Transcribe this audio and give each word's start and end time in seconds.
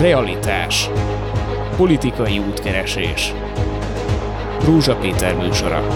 Realitás. 0.00 0.90
Politikai 1.76 2.38
útkeresés. 2.38 3.32
Rúzsa 4.64 4.96
Péter 4.96 5.34
műsora. 5.34 5.86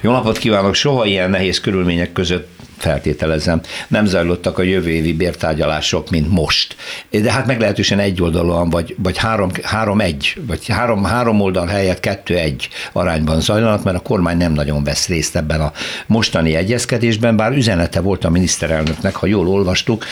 Jó 0.00 0.10
napot 0.10 0.38
kívánok! 0.38 0.74
Soha 0.74 1.04
ilyen 1.04 1.30
nehéz 1.30 1.60
körülmények 1.60 2.12
között 2.12 2.55
feltételezem, 2.86 3.60
nem 3.88 4.06
zajlottak 4.06 4.58
a 4.58 4.62
jövő 4.62 4.90
évi 4.90 5.12
bértárgyalások, 5.12 6.10
mint 6.10 6.30
most. 6.30 6.76
De 7.10 7.32
hát 7.32 7.46
meglehetősen 7.46 7.98
egyoldalúan, 7.98 8.70
vagy, 8.70 8.94
vagy 8.98 9.16
három, 9.16 9.50
három 9.62 10.00
egy, 10.00 10.36
vagy 10.46 10.66
három, 10.66 11.04
három 11.04 11.40
oldal 11.40 11.66
helyett 11.66 12.00
kettő 12.00 12.36
egy 12.36 12.68
arányban 12.92 13.40
zajlanak, 13.40 13.84
mert 13.84 13.96
a 13.96 14.00
kormány 14.00 14.36
nem 14.36 14.52
nagyon 14.52 14.84
vesz 14.84 15.06
részt 15.06 15.36
ebben 15.36 15.60
a 15.60 15.72
mostani 16.06 16.54
egyezkedésben, 16.54 17.36
bár 17.36 17.52
üzenete 17.52 18.00
volt 18.00 18.24
a 18.24 18.30
miniszterelnöknek, 18.30 19.16
ha 19.16 19.26
jól 19.26 19.48
olvastuk, 19.48 20.04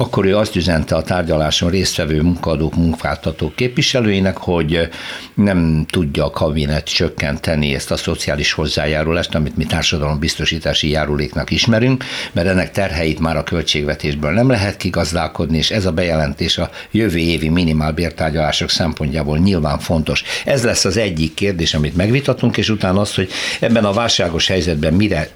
akkor 0.00 0.26
ő 0.26 0.36
azt 0.36 0.56
üzente 0.56 0.94
a 0.94 1.02
tárgyaláson 1.02 1.70
résztvevő 1.70 2.22
munkadók, 2.22 2.76
munkáltatók 2.76 3.56
képviselőinek, 3.56 4.36
hogy 4.36 4.88
nem 5.34 5.86
tudja 5.90 6.24
a 6.24 6.30
kabinet 6.30 6.84
csökkenteni 6.84 7.74
ezt 7.74 7.90
a 7.90 7.96
szociális 7.96 8.52
hozzájárulást, 8.52 9.34
amit 9.34 9.56
mi 9.56 9.64
társadalombiztosítási 9.64 10.90
járuléknak 10.90 11.50
ismerünk, 11.50 12.04
mert 12.32 12.46
ennek 12.46 12.70
terheit 12.70 13.18
már 13.18 13.36
a 13.36 13.42
költségvetésből 13.42 14.30
nem 14.30 14.48
lehet 14.48 14.76
kigazdálkodni, 14.76 15.56
és 15.56 15.70
ez 15.70 15.86
a 15.86 15.92
bejelentés 15.92 16.58
a 16.58 16.70
jövő 16.90 17.18
évi 17.18 17.48
minimálbértárgyalások 17.48 18.70
szempontjából 18.70 19.38
nyilván 19.38 19.78
fontos. 19.78 20.22
Ez 20.44 20.64
lesz 20.64 20.84
az 20.84 20.96
egyik 20.96 21.34
kérdés, 21.34 21.74
amit 21.74 21.96
megvitatunk, 21.96 22.56
és 22.56 22.68
utána 22.68 23.00
az, 23.00 23.14
hogy 23.14 23.30
ebben 23.60 23.84
a 23.84 23.92
válságos 23.92 24.46
helyzetben 24.46 24.94
mire 24.94 25.28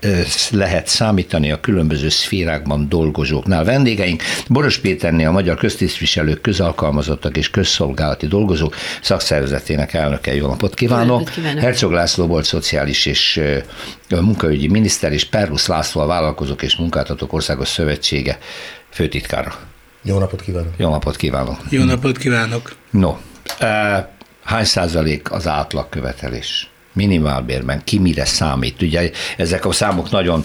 lehet 0.50 0.86
számítani 0.86 1.50
a 1.50 1.60
különböző 1.60 2.08
szférákban 2.08 2.88
dolgozóknál. 2.88 3.64
Vendégeink 3.64 4.22
Boros 4.54 4.78
Péternél 4.78 5.28
a 5.28 5.32
Magyar 5.32 5.56
Köztisztviselők, 5.56 6.40
Közalkalmazottak 6.40 7.36
és 7.36 7.50
Közszolgálati 7.50 8.26
Dolgozók 8.26 8.74
szakszervezetének 9.02 9.92
elnöke. 9.92 10.34
Jó 10.34 10.46
napot 10.46 10.74
kívánok! 10.74 11.28
Herzog 11.58 11.92
László 11.92 12.26
volt 12.26 12.44
szociális 12.44 13.06
és 13.06 13.40
munkaügyi 14.08 14.68
miniszter, 14.68 15.12
és 15.12 15.24
Perrusz 15.24 15.66
László 15.66 16.00
a 16.00 16.06
Vállalkozók 16.06 16.62
és 16.62 16.76
Munkáltatók 16.76 17.32
Országos 17.32 17.68
Szövetsége 17.68 18.38
főtitkára. 18.90 19.54
Jó 20.02 20.18
napot 20.18 20.40
kívánok! 20.42 20.72
Jó 20.76 20.90
napot 20.90 21.16
kívánok! 21.16 21.58
Jó 21.68 21.84
napot 21.84 22.18
kívánok! 22.18 22.74
No, 22.90 23.16
hány 24.44 24.64
százalék 24.64 25.32
az 25.32 25.46
átlagkövetelés? 25.46 26.68
Minimálbérben 26.94 27.80
ki 27.84 27.98
mire 27.98 28.24
számít. 28.24 28.82
Ugye 28.82 29.10
ezek 29.36 29.66
a 29.66 29.72
számok 29.72 30.10
nagyon 30.10 30.44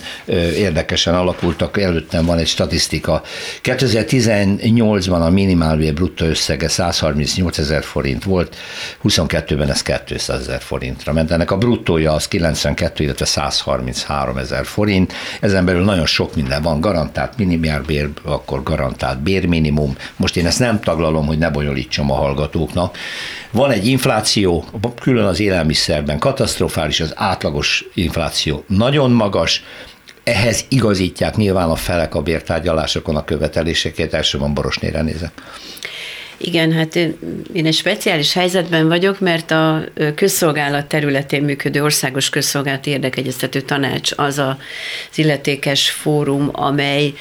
érdekesen 0.55 1.15
alakultak, 1.15 1.81
előttem 1.81 2.25
van 2.25 2.37
egy 2.37 2.47
statisztika. 2.47 3.21
2018-ban 3.63 5.25
a 5.25 5.29
minimálbér 5.29 5.93
bruttó 5.93 6.25
összege 6.25 6.67
138 6.67 7.57
ezer 7.57 7.83
forint 7.83 8.23
volt, 8.23 8.55
22-ben 9.03 9.69
ez 9.69 9.81
200 9.81 10.39
ezer 10.39 10.61
forintra 10.61 11.13
ment. 11.13 11.31
Ennek 11.31 11.51
a 11.51 11.57
bruttója 11.57 12.13
az 12.13 12.27
92, 12.27 13.03
illetve 13.03 13.25
133 13.25 14.37
ezer 14.37 14.65
forint. 14.65 15.13
Ezen 15.39 15.65
belül 15.65 15.83
nagyon 15.83 16.05
sok 16.05 16.35
minden 16.35 16.61
van, 16.61 16.81
garantált 16.81 17.37
minimálbér, 17.37 18.09
akkor 18.23 18.63
garantált 18.63 19.19
bérminimum. 19.19 19.95
Most 20.15 20.37
én 20.37 20.45
ezt 20.45 20.59
nem 20.59 20.79
taglalom, 20.79 21.25
hogy 21.25 21.37
ne 21.37 21.49
bonyolítsam 21.49 22.11
a 22.11 22.15
hallgatóknak. 22.15 22.97
Van 23.51 23.71
egy 23.71 23.87
infláció, 23.87 24.65
külön 25.01 25.25
az 25.25 25.39
élelmiszerben, 25.39 26.19
katasztrofális 26.39 26.99
az 26.99 27.13
átlagos 27.15 27.85
infláció, 27.93 28.63
nagyon 28.67 29.11
magas, 29.11 29.63
ehhez 30.23 30.65
igazítják 30.69 31.35
nyilván 31.35 31.69
a 31.69 31.75
felek 31.75 32.15
a 32.15 32.21
bértárgyalásokon 32.21 33.15
a 33.15 33.23
követeléseket, 33.23 34.13
elsősorban 34.13 34.53
Borosnére 34.53 35.01
nézek. 35.01 35.31
Igen, 36.37 36.71
hát 36.71 36.95
én 37.53 37.65
egy 37.65 37.73
speciális 37.73 38.33
helyzetben 38.33 38.87
vagyok, 38.87 39.19
mert 39.19 39.51
a 39.51 39.83
közszolgálat 40.15 40.85
területén 40.85 41.43
működő 41.43 41.83
országos 41.83 42.29
közszolgálati 42.29 42.89
érdekegyeztető 42.89 43.61
tanács 43.61 44.11
az 44.15 44.37
az 44.37 45.17
illetékes 45.17 45.89
fórum, 45.89 46.49
amely 46.51 47.13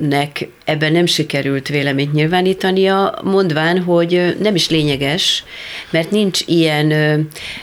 nek 0.00 0.48
ebben 0.66 0.92
nem 0.92 1.06
sikerült 1.06 1.68
véleményt 1.68 2.12
nyilvánítania, 2.12 3.14
mondván, 3.22 3.82
hogy 3.82 4.36
nem 4.40 4.54
is 4.54 4.68
lényeges, 4.68 5.44
mert 5.90 6.10
nincs 6.10 6.40
ilyen 6.46 6.92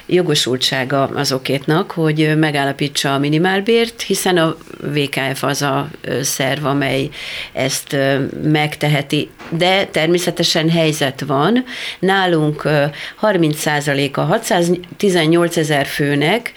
jogosultsága 0.05 1.03
azokétnak, 1.03 1.91
hogy 1.91 2.37
megállapítsa 2.37 3.13
a 3.13 3.19
minimálbért, 3.19 4.01
hiszen 4.01 4.37
a 4.37 4.57
VKF 4.93 5.43
az 5.43 5.61
a 5.61 5.89
szerv, 6.21 6.65
amely 6.65 7.09
ezt 7.53 7.95
megteheti. 8.43 9.29
De 9.49 9.85
természetesen 9.85 10.69
helyzet 10.69 11.23
van. 11.27 11.63
Nálunk 11.99 12.69
30% 13.21 14.13
a 14.13 14.21
618 14.21 15.57
ezer 15.57 15.85
főnek 15.85 16.53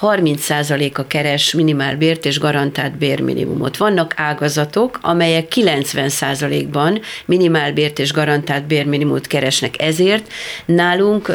30%-a 0.00 1.06
keres 1.06 1.52
minimálbért 1.52 2.24
és 2.24 2.38
garantált 2.38 2.96
bérminimumot. 2.96 3.76
Vannak 3.76 4.14
ágazatok, 4.16 4.98
amelyek 5.02 5.48
90%-ban 5.92 7.00
minimálbért 7.24 7.98
és 7.98 8.12
garantált 8.12 8.66
bérminimumot 8.66 9.26
keresnek. 9.26 9.82
Ezért 9.82 10.32
nálunk 10.66 11.32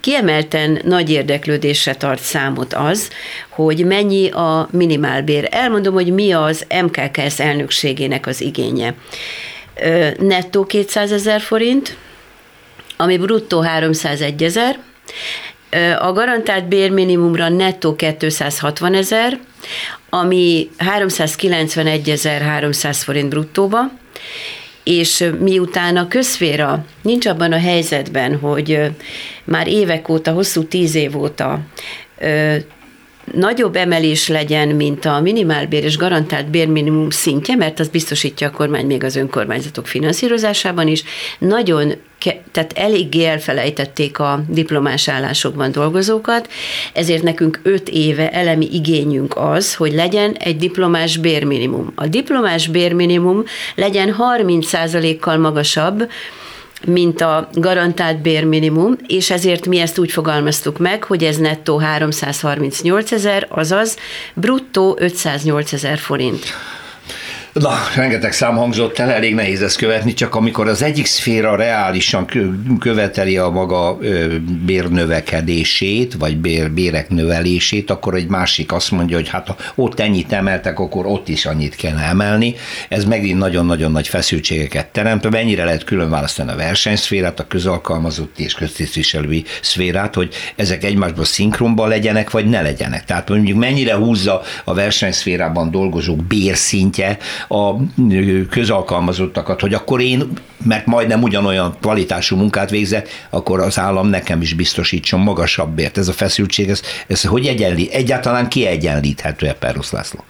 Kiemelten 0.00 0.80
nagy 0.84 1.10
érdeklődésre 1.10 1.94
tart 1.94 2.22
számot 2.22 2.74
az, 2.74 3.10
hogy 3.48 3.84
mennyi 3.84 4.30
a 4.30 4.68
minimálbér. 4.70 5.48
Elmondom, 5.50 5.94
hogy 5.94 6.12
mi 6.12 6.32
az 6.32 6.66
MKKS 6.82 7.40
elnökségének 7.40 8.26
az 8.26 8.40
igénye. 8.40 8.94
Nettó 10.18 10.64
200 10.64 11.12
ezer 11.12 11.40
forint, 11.40 11.96
ami 12.96 13.18
bruttó 13.18 13.60
301 13.60 14.42
ezer, 14.42 14.78
a 15.98 16.12
garantált 16.12 16.68
bérminimumra 16.68 17.48
nettó 17.48 17.96
260 17.96 18.94
ezer, 18.94 19.38
ami 20.10 20.70
391 20.76 22.10
ezer 22.10 22.40
300 22.40 23.02
forint 23.02 23.28
bruttóba, 23.28 23.90
és 24.84 25.24
miután 25.40 25.96
a 25.96 26.08
közféra 26.08 26.84
nincs 27.02 27.26
abban 27.26 27.52
a 27.52 27.58
helyzetben, 27.58 28.36
hogy 28.36 28.90
már 29.44 29.66
évek 29.66 30.08
óta, 30.08 30.32
hosszú 30.32 30.64
tíz 30.64 30.94
év 30.94 31.16
óta 31.16 31.60
nagyobb 33.34 33.76
emelés 33.76 34.28
legyen, 34.28 34.68
mint 34.68 35.04
a 35.04 35.20
minimálbér 35.20 35.84
és 35.84 35.96
garantált 35.96 36.50
bérminimum 36.50 37.10
szintje, 37.10 37.56
mert 37.56 37.80
az 37.80 37.88
biztosítja 37.88 38.48
a 38.48 38.50
kormány 38.50 38.86
még 38.86 39.04
az 39.04 39.16
önkormányzatok 39.16 39.86
finanszírozásában 39.86 40.88
is. 40.88 41.02
Nagyon 41.38 41.92
tehát 42.52 42.72
eléggé 42.74 43.24
elfelejtették 43.24 44.18
a 44.18 44.42
diplomás 44.48 45.08
állásokban 45.08 45.72
dolgozókat, 45.72 46.48
ezért 46.92 47.22
nekünk 47.22 47.60
öt 47.62 47.88
éve 47.88 48.30
elemi 48.30 48.68
igényünk 48.72 49.36
az, 49.36 49.74
hogy 49.74 49.92
legyen 49.92 50.32
egy 50.32 50.56
diplomás 50.56 51.16
bérminimum. 51.16 51.92
A 51.94 52.06
diplomás 52.06 52.66
bérminimum 52.66 53.44
legyen 53.74 54.16
30%-kal 54.18 55.36
magasabb, 55.36 56.10
mint 56.86 57.20
a 57.20 57.48
garantált 57.52 58.22
bérminimum, 58.22 58.96
és 59.06 59.30
ezért 59.30 59.66
mi 59.66 59.78
ezt 59.78 59.98
úgy 59.98 60.10
fogalmaztuk 60.10 60.78
meg, 60.78 61.04
hogy 61.04 61.24
ez 61.24 61.36
nettó 61.36 61.78
338 61.78 63.12
ezer, 63.12 63.46
azaz 63.50 63.96
bruttó 64.34 64.96
508 65.00 65.72
ezer 65.72 65.98
forint. 65.98 66.44
Na, 67.58 67.74
rengeteg 67.96 68.32
szám 68.32 68.56
hangzott 68.56 68.98
el, 68.98 69.10
elég 69.10 69.34
nehéz 69.34 69.62
ezt 69.62 69.76
követni, 69.76 70.12
csak 70.12 70.34
amikor 70.34 70.68
az 70.68 70.82
egyik 70.82 71.06
szféra 71.06 71.56
reálisan 71.56 72.26
követeli 72.80 73.36
a 73.36 73.50
maga 73.50 73.98
bérnövekedését, 74.66 76.14
vagy 76.14 76.36
bér, 76.36 76.70
bérek 76.70 77.08
növelését, 77.08 77.90
akkor 77.90 78.14
egy 78.14 78.26
másik 78.26 78.72
azt 78.72 78.90
mondja, 78.90 79.16
hogy 79.16 79.28
hát 79.28 79.46
ha 79.46 79.56
ott 79.74 80.00
ennyit 80.00 80.32
emeltek, 80.32 80.78
akkor 80.78 81.06
ott 81.06 81.28
is 81.28 81.46
annyit 81.46 81.76
kell 81.76 81.96
emelni. 81.96 82.54
Ez 82.88 83.04
megint 83.04 83.38
nagyon-nagyon 83.38 83.92
nagy 83.92 84.08
feszültségeket 84.08 84.86
teremt. 84.86 85.30
Mennyire 85.30 85.64
lehet 85.64 85.84
külön 85.84 86.10
választani 86.10 86.50
a 86.50 86.56
versenyszférát, 86.56 87.40
a 87.40 87.46
közalkalmazotti 87.46 88.42
és 88.42 88.54
köztisztviselői 88.54 89.44
szférát, 89.62 90.14
hogy 90.14 90.34
ezek 90.56 90.84
egymásban 90.84 91.24
szinkronban 91.24 91.88
legyenek, 91.88 92.30
vagy 92.30 92.46
ne 92.46 92.62
legyenek. 92.62 93.04
Tehát 93.04 93.28
mondjuk 93.28 93.58
mennyire 93.58 93.94
húzza 93.94 94.42
a 94.64 94.74
versenyszférában 94.74 95.70
dolgozók 95.70 96.24
bérszintje 96.24 97.18
a 97.48 97.76
közalkalmazottakat, 98.50 99.60
hogy 99.60 99.74
akkor 99.74 100.00
én, 100.00 100.28
mert 100.64 100.86
majdnem 100.86 101.22
ugyanolyan 101.22 101.76
kvalitású 101.80 102.36
munkát 102.36 102.70
végzek, 102.70 103.26
akkor 103.30 103.60
az 103.60 103.78
állam 103.78 104.08
nekem 104.08 104.40
is 104.40 104.54
biztosítson 104.54 105.20
magasabbért. 105.20 105.98
Ez 105.98 106.08
a 106.08 106.12
feszültség, 106.12 106.68
ez, 106.68 106.82
ez 107.06 107.24
hogy 107.24 107.46
egyenlít, 107.46 107.92
egyáltalán 107.92 108.48
kiegyenlíthető-e 108.48 109.52
Perrusz 109.52 109.90
László? 109.90 110.24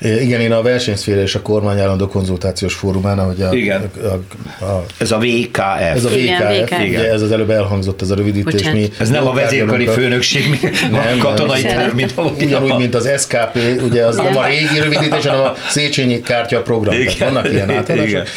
Igen, 0.00 0.40
én 0.40 0.52
a 0.52 0.62
versenyszféra 0.62 1.20
és 1.20 1.34
a 1.34 1.42
kormány 1.42 1.80
állandó 1.80 2.08
konzultációs 2.08 2.74
fórumán, 2.74 3.18
ahogy 3.18 3.42
a, 3.42 3.52
Igen. 3.54 3.90
A, 4.02 4.06
a, 4.06 4.64
a, 4.64 4.84
ez 4.98 5.10
a 5.10 5.18
VKF. 5.18 5.60
Ez 5.94 6.04
a 6.04 6.08
VKF, 6.08 6.16
Igen, 6.16 6.62
VKF. 6.64 6.78
Ugye 6.88 7.12
ez 7.12 7.22
az 7.22 7.32
előbb 7.32 7.50
elhangzott, 7.50 8.02
ez 8.02 8.10
a 8.10 8.14
rövidítés. 8.14 8.52
Bocsánat. 8.52 8.78
Mi 8.80 8.88
Ez 8.98 9.08
nem 9.08 9.26
a 9.26 9.32
vezérkari 9.32 9.86
főnökség, 9.86 10.48
mi- 10.50 10.70
Nem, 10.90 11.18
a 11.18 11.22
katonai 11.22 11.66
mint 11.94 12.14
Ugyanúgy, 12.40 12.76
mint 12.76 12.94
az 12.94 13.10
SKP, 13.18 13.58
ugye 13.82 14.04
az 14.04 14.16
nem 14.16 14.36
a 14.36 14.46
régi 14.46 14.78
rövidítés, 14.80 15.26
hanem 15.26 15.40
a 15.44 15.54
Széchenyi 15.68 16.20
kártya 16.20 16.62
program. 16.62 16.94
Tehát 16.94 17.14
Igen. 17.14 17.32
vannak 17.32 17.52
ilyen 17.52 17.70
átadások. 17.70 18.28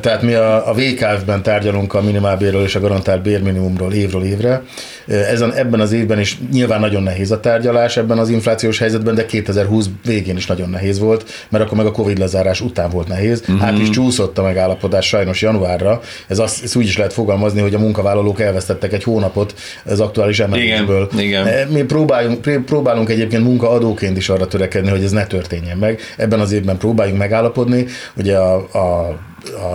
Tehát 0.00 0.22
mi 0.22 0.32
a, 0.34 0.68
a 0.68 0.72
VKF-ben 0.72 1.42
tárgyalunk 1.42 1.94
a 1.94 2.02
minimálbérről 2.02 2.62
és 2.62 2.74
a 2.74 2.80
garantált 2.80 3.22
bérminimumról 3.22 3.92
évről 3.92 4.24
évre. 4.24 4.62
Ezen, 5.06 5.52
ebben 5.52 5.80
az 5.80 5.92
évben 5.92 6.20
is 6.20 6.38
nyilván 6.52 6.80
nagyon 6.80 7.02
nehéz 7.02 7.30
a 7.30 7.40
tárgyalás 7.40 7.96
ebben 7.96 8.18
az 8.18 8.28
inflációs 8.28 8.78
helyzetben, 8.78 9.14
de 9.14 9.26
2020 9.26 9.86
végén 10.04 10.36
is 10.36 10.46
nagyon 10.46 10.70
nehéz 10.70 10.98
volt, 10.98 11.46
mert 11.48 11.64
akkor 11.64 11.76
meg 11.76 11.86
a 11.86 11.90
Covid 11.90 12.18
lezárás 12.18 12.60
után 12.60 12.90
volt 12.90 13.08
nehéz. 13.08 13.40
Mhm. 13.40 13.52
Uh-huh. 13.52 13.68
Hát 13.68 13.78
is 13.78 13.90
csúszott 13.90 14.38
a 14.38 14.42
megállapodás 14.42 15.06
sajnos 15.06 15.42
januárra. 15.42 16.00
Ez 16.26 16.38
azt 16.38 16.64
ezt 16.64 16.76
úgy 16.76 16.86
is 16.86 16.96
lehet 16.96 17.12
fogalmazni, 17.12 17.60
hogy 17.60 17.74
a 17.74 17.78
munkavállalók 17.78 18.40
elvesztettek 18.40 18.92
egy 18.92 19.02
hónapot 19.02 19.54
az 19.84 20.00
aktuális 20.00 20.40
emelésből. 20.40 21.08
Igen, 21.12 21.24
igen. 21.24 21.46
E, 21.46 21.66
Mi 21.70 21.82
próbáljunk, 21.82 22.40
pré- 22.40 22.60
próbálunk 22.64 23.10
egyébként 23.10 23.42
munkaadóként 23.44 24.16
is 24.16 24.28
arra 24.28 24.46
törekedni, 24.46 24.90
hogy 24.90 25.04
ez 25.04 25.10
ne 25.10 25.26
történjen 25.26 25.76
meg. 25.76 26.00
Ebben 26.16 26.40
az 26.40 26.52
évben 26.52 26.76
próbáljunk 26.76 27.18
megállapodni. 27.18 27.86
Ugye 28.16 28.36
a, 28.36 28.54
a 28.56 29.18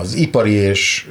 az 0.02 0.14
ipari 0.16 0.52
és, 0.52 1.08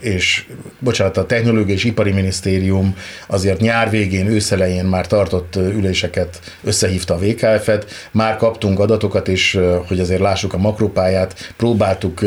és, 0.00 0.46
bocsánat, 0.78 1.16
a 1.16 1.26
technológiai 1.26 1.76
és 1.76 1.84
ipari 1.84 2.12
minisztérium 2.12 2.96
azért 3.26 3.60
nyár 3.60 3.90
végén, 3.90 4.26
őszelején 4.26 4.84
már 4.84 5.06
tartott 5.06 5.56
üléseket, 5.56 6.40
összehívta 6.64 7.14
a 7.14 7.18
VKF-et, 7.18 7.86
már 8.12 8.36
kaptunk 8.36 8.78
adatokat, 8.78 9.28
és 9.28 9.58
hogy 9.86 10.00
azért 10.00 10.20
lássuk 10.20 10.52
a 10.52 10.58
makropályát, 10.58 11.52
próbáltuk 11.56 12.20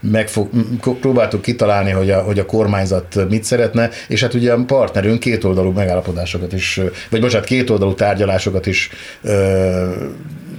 megfog, 0.00 0.48
próbáltuk 1.00 1.42
kitalálni, 1.42 1.90
hogy 1.90 2.10
a, 2.10 2.22
hogy 2.22 2.38
a 2.38 2.46
kormányzat 2.46 3.28
mit 3.28 3.44
szeretne, 3.44 3.90
és 4.08 4.20
hát 4.20 4.34
ugye 4.34 4.52
a 4.52 4.64
partnerünk 4.66 5.20
kétoldalú 5.20 5.70
megállapodásokat 5.70 6.52
is, 6.52 6.80
vagy 7.10 7.20
bocsánat, 7.20 7.46
kétoldalú 7.46 7.94
tárgyalásosokat 7.94 8.66
is 8.66 8.90
ö, 9.22 9.88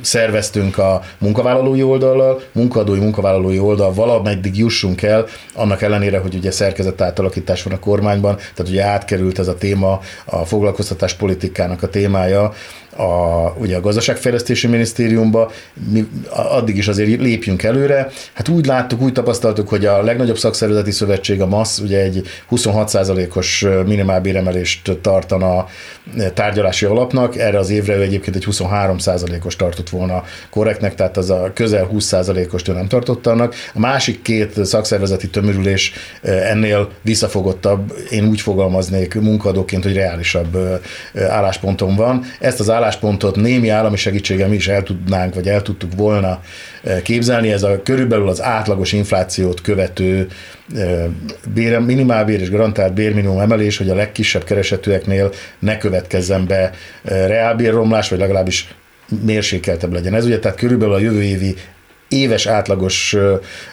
szerveztünk 0.02 0.78
a 0.78 1.02
munkavállalói 1.18 1.84
oldallal, 1.84 2.42
munkadói 2.52 3.00
munkavállalói 3.00 3.60
oldal 3.60 3.94
valameddig 3.94 4.58
jussunk 4.58 5.02
el, 5.02 5.26
annak 5.54 5.82
ellenére, 5.82 6.20
hogy 6.20 6.36
ugye 6.36 6.52
szerkezet 6.52 7.02
átalakítás 7.02 7.64
van 7.64 7.74
a 7.74 7.80
kormányban, 7.80 8.36
tehát 8.36 8.72
ugye 8.72 8.84
átkerült 8.84 9.40
ez 9.40 9.48
a 9.48 9.58
téma, 9.58 10.00
a 10.26 10.46
foglalkoztatás 10.46 11.14
politikának 11.14 11.84
a 11.84 11.90
témája, 11.90 12.54
a, 12.96 13.54
ugye 13.58 13.78
a 13.78 13.82
gazdaságfejlesztési 13.82 14.68
minisztériumba, 14.68 15.52
mi 15.92 16.08
addig 16.30 16.78
is 16.78 16.88
azért 16.88 17.22
lépjünk 17.22 17.64
előre. 17.64 18.08
Hát 18.34 18.48
úgy 18.48 18.66
láttuk, 18.66 19.02
úgy 19.02 19.14
tapasztaltuk, 19.14 19.70
hogy 19.70 19.86
a 19.86 20.02
legnagyobb 20.02 20.38
szakszervezeti 20.38 20.92
szövetség, 20.92 21.42
a 21.42 21.48
MASZ, 21.48 21.80
ugye 21.80 22.02
egy 22.02 22.22
26%-os 22.52 23.66
minimálbéremelést 23.86 24.98
tartana 25.02 25.66
tárgyalási 26.34 26.86
alapnak, 26.86 27.38
erre 27.38 27.60
az 27.60 27.70
évre 27.70 27.96
ő 27.96 28.02
egyébként 28.02 28.36
egy 28.36 28.46
23%-os 28.52 29.56
tartott 29.56 29.90
volna 29.92 30.24
korrektnek, 30.50 30.96
tehát 30.96 31.18
az 31.18 31.30
a 31.30 31.52
közel 31.54 31.90
20%-os 31.94 32.68
ő 32.68 32.74
nem 32.74 32.88
tartotta 32.88 33.32
annak. 33.32 33.56
A 33.74 33.80
másik 33.80 34.22
két 34.22 34.66
szakszervezeti 34.66 35.30
tömörülés 35.30 35.94
ennél 36.22 36.90
visszafogottabb, 37.02 37.94
én 38.10 38.28
úgy 38.28 38.42
fogalmaznék 38.42 39.14
munkadóként, 39.14 39.84
hogy 39.84 39.94
reálisabb 39.94 40.58
állásponton 41.30 41.96
van. 41.96 42.24
Ezt 42.40 42.60
az 42.60 42.70
álláspontot 42.70 43.36
némi 43.36 43.70
állami 43.70 43.98
segítséggel 43.98 44.48
mi 44.48 44.56
is 44.56 44.68
el 44.68 44.84
tudnánk, 44.84 45.34
vagy 45.34 45.48
el 45.48 45.62
tudtuk 45.62 45.92
volna 45.96 46.42
képzelni. 47.04 47.52
Ez 47.52 47.64
a 47.64 47.82
körülbelül 47.84 48.30
az 48.30 48.42
átlagos 48.42 48.92
inflációt 48.92 49.62
követő 49.62 50.28
bér, 51.54 51.80
minimálbér 51.80 52.42
és 52.42 52.50
garantált 52.50 52.94
bérminimum 52.94 53.40
emelés, 53.40 53.78
hogy 53.78 53.90
a 53.90 53.96
legkisebb 53.96 54.44
keresetűeknél 54.44 55.32
ne 55.60 55.78
következzen 55.78 56.46
be 56.46 56.72
reálbérromlás, 57.04 58.10
vagy 58.10 58.20
legalábbis 58.20 58.76
mérsékeltebb 59.26 59.94
legyen. 59.94 60.14
Ez 60.14 60.26
ugye 60.26 60.40
tehát 60.40 60.58
körülbelül 60.58 60.94
a 60.94 61.00
jövő 61.00 61.24
évi 61.24 61.56
éves 62.12 62.46
átlagos 62.46 63.16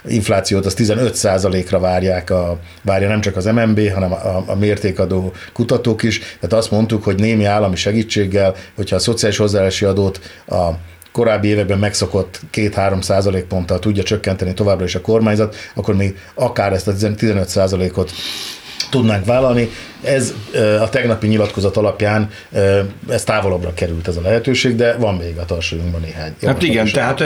inflációt 0.09 0.67
az 0.67 0.75
15%-ra 0.79 1.79
várják, 1.79 2.31
a, 2.31 2.59
várja 2.83 3.09
nem 3.09 3.21
csak 3.21 3.37
az 3.37 3.45
MNB, 3.45 3.93
hanem 3.93 4.13
a, 4.13 4.45
a 4.47 4.55
mértékadó 4.55 5.33
kutatók 5.53 6.03
is. 6.03 6.19
Tehát 6.19 6.53
azt 6.53 6.71
mondtuk, 6.71 7.05
hogy 7.05 7.19
némi 7.19 7.45
állami 7.45 7.77
segítséggel, 7.77 8.55
hogyha 8.77 8.97
a 8.97 8.99
szociális 8.99 9.37
hozzáállási 9.37 9.85
adót 9.85 10.21
a 10.47 10.69
korábbi 11.13 11.49
években 11.49 11.79
megszokott 11.79 12.41
2-3 12.53 13.03
százalékponttal 13.03 13.79
tudja 13.79 14.03
csökkenteni 14.03 14.55
továbbra 14.55 14.85
is 14.85 14.95
a 14.95 15.01
kormányzat, 15.01 15.57
akkor 15.75 15.97
még 15.97 16.17
akár 16.35 16.73
ezt 16.73 16.89
a 16.89 16.95
15 16.95 17.49
százalékot 17.49 18.11
tudnánk 18.91 19.25
vállalni. 19.25 19.71
Ez 20.03 20.35
a 20.81 20.89
tegnapi 20.89 21.27
nyilatkozat 21.27 21.77
alapján 21.77 22.31
ez 23.09 23.25
távolabbra 23.25 23.75
került 23.75 24.09
ez 24.09 24.17
a 24.17 24.21
lehetőség, 24.21 24.77
de 24.77 24.97
van 24.97 25.15
még 25.15 25.39
a 25.39 25.45
tarsolyunkban 25.45 26.01
néhány. 26.01 26.35
Hát 26.43 26.63
igen, 26.63 26.85
is. 26.85 26.91
tehát 26.91 27.21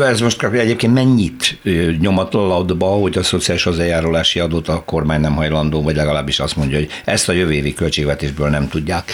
ez 0.00 0.20
most 0.20 0.42
egyébként 0.42 0.92
mennyit 0.92 1.60
nyomat 2.00 2.34
a 2.34 2.46
laudba, 2.46 2.86
hogy 2.86 3.18
a 3.18 3.22
szociális 3.22 3.62
hozzájárulási 3.62 4.40
adót 4.40 4.68
a 4.68 4.82
kormány 4.84 5.20
nem 5.20 5.34
hajlandó, 5.34 5.82
vagy 5.82 5.96
legalábbis 5.96 6.40
azt 6.40 6.56
mondja, 6.56 6.78
hogy 6.78 6.88
ezt 7.04 7.28
a 7.28 7.32
jövő 7.32 7.52
évi 7.52 7.74
költségvetésből 7.74 8.48
nem 8.48 8.68
tudják 8.68 9.12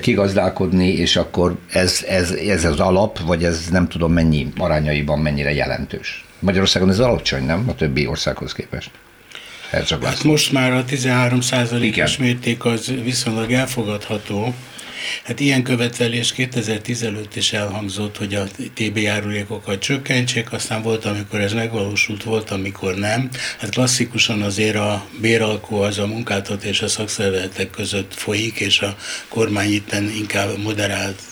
kigazdálkodni, 0.00 0.88
és 0.88 1.16
akkor 1.16 1.56
ez, 1.72 2.04
ez, 2.08 2.30
ez 2.30 2.64
az 2.64 2.80
alap, 2.80 3.18
vagy 3.18 3.44
ez 3.44 3.66
nem 3.70 3.88
tudom 3.88 4.12
mennyi 4.12 4.48
arányaiban 4.58 5.18
mennyire 5.18 5.52
jelentős. 5.52 6.24
Magyarországon 6.38 6.88
ez 6.88 6.98
alacsony, 6.98 7.44
nem? 7.44 7.64
A 7.68 7.74
többi 7.74 8.06
országhoz 8.06 8.52
képest. 8.52 8.90
Hát 9.70 10.22
most 10.24 10.52
már 10.52 10.72
a 10.72 10.84
13 10.84 11.38
os 12.02 12.16
mérték 12.16 12.64
az 12.64 12.92
viszonylag 13.02 13.52
elfogadható. 13.52 14.54
Hát 15.24 15.40
ilyen 15.40 15.62
követelés 15.62 16.32
2015 16.32 17.36
is 17.36 17.52
elhangzott, 17.52 18.16
hogy 18.16 18.34
a 18.34 18.44
TB 18.74 18.96
járulékokat 18.96 19.78
csökkentsék, 19.78 20.52
aztán 20.52 20.82
volt, 20.82 21.04
amikor 21.04 21.40
ez 21.40 21.52
megvalósult, 21.52 22.22
volt, 22.22 22.50
amikor 22.50 22.94
nem. 22.94 23.30
Hát 23.58 23.70
klasszikusan 23.70 24.42
azért 24.42 24.76
a 24.76 25.06
béralkó 25.20 25.80
az 25.80 25.98
a 25.98 26.06
munkáltató 26.06 26.68
és 26.68 26.82
a 26.82 26.88
szakszervezetek 26.88 27.70
között 27.70 28.14
folyik, 28.14 28.60
és 28.60 28.80
a 28.80 28.96
kormány 29.28 29.72
itten 29.72 30.10
inkább 30.16 30.58
moderált 30.58 31.22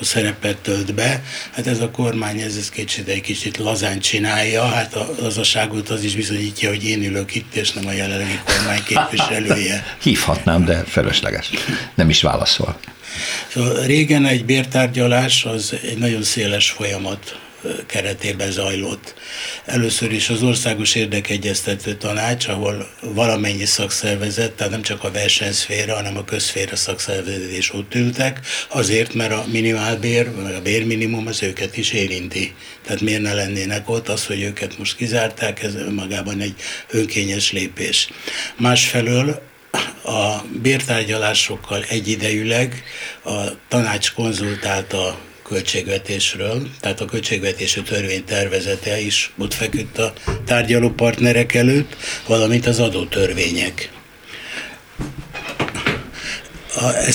szerepet 0.00 0.56
tölt 0.56 0.94
be. 0.94 1.22
Hát 1.52 1.66
ez 1.66 1.80
a 1.80 1.90
kormány 1.90 2.40
ez, 2.40 2.56
ez 2.56 2.70
kicsit 2.70 3.08
egy 3.08 3.20
kicsit 3.20 3.56
lazán 3.56 3.98
csinálja, 3.98 4.66
hát 4.66 4.94
a 4.94 5.14
lazaságot 5.20 5.88
az 5.88 6.04
is 6.04 6.14
bizonyítja, 6.14 6.68
hogy 6.68 6.84
én 6.84 7.04
ülök 7.04 7.34
itt, 7.34 7.54
és 7.54 7.72
nem 7.72 7.86
a 7.86 7.92
jelenlegi 7.92 8.40
kormány 8.44 8.82
képviselője. 8.82 9.84
Hívhatnám, 10.02 10.64
de 10.64 10.84
felesleges. 10.86 11.50
Nem 11.94 12.08
is 12.08 12.22
válaszol. 12.22 12.78
Szóval 13.48 13.82
régen 13.82 14.26
egy 14.26 14.44
bértárgyalás 14.44 15.44
az 15.44 15.74
egy 15.82 15.98
nagyon 15.98 16.22
széles 16.22 16.70
folyamat 16.70 17.38
keretében 17.86 18.50
zajlott. 18.50 19.14
Először 19.64 20.12
is 20.12 20.28
az 20.28 20.42
Országos 20.42 20.94
Érdekegyeztető 20.94 21.94
Tanács, 21.94 22.48
ahol 22.48 22.90
valamennyi 23.00 23.64
szakszervezet, 23.64 24.52
tehát 24.52 24.72
nem 24.72 24.82
csak 24.82 25.04
a 25.04 25.10
versenyszféra, 25.10 25.94
hanem 25.94 26.16
a 26.16 26.24
közszféra 26.24 26.76
szakszervezet 26.76 27.56
is 27.56 27.74
ott 27.74 27.94
ültek, 27.94 28.40
azért, 28.68 29.14
mert 29.14 29.32
a 29.32 29.44
minimálbér, 29.46 30.34
vagy 30.34 30.54
a 30.54 30.62
bérminimum 30.62 31.26
az 31.26 31.42
őket 31.42 31.76
is 31.76 31.92
érinti. 31.92 32.54
Tehát 32.84 33.00
miért 33.00 33.22
ne 33.22 33.34
lennének 33.34 33.88
ott, 33.88 34.08
az, 34.08 34.26
hogy 34.26 34.42
őket 34.42 34.78
most 34.78 34.96
kizárták, 34.96 35.62
ez 35.62 35.74
magában 35.90 36.40
egy 36.40 36.54
önkényes 36.90 37.52
lépés. 37.52 38.08
Másfelől 38.56 39.46
a 40.04 40.44
bértárgyalásokkal 40.62 41.84
egyidejűleg 41.88 42.82
a 43.24 43.32
tanács 43.68 44.12
konzultálta 44.12 45.18
költségvetésről, 45.48 46.68
tehát 46.80 47.00
a 47.00 47.04
költségvetési 47.04 47.82
törvény 47.82 48.24
tervezete 48.24 49.00
is 49.00 49.32
ott 49.38 49.54
feküdt 49.54 49.98
a 49.98 50.12
tárgyaló 50.46 50.90
partnerek 50.90 51.54
előtt, 51.54 51.96
valamint 52.26 52.66
az 52.66 52.78
adótörvények. 52.78 53.90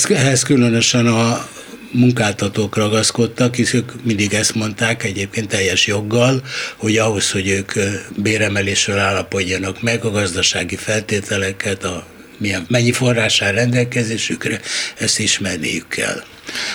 Ehhez 0.10 0.44
különösen 0.44 1.08
a 1.08 1.48
munkáltatók 1.92 2.76
ragaszkodtak, 2.76 3.56
hisz 3.56 3.74
ők 3.74 4.04
mindig 4.04 4.34
ezt 4.34 4.56
mondták, 4.56 5.04
egyébként 5.04 5.48
teljes 5.48 5.88
joggal, 5.88 6.44
hogy 6.76 6.98
ahhoz, 6.98 7.32
hogy 7.32 7.48
ők 7.48 7.72
béremelésről 8.18 8.98
állapodjanak 8.98 9.82
meg, 9.82 10.06
a 10.06 10.12
gazdasági 10.12 10.76
feltételeket, 10.76 11.84
a 11.84 12.06
milyen, 12.38 12.66
mennyi 12.70 12.92
forrás 12.92 13.42
áll 13.42 13.52
rendelkezésükre, 13.52 14.62
ezt 14.98 15.20
ismerniük 15.20 15.88
kell. 15.88 16.24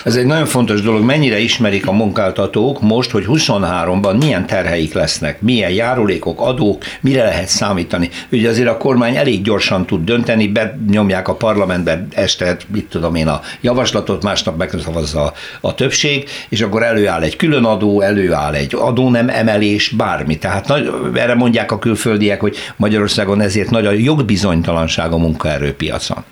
Ez 0.03 0.15
egy 0.15 0.25
nagyon 0.25 0.45
fontos 0.45 0.81
dolog, 0.81 1.03
mennyire 1.03 1.39
ismerik 1.39 1.87
a 1.87 1.91
munkáltatók 1.91 2.81
most, 2.81 3.11
hogy 3.11 3.25
23-ban 3.27 4.19
milyen 4.19 4.45
terheik 4.45 4.93
lesznek, 4.93 5.41
milyen 5.41 5.71
járulékok, 5.71 6.41
adók, 6.41 6.83
mire 7.01 7.23
lehet 7.23 7.47
számítani. 7.47 8.09
Ugye 8.31 8.49
azért 8.49 8.67
a 8.67 8.77
kormány 8.77 9.15
elég 9.15 9.41
gyorsan 9.41 9.85
tud 9.85 10.03
dönteni, 10.03 10.47
benyomják 10.47 11.27
a 11.27 11.35
parlamentbe 11.35 12.07
este, 12.13 12.57
mit 12.67 12.89
tudom 12.89 13.15
én, 13.15 13.27
a 13.27 13.41
javaslatot, 13.61 14.23
másnap 14.23 14.57
megszavazza 14.57 15.33
a, 15.61 15.73
többség, 15.73 16.29
és 16.49 16.61
akkor 16.61 16.83
előáll 16.83 17.21
egy 17.21 17.35
külön 17.35 17.63
adó, 17.63 18.01
előáll 18.01 18.53
egy 18.53 18.75
adónem 18.75 19.29
emelés, 19.29 19.89
bármi. 19.89 20.37
Tehát 20.37 20.67
nagy, 20.67 20.91
erre 21.13 21.35
mondják 21.35 21.71
a 21.71 21.79
külföldiek, 21.79 22.39
hogy 22.39 22.57
Magyarországon 22.75 23.41
ezért 23.41 23.69
nagy 23.69 23.85
a 23.85 23.91
jogbizonytalanság 23.91 25.11
a 25.11 25.17
munkaerőpiacon. 25.17 26.23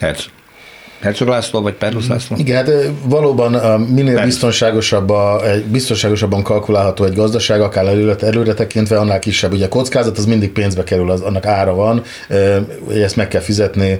Hát 0.00 0.30
Herzog 1.04 1.28
László 1.28 1.60
vagy 1.60 1.74
Perlusz 1.74 2.06
László? 2.06 2.36
Igen, 2.38 2.56
hát 2.56 2.90
valóban 3.02 3.80
minél 3.80 4.24
biztonságosabb 4.24 5.10
a, 5.10 5.40
biztonságosabban 5.70 6.42
kalkulálható 6.42 7.04
egy 7.04 7.14
gazdaság, 7.14 7.60
akár 7.60 7.86
előre, 7.86 8.14
előre 8.20 8.54
tekintve, 8.54 8.98
annál 8.98 9.18
kisebb. 9.18 9.52
Ugye 9.52 9.64
a 9.64 9.68
kockázat 9.68 10.18
az 10.18 10.26
mindig 10.26 10.52
pénzbe 10.52 10.84
kerül, 10.84 11.10
az, 11.10 11.20
annak 11.20 11.46
ára 11.46 11.74
van, 11.74 12.02
ezt 12.94 13.16
meg 13.16 13.28
kell 13.28 13.40
fizetni 13.40 13.98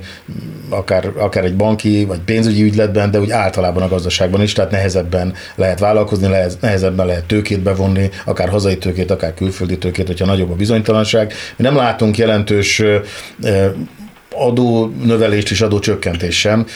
akár, 0.68 1.12
akár 1.16 1.44
egy 1.44 1.56
banki 1.56 2.04
vagy 2.04 2.18
pénzügyi 2.18 2.62
ügyletben, 2.62 3.11
de 3.11 3.20
úgy 3.20 3.30
általában 3.30 3.82
a 3.82 3.88
gazdaságban 3.88 4.42
is, 4.42 4.52
tehát 4.52 4.70
nehezebben 4.70 5.34
lehet 5.54 5.78
vállalkozni, 5.78 6.28
lehet, 6.28 6.56
nehezebben 6.61 7.06
lehet 7.06 7.25
tőkét 7.25 7.61
bevonni, 7.61 8.11
akár 8.25 8.49
hazai 8.49 8.78
tőkét, 8.78 9.11
akár 9.11 9.34
külföldi 9.34 9.78
tőkét, 9.78 10.06
hogyha 10.06 10.26
nagyobb 10.26 10.50
a 10.50 10.54
bizonytalanság. 10.54 11.32
Mi 11.56 11.64
nem 11.64 11.76
látunk 11.76 12.18
jelentős 12.18 12.82
adó 14.37 14.93
növelést 15.05 15.50
és 15.50 15.61
adó 15.61 15.79
csökkentés 15.79 16.38
sem. 16.41 16.67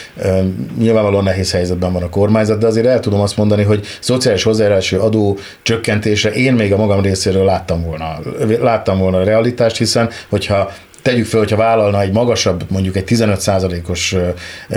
Nyilvánvalóan 0.79 1.25
nehéz 1.25 1.53
helyzetben 1.53 1.93
van 1.93 2.03
a 2.03 2.09
kormányzat, 2.09 2.59
de 2.59 2.67
azért 2.67 2.87
el 2.87 3.00
tudom 3.00 3.21
azt 3.21 3.37
mondani, 3.37 3.62
hogy 3.62 3.87
szociális 4.00 4.43
hozzájárulási 4.43 4.97
adó 4.97 5.38
csökkentésre 5.62 6.31
én 6.31 6.55
még 6.55 6.73
a 6.73 6.77
magam 6.77 7.00
részéről 7.03 7.45
láttam 7.45 7.85
volna, 7.85 8.19
láttam 8.61 8.99
volna 8.99 9.19
a 9.19 9.25
realitást, 9.25 9.77
hiszen 9.77 10.11
hogyha 10.29 10.71
tegyük 11.09 11.27
fel, 11.27 11.38
hogyha 11.38 11.57
vállalna 11.57 12.00
egy 12.00 12.12
magasabb, 12.12 12.65
mondjuk 12.69 12.97
egy 12.97 13.05
15%-os 13.07 14.17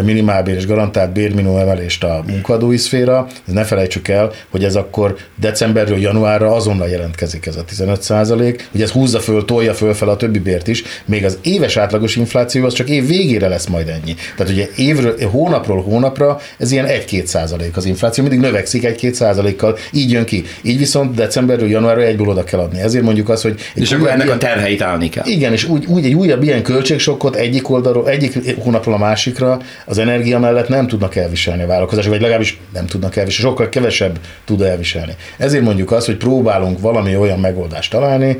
minimálbér 0.04 0.56
és 0.56 0.66
garantált 0.66 1.12
bérminimum 1.12 1.58
emelést 1.58 2.04
a 2.04 2.24
munkadói 2.28 2.78
szféra, 2.78 3.28
ne 3.46 3.64
felejtsük 3.64 4.08
el, 4.08 4.32
hogy 4.50 4.64
ez 4.64 4.76
akkor 4.76 5.16
decemberről 5.36 6.00
januárra 6.00 6.56
azonnal 6.56 6.88
jelentkezik 6.88 7.46
ez 7.46 7.56
a 7.56 7.64
15%, 7.76 8.60
hogy 8.72 8.82
ez 8.82 8.90
húzza 8.90 9.20
föl, 9.20 9.46
tolja 9.46 9.74
föl 9.74 9.94
fel 9.94 10.10
a 10.10 10.16
többi 10.16 10.40
bért 10.40 10.68
is, 10.68 10.84
még 11.06 11.26
az 11.26 11.38
éves 11.42 11.78
átlagos 11.78 12.16
infláció 12.16 12.66
az 12.66 12.74
csak 12.74 12.90
év 12.90 13.08
végére 13.08 13.48
lesz 13.48 13.68
majd 13.68 13.88
ennyi. 13.88 14.16
Tehát 14.38 14.52
ugye 14.52 14.68
évről, 14.76 15.16
hónapról 15.30 15.82
hónapra 15.82 16.40
ez 16.58 16.72
ilyen 16.72 16.86
1-2 16.88 17.26
százalék 17.26 17.78
az 17.78 17.86
infláció, 17.86 18.24
mindig 18.24 18.42
növekszik 18.42 18.84
1-2 18.84 19.12
százalékkal, 19.12 19.78
így 19.92 20.12
jön 20.12 20.26
ki. 20.26 20.44
Így 20.62 20.78
viszont 20.78 21.16
decemberről 21.16 21.70
januárra 21.70 22.02
egyből 22.02 22.28
oda 22.28 22.44
kell 22.44 22.60
adni. 22.60 22.80
Ezért 22.80 23.04
mondjuk 23.04 23.30
azt, 23.30 23.42
hogy... 23.42 23.60
És 23.76 23.92
akkor 23.92 24.08
ennek 24.08 24.26
ilyen, 24.26 24.38
a 24.38 24.40
terheit 24.40 24.82
állni 24.82 25.10
kell. 25.10 25.26
Igen, 25.26 25.52
és 25.52 25.64
úgy, 25.64 25.86
úgy 25.86 26.06
egy 26.06 26.16
újabb 26.22 26.44
ilyen 26.44 26.64
költségsokkot 26.64 27.36
egyik 27.36 27.70
oldalról, 27.70 28.10
egyik 28.10 28.60
hónapról 28.60 28.94
a 28.94 28.98
másikra 28.98 29.60
az 29.86 29.98
energia 29.98 30.40
mellett 30.40 30.68
nem 30.68 30.88
tudnak 30.88 31.16
elviselni 31.16 31.64
a 31.64 31.68
vállalkozások, 31.68 32.12
vagy 32.12 32.22
legalábbis 32.22 32.60
nem 32.74 32.86
tudnak 32.86 33.16
elviselni, 33.16 33.50
sokkal 33.50 33.70
kevesebb 33.70 34.20
tud 34.46 34.62
elviselni. 34.62 35.16
Ezért 35.38 35.64
mondjuk 35.64 35.92
azt, 35.92 36.06
hogy 36.06 36.18
próbálunk 36.18 36.80
valami 36.80 37.16
olyan 37.16 37.40
megoldást 37.40 37.92
találni, 37.92 38.38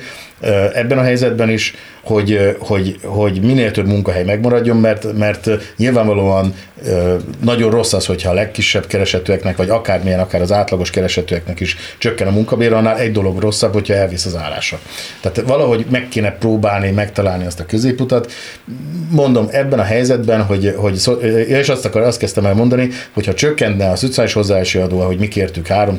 ebben 0.74 0.98
a 0.98 1.04
helyzetben 1.04 1.50
is, 1.50 1.76
hogy, 2.02 2.56
hogy, 2.60 3.00
hogy 3.04 3.42
minél 3.42 3.72
több 3.72 3.88
munkahely 3.88 4.24
megmaradjon, 4.24 4.78
mert, 4.78 5.18
mert 5.18 5.50
nyilvánvalóan 5.78 6.54
nagyon 7.44 7.72
rossz 7.72 7.94
az, 7.94 8.06
hogyha 8.06 8.30
a 8.30 8.34
legkisebb 8.34 8.88
keresetőeknek, 8.88 9.58
vagy 9.58 9.70
akármilyen, 9.70 10.20
akár 10.20 10.42
az 10.42 10.52
átlagos 10.52 10.90
keresetőeknek 10.90 11.60
is 11.60 11.78
csökken 11.98 12.28
a 12.28 12.32
munkabér, 12.32 12.74
annál 12.74 12.98
egy 12.98 13.12
dolog 13.12 13.40
rosszabb, 13.40 13.74
hogyha 13.74 13.94
elvisz 13.94 14.26
az 14.26 14.36
állása. 14.36 14.80
Tehát 15.22 15.42
valahogy 15.48 15.86
meg 15.90 16.08
kéne 16.08 16.32
próbálni 16.32 16.92
megtalálni 16.92 17.46
azt 17.46 17.60
a 17.60 17.66
középutat. 17.66 18.32
Mondom, 19.10 19.48
ebben 19.52 19.80
a 19.80 19.84
helyzetben, 19.84 20.44
hogy, 20.44 20.74
hogy 20.78 21.02
és 21.48 21.70
azt, 21.70 21.86
akar, 21.86 22.02
azt 22.02 22.20
kezdtem 22.20 22.46
el 22.46 22.54
mondani, 22.54 22.90
hogyha 23.14 23.34
csökkenne 23.34 23.90
a 23.90 23.96
szociális 23.96 24.34
hozzáállási 24.34 24.78
adó, 24.78 25.00
ahogy 25.00 25.20
mi 25.20 25.28
kértük 25.28 25.68
3 25.68 25.96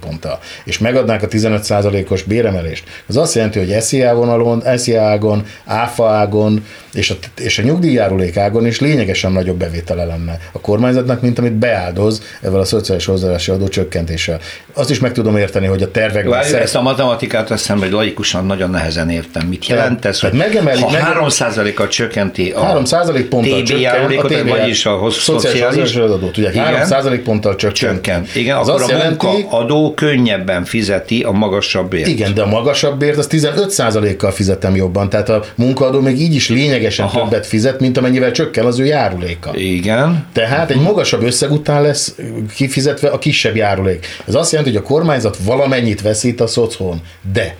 ponttal, 0.00 0.38
és 0.64 0.78
megadnánk 0.78 1.22
a 1.22 1.28
15 1.28 1.70
os 2.08 2.22
béremelést, 2.22 2.84
az 3.06 3.16
azt 3.16 3.34
jelenti, 3.34 3.58
hogy 3.58 3.70
SZIA 3.86 4.14
vonalon, 4.14 4.62
SZIA 4.76 5.02
ágon, 5.02 5.44
ÁFA 5.64 6.08
ágon 6.08 6.64
és 6.96 7.10
a, 7.10 7.14
és 7.36 7.58
a 7.58 7.62
nyugdíjjárulék 7.62 8.36
ágon 8.36 8.66
is 8.66 8.80
lényegesen 8.80 9.32
nagyobb 9.32 9.56
bevétele 9.56 10.04
lenne 10.04 10.38
a 10.52 10.60
kormányzatnak, 10.60 11.20
mint 11.20 11.38
amit 11.38 11.52
beáldoz 11.52 12.22
ezzel 12.40 12.60
a 12.60 12.64
szociális 12.64 13.04
hozzáállási 13.04 13.50
adó 13.50 13.68
csökkentéssel. 13.68 14.40
Azt 14.72 14.90
is 14.90 14.98
meg 14.98 15.12
tudom 15.12 15.36
érteni, 15.36 15.66
hogy 15.66 15.82
a 15.82 15.90
tervekben... 15.90 16.30
Várj. 16.30 16.54
Ezt 16.54 16.74
a 16.74 16.82
matematikát 16.82 17.50
azt 17.50 17.60
hiszem, 17.60 17.78
hogy 17.78 17.90
laikusan 17.90 18.46
nagyon 18.46 18.70
nehezen 18.70 19.10
értem. 19.10 19.46
Mit 19.46 19.66
jelent 19.66 20.04
ez, 20.04 20.20
hogy 20.20 20.32
megemeli, 20.32 20.80
ha 20.80 20.90
meg... 20.90 21.02
3%-kal 21.20 21.88
csökkenti 21.88 22.50
a 22.50 22.64
3 22.64 22.84
ponttal 23.28 23.62
TB 23.62 23.78
járulékot, 23.80 24.30
a 24.30 24.34
TB 24.34 24.48
vagyis 24.48 24.86
a 24.86 25.10
szociális 25.10 25.94
adót, 25.94 26.36
ugye 26.36 26.60
3 26.60 27.22
ponttal 27.22 27.56
csökkent. 27.56 27.94
csökkent. 27.94 28.34
Igen, 28.34 28.56
az 28.56 28.68
akkor 28.68 28.82
a 28.82 28.86
jelenti, 28.88 29.26
munkaadó 29.26 29.94
könnyebben 29.94 30.64
fizeti 30.64 31.22
a 31.22 31.30
magasabb 31.30 31.90
bért. 31.90 32.08
Igen, 32.08 32.34
de 32.34 32.42
a 32.42 32.46
magasabb 32.46 32.98
bért 32.98 33.16
az 33.16 33.26
15 33.26 33.70
kal 34.16 34.30
fizetem 34.30 34.76
jobban, 34.76 35.08
tehát 35.08 35.28
a 35.28 35.44
munkaadó 35.54 36.00
még 36.00 36.20
így 36.20 36.34
is 36.34 36.48
lényegesen 36.48 37.06
Aha. 37.06 37.22
többet 37.22 37.46
fizet, 37.46 37.80
mint 37.80 37.98
amennyivel 37.98 38.30
csökken 38.30 38.64
az 38.64 38.78
ő 38.78 38.84
járuléka. 38.84 39.50
Igen. 39.54 40.26
Tehát 40.32 40.70
egy 40.70 40.80
magasabb 40.80 41.22
összeg 41.22 41.52
után 41.52 41.82
lesz 41.82 42.14
kifizetve 42.54 43.08
a 43.08 43.18
kisebb 43.18 43.56
járulék. 43.56 44.06
Ez 44.26 44.34
azt 44.34 44.52
jelenti, 44.52 44.74
hogy 44.74 44.82
a 44.84 44.86
kormányzat 44.88 45.36
valamennyit 45.44 46.02
veszít 46.02 46.40
a 46.40 46.46
szocon, 46.46 47.00
de 47.32 47.56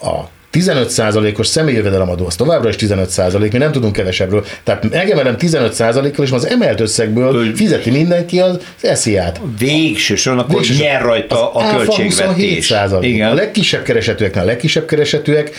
a 0.00 0.20
15%-os 0.52 1.46
személyjövedelemadó, 1.46 2.26
az 2.26 2.36
továbbra 2.36 2.68
is 2.68 2.74
15%, 2.78 3.52
mi 3.52 3.58
nem 3.58 3.72
tudunk 3.72 3.92
kevesebbről. 3.92 4.44
Tehát 4.64 4.90
megemelem 4.90 5.36
15%-kal, 5.38 6.24
és 6.24 6.30
az 6.30 6.46
emelt 6.46 6.80
összegből 6.80 7.54
fizeti 7.54 7.90
mindenki 7.90 8.40
az 8.40 8.58
esziát. 8.80 9.40
Végső 9.58 10.14
soron, 10.14 10.38
akkor 10.38 10.54
Végső 10.54 10.82
nyer 10.82 11.02
rajta 11.02 11.52
a 11.52 11.76
költségvetés. 11.76 12.74
Igen. 13.00 13.30
A 13.30 13.34
legkisebb 13.34 13.82
keresetőeknél 13.82 14.42
a 14.42 14.46
legkisebb 14.46 14.86
keresetőek 14.86 15.50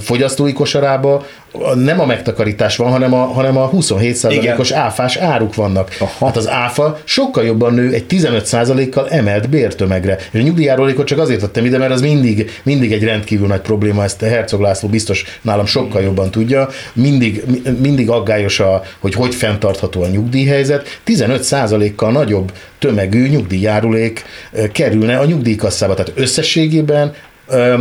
fogyasztói 0.00 0.52
kosarába 0.52 1.26
nem 1.74 2.00
a 2.00 2.06
megtakarítás 2.06 2.76
van, 2.76 2.90
hanem 2.90 3.14
a, 3.14 3.24
hanem 3.24 3.56
a 3.56 3.70
27%-os 3.70 4.70
áfás 4.70 5.16
áruk 5.16 5.54
vannak. 5.54 5.96
Aha. 5.98 6.26
Hát 6.26 6.36
az 6.36 6.48
áfa 6.48 6.98
sokkal 7.04 7.44
jobban 7.44 7.74
nő 7.74 7.92
egy 7.92 8.04
15%-kal 8.08 9.08
emelt 9.08 9.48
bértömegre. 9.48 10.18
És 10.30 10.40
a 10.40 10.42
nyugdíjárulékot 10.42 11.06
csak 11.06 11.18
azért 11.18 11.40
tettem 11.40 11.64
ide, 11.64 11.78
mert 11.78 11.92
az 11.92 12.00
mindig, 12.00 12.50
mindig 12.62 12.92
egy 12.92 13.04
rendkívül 13.04 13.46
nagy 13.46 13.60
probléma, 13.60 14.04
ezt 14.04 14.20
Herzog 14.20 14.60
László 14.60 14.88
biztos 14.88 15.24
nálam 15.42 15.66
sokkal 15.66 16.02
jobban 16.02 16.30
tudja. 16.30 16.68
Mindig, 16.92 17.44
mindig 17.80 18.10
aggályos, 18.10 18.60
a, 18.60 18.82
hogy 18.98 19.14
hogy 19.14 19.34
fenntartható 19.34 20.02
a 20.02 20.08
nyugdíjhelyzet. 20.08 21.00
15%-kal 21.06 22.12
nagyobb 22.12 22.52
tömegű 22.78 23.28
nyugdíjjárulék 23.28 24.24
kerülne 24.72 25.18
a 25.18 25.24
nyugdíjkasszába. 25.24 25.94
Tehát 25.94 26.12
összességében 26.14 27.12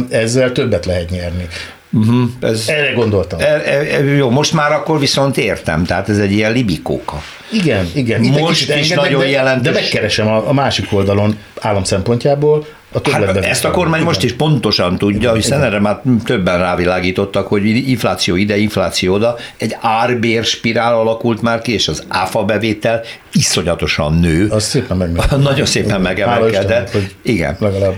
ezzel 0.09 0.51
többet 0.51 0.85
lehet 0.85 1.09
nyerni. 1.09 1.47
Uh-huh, 1.91 2.29
ez, 2.39 2.63
Erre 2.67 2.91
gondoltam. 2.93 3.39
E, 3.39 3.61
e, 3.65 4.03
jó, 4.03 4.29
most 4.29 4.53
már 4.53 4.71
akkor 4.71 4.99
viszont 4.99 5.37
értem, 5.37 5.83
tehát 5.83 6.09
ez 6.09 6.17
egy 6.17 6.31
ilyen 6.31 6.51
libikóka. 6.51 7.21
Igen, 7.51 7.89
igen. 7.93 8.23
Itt 8.23 8.39
most 8.39 8.75
is 8.75 8.89
nagyon 8.89 9.19
de, 9.19 9.29
jelentős. 9.29 9.73
De 9.73 9.79
megkeresem 9.79 10.27
a, 10.27 10.49
a 10.49 10.53
másik 10.53 10.93
oldalon 10.93 11.37
állam 11.61 11.83
szempontjából, 11.83 12.65
a 13.03 13.09
hát 13.11 13.37
ezt 13.37 13.65
a 13.65 13.71
kormány 13.71 14.03
most 14.03 14.23
is 14.23 14.33
pontosan 14.33 14.97
tudja, 14.97 15.33
hiszen 15.33 15.63
erre 15.63 15.79
már 15.79 16.01
többen 16.25 16.59
rávilágítottak, 16.59 17.47
hogy 17.47 17.65
infláció 17.65 18.35
ide, 18.35 18.57
infláció 18.57 19.13
oda, 19.13 19.35
egy 19.57 19.75
árbér 19.81 20.43
spirál 20.43 20.95
alakult 20.95 21.41
már 21.41 21.61
ki, 21.61 21.73
és 21.73 21.87
az 21.87 22.03
áfa 22.07 22.43
bevétel 22.43 23.01
iszonyatosan 23.31 24.19
nő. 24.19 24.47
Az 24.49 24.63
szépen 24.63 24.97
meg. 24.97 25.11
Nagyon 25.37 25.65
szépen 25.65 26.01
megemelkedett. 26.01 26.97
Igen. 27.21 27.55
Legalább. 27.59 27.93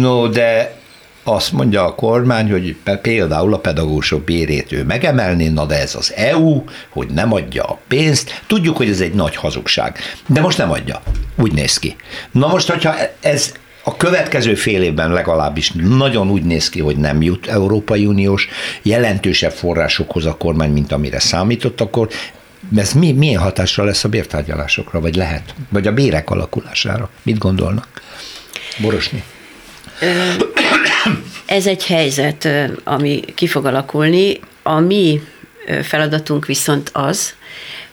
No, 0.00 0.28
de 0.28 0.74
azt 1.28 1.52
mondja 1.52 1.84
a 1.84 1.94
kormány, 1.94 2.50
hogy 2.50 2.76
például 3.02 3.54
a 3.54 3.58
pedagógusok 3.58 4.24
bérét 4.24 4.72
ő 4.72 4.84
megemelni, 4.84 5.48
na 5.48 5.66
de 5.66 5.80
ez 5.80 5.94
az 5.94 6.12
EU, 6.16 6.64
hogy 6.88 7.08
nem 7.08 7.32
adja 7.32 7.64
a 7.64 7.78
pénzt. 7.88 8.42
Tudjuk, 8.46 8.76
hogy 8.76 8.88
ez 8.88 9.00
egy 9.00 9.14
nagy 9.14 9.36
hazugság, 9.36 9.98
de 10.26 10.40
most 10.40 10.58
nem 10.58 10.70
adja. 10.70 11.02
Úgy 11.36 11.52
néz 11.52 11.76
ki. 11.78 11.96
Na 12.30 12.46
most, 12.46 12.70
hogyha 12.70 12.94
ez 13.20 13.52
a 13.84 13.96
következő 13.96 14.54
fél 14.54 14.82
évben 14.82 15.12
legalábbis 15.12 15.72
nagyon 15.74 16.30
úgy 16.30 16.42
néz 16.42 16.68
ki, 16.68 16.80
hogy 16.80 16.96
nem 16.96 17.22
jut 17.22 17.46
Európai 17.46 18.06
Uniós 18.06 18.48
jelentősebb 18.82 19.52
forrásokhoz 19.52 20.26
a 20.26 20.36
kormány, 20.36 20.70
mint 20.70 20.92
amire 20.92 21.18
számított, 21.18 21.80
akkor 21.80 22.08
ez 22.76 22.92
mi, 22.92 23.12
milyen 23.12 23.42
hatással 23.42 23.86
lesz 23.86 24.04
a 24.04 24.08
bértárgyalásokra, 24.08 25.00
vagy 25.00 25.14
lehet? 25.14 25.54
Vagy 25.68 25.86
a 25.86 25.92
bérek 25.92 26.30
alakulására? 26.30 27.10
Mit 27.22 27.38
gondolnak? 27.38 27.88
Borosni. 28.78 29.22
Ez 31.46 31.66
egy 31.66 31.86
helyzet, 31.86 32.48
ami 32.84 33.20
ki 33.34 33.46
fog 33.46 33.66
alakulni. 33.66 34.40
A 34.62 34.78
mi 34.78 35.20
feladatunk 35.82 36.46
viszont 36.46 36.90
az, 36.92 37.34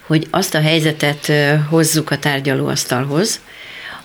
hogy 0.06 0.28
azt 0.30 0.56
a 0.56 0.62
helyzetet 0.62 1.32
hozzuk 1.70 2.12
a 2.12 2.18
tárgyalóasztalhoz, 2.18 3.40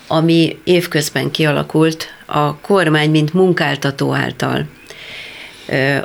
ami 0.06 0.58
évközben 0.64 1.30
kialakult 1.30 2.06
a 2.26 2.56
kormány, 2.56 3.10
mint 3.10 3.32
munkáltató 3.32 4.14
által 4.14 4.66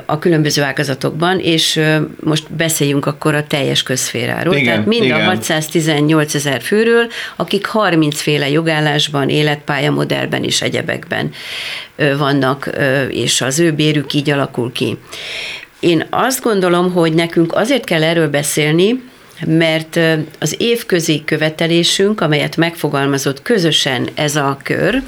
a 0.06 0.18
különböző 0.18 0.62
ágazatokban, 0.62 1.38
és 1.38 1.80
most 2.20 2.52
beszéljünk 2.52 3.06
akkor 3.06 3.34
a 3.34 3.46
teljes 3.46 3.82
közféráról. 3.82 4.54
Igen, 4.54 4.64
Tehát 4.64 4.86
mind 4.86 5.04
igen. 5.04 5.20
a 5.20 5.24
618 5.24 6.34
ezer 6.34 6.62
főről, 6.62 7.06
akik 7.36 7.66
30 7.66 8.20
féle 8.20 8.50
jogállásban, 8.50 9.28
életpályamodellben 9.28 10.44
és 10.44 10.62
egyebekben 10.62 11.30
vannak, 12.18 12.70
és 13.08 13.40
az 13.40 13.58
ő 13.58 13.72
bérük 13.72 14.12
így 14.12 14.30
alakul 14.30 14.72
ki. 14.72 14.98
Én 15.80 16.06
azt 16.10 16.42
gondolom, 16.42 16.92
hogy 16.92 17.14
nekünk 17.14 17.54
azért 17.54 17.84
kell 17.84 18.02
erről 18.02 18.28
beszélni, 18.28 19.02
mert 19.46 20.00
az 20.38 20.54
évközi 20.58 21.22
követelésünk, 21.24 22.20
amelyet 22.20 22.56
megfogalmazott 22.56 23.42
közösen 23.42 24.08
ez 24.14 24.36
a 24.36 24.58
kör, 24.62 25.02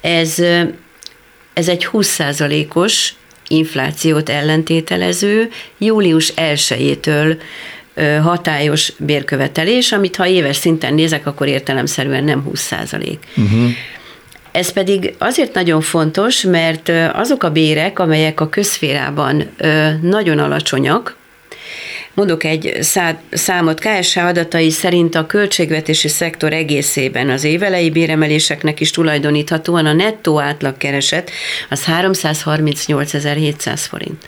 ez, 0.00 0.38
ez 1.52 1.68
egy 1.68 1.88
20%-os 1.92 3.12
inflációt 3.50 4.28
ellentételező 4.28 5.50
július 5.78 6.32
1-től 6.36 7.36
hatályos 8.22 8.92
bérkövetelés, 8.98 9.92
amit 9.92 10.16
ha 10.16 10.26
éves 10.26 10.56
szinten 10.56 10.94
nézek, 10.94 11.26
akkor 11.26 11.46
értelemszerűen 11.46 12.24
nem 12.24 12.42
20 12.42 12.60
százalék. 12.60 13.18
Uh-huh. 13.36 13.70
Ez 14.52 14.72
pedig 14.72 15.14
azért 15.18 15.54
nagyon 15.54 15.80
fontos, 15.80 16.42
mert 16.42 16.92
azok 17.12 17.42
a 17.42 17.50
bérek, 17.50 17.98
amelyek 17.98 18.40
a 18.40 18.48
közférában 18.48 19.50
nagyon 20.00 20.38
alacsonyak, 20.38 21.16
Mondok 22.14 22.44
egy 22.44 22.78
számot, 23.30 23.80
KSH 23.80 24.18
adatai 24.24 24.70
szerint 24.70 25.14
a 25.14 25.26
költségvetési 25.26 26.08
szektor 26.08 26.52
egészében 26.52 27.30
az 27.30 27.44
évelei 27.44 27.90
béremeléseknek 27.90 28.80
is 28.80 28.90
tulajdoníthatóan 28.90 29.86
a 29.86 29.92
nettó 29.92 30.40
átlagkereset 30.40 31.30
az 31.70 31.84
338.700 31.84 33.80
forint. 33.88 34.24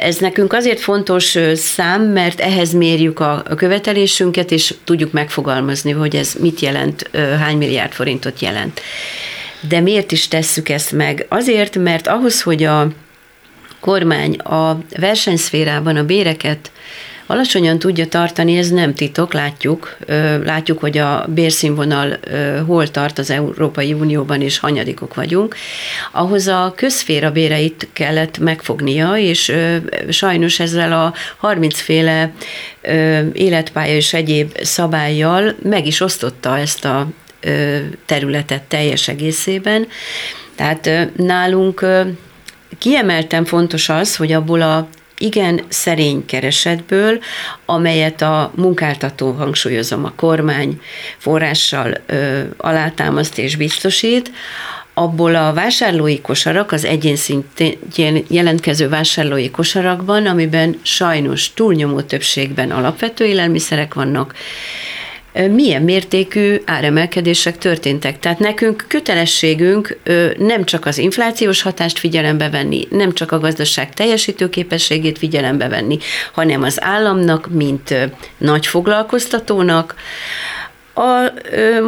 Ez 0.00 0.16
nekünk 0.16 0.52
azért 0.52 0.80
fontos 0.80 1.38
szám, 1.54 2.02
mert 2.02 2.40
ehhez 2.40 2.72
mérjük 2.72 3.20
a 3.20 3.42
követelésünket, 3.56 4.50
és 4.50 4.74
tudjuk 4.84 5.12
megfogalmazni, 5.12 5.90
hogy 5.90 6.16
ez 6.16 6.34
mit 6.40 6.60
jelent, 6.60 7.10
hány 7.38 7.56
milliárd 7.56 7.92
forintot 7.92 8.40
jelent. 8.40 8.80
De 9.68 9.80
miért 9.80 10.12
is 10.12 10.28
tesszük 10.28 10.68
ezt 10.68 10.92
meg? 10.92 11.26
Azért, 11.28 11.76
mert 11.76 12.06
ahhoz, 12.06 12.42
hogy 12.42 12.62
a 12.62 12.88
kormány 13.80 14.34
a 14.34 14.78
versenyszférában 14.98 15.96
a 15.96 16.04
béreket 16.04 16.70
alacsonyan 17.26 17.78
tudja 17.78 18.06
tartani, 18.06 18.56
ez 18.56 18.70
nem 18.70 18.94
titok, 18.94 19.32
látjuk. 19.32 19.96
Látjuk, 20.44 20.80
hogy 20.80 20.98
a 20.98 21.26
bérszínvonal 21.28 22.18
hol 22.66 22.90
tart 22.90 23.18
az 23.18 23.30
Európai 23.30 23.92
Unióban, 23.92 24.40
és 24.40 24.58
hanyadikok 24.58 25.14
vagyunk. 25.14 25.56
Ahhoz 26.12 26.46
a 26.46 26.72
közféra 26.76 27.30
béreit 27.30 27.88
kellett 27.92 28.38
megfognia, 28.38 29.16
és 29.16 29.52
sajnos 30.08 30.60
ezzel 30.60 30.92
a 30.92 31.14
30 31.36 31.80
féle 31.80 32.32
életpálya 33.32 33.94
és 33.94 34.12
egyéb 34.12 34.58
szabályjal 34.62 35.54
meg 35.62 35.86
is 35.86 36.00
osztotta 36.00 36.58
ezt 36.58 36.84
a 36.84 37.08
területet 38.06 38.62
teljes 38.62 39.08
egészében. 39.08 39.86
Tehát 40.54 40.90
nálunk 41.16 41.86
kiemelten 42.80 43.44
fontos 43.44 43.88
az, 43.88 44.16
hogy 44.16 44.32
abból 44.32 44.62
a 44.62 44.88
igen 45.18 45.60
szerény 45.68 46.26
keresetből, 46.26 47.20
amelyet 47.64 48.22
a 48.22 48.52
munkáltató, 48.54 49.30
hangsúlyozom, 49.30 50.04
a 50.04 50.12
kormány 50.16 50.80
forrással 51.18 51.94
ö, 52.06 52.40
alátámaszt 52.56 53.38
és 53.38 53.56
biztosít, 53.56 54.30
abból 54.94 55.34
a 55.34 55.52
vásárlói 55.52 56.20
kosarak, 56.20 56.72
az 56.72 56.84
egyén 56.84 57.16
szintén 57.16 58.24
jelentkező 58.28 58.88
vásárlói 58.88 59.50
kosarakban, 59.50 60.26
amiben 60.26 60.78
sajnos 60.82 61.52
túlnyomó 61.54 62.00
többségben 62.00 62.70
alapvető 62.70 63.24
élelmiszerek 63.24 63.94
vannak, 63.94 64.34
milyen 65.32 65.82
mértékű 65.82 66.56
áremelkedések 66.64 67.58
történtek. 67.58 68.18
Tehát 68.18 68.38
nekünk 68.38 68.84
kötelességünk 68.88 69.98
nem 70.38 70.64
csak 70.64 70.86
az 70.86 70.98
inflációs 70.98 71.62
hatást 71.62 71.98
figyelembe 71.98 72.50
venni, 72.50 72.88
nem 72.90 73.12
csak 73.12 73.32
a 73.32 73.38
gazdaság 73.38 73.94
teljesítőképességét 73.94 75.18
figyelembe 75.18 75.68
venni, 75.68 75.98
hanem 76.32 76.62
az 76.62 76.82
államnak, 76.82 77.48
mint 77.50 77.94
nagy 78.38 78.66
foglalkoztatónak, 78.66 79.94
a 80.94 81.32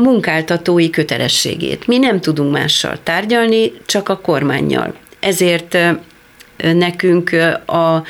munkáltatói 0.03 0.91
kötelességét. 0.91 1.87
Mi 1.87 1.99
nem 1.99 2.21
tudunk 2.21 2.53
mással 2.53 2.99
tárgyalni, 3.03 3.73
csak 3.87 4.09
a 4.09 4.19
kormányjal. 4.19 4.95
Ezért 5.21 5.79
nekünk 6.63 7.31
a 7.67 8.03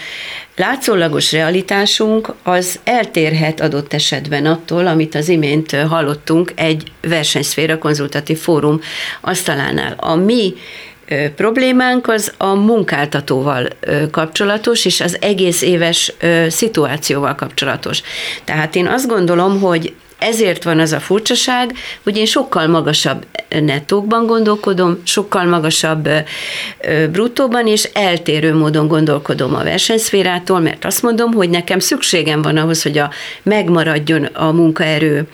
látszólagos 0.57 1.33
realitásunk 1.33 2.33
az 2.43 2.81
eltérhet 2.85 3.61
adott 3.61 3.93
esetben 3.93 4.47
attól, 4.47 4.87
amit 4.87 5.15
az 5.15 5.29
imént 5.29 5.77
hallottunk 5.77 6.53
egy 6.55 6.93
versenyszféra 7.01 7.79
konzultatív 7.79 8.39
fórum 8.39 8.81
asztalánál. 9.21 9.95
A 9.97 10.15
mi 10.15 10.55
problémánk 11.37 12.09
az 12.09 12.33
a 12.37 12.55
munkáltatóval 12.55 13.69
kapcsolatos, 14.11 14.85
és 14.85 15.01
az 15.01 15.17
egész 15.21 15.63
éves 15.63 16.13
szituációval 16.49 17.35
kapcsolatos. 17.35 18.03
Tehát 18.45 18.77
én 18.77 18.87
azt 18.87 19.09
gondolom, 19.09 19.61
hogy 19.61 19.95
ezért 20.23 20.63
van 20.63 20.79
az 20.79 20.93
a 20.93 21.01
furcsaság, 21.01 21.73
hogy 22.03 22.17
én 22.17 22.27
sokkal 22.27 22.67
magasabb 22.67 23.27
nettókban 23.49 24.27
gondolkodom, 24.27 25.01
sokkal 25.05 25.45
magasabb 25.45 26.09
bruttóban, 27.11 27.67
és 27.67 27.89
eltérő 27.93 28.55
módon 28.55 28.89
gondolkodom 28.89 29.55
a 29.55 29.65
versenyszférától, 29.65 30.61
mert 30.61 30.85
azt 30.85 31.03
mondom, 31.03 31.33
hogy 31.33 31.51
nekem 31.51 31.79
szükségem 31.79 32.43
van 32.43 32.57
ahhoz, 32.57 32.83
hogy 32.83 32.99
a 32.99 33.11
megmaradjon 33.43 34.25
a 34.25 34.53
munkaerő 34.53 35.27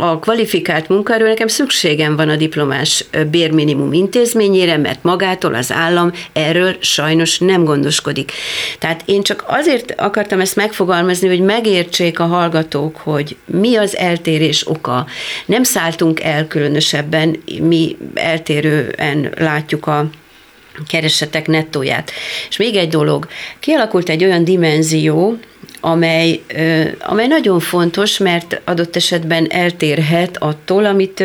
a 0.00 0.18
kvalifikált 0.18 0.88
munkaerő, 0.88 1.26
nekem 1.26 1.48
szükségem 1.48 2.16
van 2.16 2.28
a 2.28 2.36
diplomás 2.36 3.04
bérminimum 3.30 3.92
intézményére, 3.92 4.76
mert 4.76 5.02
magától 5.02 5.54
az 5.54 5.72
állam 5.72 6.12
erről 6.32 6.76
sajnos 6.80 7.38
nem 7.38 7.64
gondoskodik. 7.64 8.32
Tehát 8.78 9.02
én 9.04 9.22
csak 9.22 9.44
azért 9.46 9.94
akartam 9.96 10.40
ezt 10.40 10.56
megfogalmazni, 10.56 11.28
hogy 11.28 11.40
megértsék 11.40 12.20
a 12.20 12.26
hallgatók, 12.26 12.96
hogy 12.96 13.36
mi 13.44 13.76
az 13.76 13.96
eltérés 13.96 14.68
oka. 14.68 15.06
Nem 15.46 15.62
szálltunk 15.62 16.20
el 16.20 16.46
különösebben, 16.46 17.42
mi 17.60 17.96
eltérően 18.14 19.32
látjuk 19.38 19.86
a 19.86 20.10
keresetek 20.88 21.46
nettóját. 21.46 22.12
És 22.48 22.56
még 22.56 22.76
egy 22.76 22.88
dolog, 22.88 23.28
kialakult 23.60 24.08
egy 24.08 24.24
olyan 24.24 24.44
dimenzió, 24.44 25.38
amely, 25.80 26.40
amely 27.00 27.26
nagyon 27.26 27.60
fontos, 27.60 28.18
mert 28.18 28.60
adott 28.64 28.96
esetben 28.96 29.46
eltérhet 29.50 30.36
attól, 30.38 30.84
amit 30.84 31.24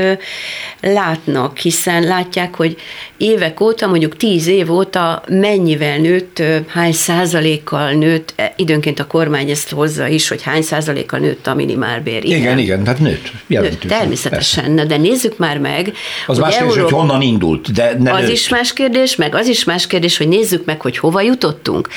látnak, 0.81 1.57
hiszen 1.57 2.03
látják, 2.03 2.55
hogy 2.55 2.77
évek 3.17 3.59
óta, 3.59 3.87
mondjuk 3.87 4.17
tíz 4.17 4.47
év 4.47 4.71
óta 4.71 5.23
mennyivel 5.27 5.97
nőtt, 5.97 6.41
hány 6.67 6.91
százalékkal 6.91 7.91
nőtt, 7.91 8.33
e, 8.35 8.53
időnként 8.55 8.99
a 8.99 9.07
kormány 9.07 9.49
ezt 9.49 9.69
hozza 9.69 10.07
is, 10.07 10.27
hogy 10.27 10.41
hány 10.41 10.61
százalékkal 10.61 11.19
nőtt 11.19 11.47
a 11.47 11.55
minimálbér. 11.55 12.23
Igen, 12.23 12.37
igen, 12.39 12.57
igen 12.57 12.83
tehát 12.83 12.99
nőtt. 12.99 13.31
nőtt 13.47 13.79
természetesen, 13.79 14.75
persze. 14.75 14.85
de 14.85 14.97
nézzük 14.97 15.37
már 15.37 15.57
meg. 15.57 15.93
Az 16.27 16.37
más 16.37 16.57
kérdés, 16.57 16.77
hogy 16.77 16.91
honnan 16.91 17.21
indult, 17.21 17.71
de 17.71 17.95
nem 17.99 18.13
Az 18.13 18.21
nőtt. 18.21 18.31
is 18.31 18.49
más 18.49 18.73
kérdés, 18.73 19.15
meg 19.15 19.35
az 19.35 19.47
is 19.47 19.63
más 19.63 19.87
kérdés, 19.87 20.17
hogy 20.17 20.27
nézzük 20.27 20.65
meg, 20.65 20.81
hogy 20.81 20.97
hova 20.97 21.21
jutottunk. 21.21 21.87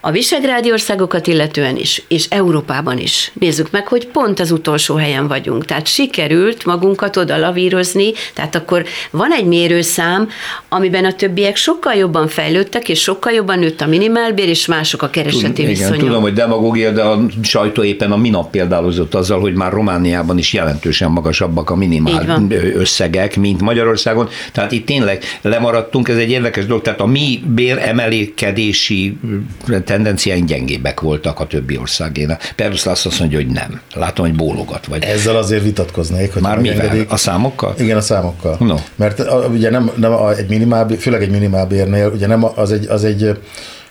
A 0.00 0.10
Visegrádi 0.10 0.72
országokat 0.72 1.26
illetően 1.26 1.76
is, 1.76 1.93
és 2.08 2.26
Európában 2.28 2.98
is. 2.98 3.30
Nézzük 3.34 3.70
meg, 3.70 3.88
hogy 3.88 4.06
pont 4.06 4.40
az 4.40 4.50
utolsó 4.50 4.94
helyen 4.94 5.28
vagyunk. 5.28 5.64
Tehát 5.64 5.86
sikerült 5.86 6.64
magunkat 6.64 7.16
oda 7.16 7.38
lavírozni, 7.38 8.12
tehát 8.34 8.54
akkor 8.54 8.84
van 9.10 9.32
egy 9.32 9.44
mérőszám, 9.44 10.28
amiben 10.68 11.04
a 11.04 11.12
többiek 11.12 11.56
sokkal 11.56 11.94
jobban 11.94 12.28
fejlődtek, 12.28 12.88
és 12.88 13.00
sokkal 13.00 13.32
jobban 13.32 13.58
nőtt 13.58 13.80
a 13.80 13.86
minimálbér, 13.86 14.48
és 14.48 14.66
mások 14.66 15.02
a 15.02 15.10
kereseti 15.10 15.62
Igen, 15.62 15.74
viszonyok. 15.74 15.98
tudom, 15.98 16.22
hogy 16.22 16.32
demagógia, 16.32 16.90
de 16.92 17.02
a 17.02 17.20
sajtó 17.42 17.82
éppen 17.82 18.12
a 18.12 18.16
minap 18.16 18.50
példálozott 18.50 19.14
azzal, 19.14 19.40
hogy 19.40 19.54
már 19.54 19.72
Romániában 19.72 20.38
is 20.38 20.52
jelentősen 20.52 21.10
magasabbak 21.10 21.70
a 21.70 21.76
minimál 21.76 22.48
összegek, 22.74 23.36
mint 23.36 23.60
Magyarországon. 23.60 24.28
Tehát 24.52 24.72
itt 24.72 24.86
tényleg 24.86 25.22
lemaradtunk, 25.42 26.08
ez 26.08 26.16
egy 26.16 26.30
érdekes 26.30 26.66
dolog. 26.66 26.82
Tehát 26.82 27.00
a 27.00 27.06
mi 27.06 27.42
béremelékedési 27.46 29.16
tendenciáink 29.84 30.48
gyengébbek 30.48 31.00
voltak 31.00 31.40
a 31.40 31.46
többi 31.46 31.76
országénál. 31.84 32.38
Persze 32.56 32.90
azt 32.90 33.18
mondja, 33.18 33.38
hogy 33.38 33.46
nem. 33.46 33.80
Látom, 33.94 34.26
hogy 34.26 34.34
bólogat. 34.34 34.86
Vagy. 34.86 35.02
Ezzel 35.02 35.36
azért 35.36 35.62
vitatkoznék. 35.62 36.32
Hogy 36.32 36.42
Már 36.42 36.58
mivel? 36.58 37.04
A 37.08 37.16
számokkal? 37.16 37.74
Igen, 37.78 37.96
a 37.96 38.00
számokkal. 38.00 38.56
No. 38.60 38.76
Mert 38.94 39.20
a, 39.20 39.46
ugye 39.50 39.70
nem, 39.70 39.90
nem 39.96 40.12
a, 40.12 40.32
egy 40.32 40.48
minimál, 40.48 40.88
főleg 40.98 41.22
egy 41.22 41.30
minimálbérnél, 41.30 42.08
ugye 42.14 42.26
nem 42.26 42.44
az 42.54 42.72
egy, 42.72 42.86
az 42.86 43.04
egy 43.04 43.38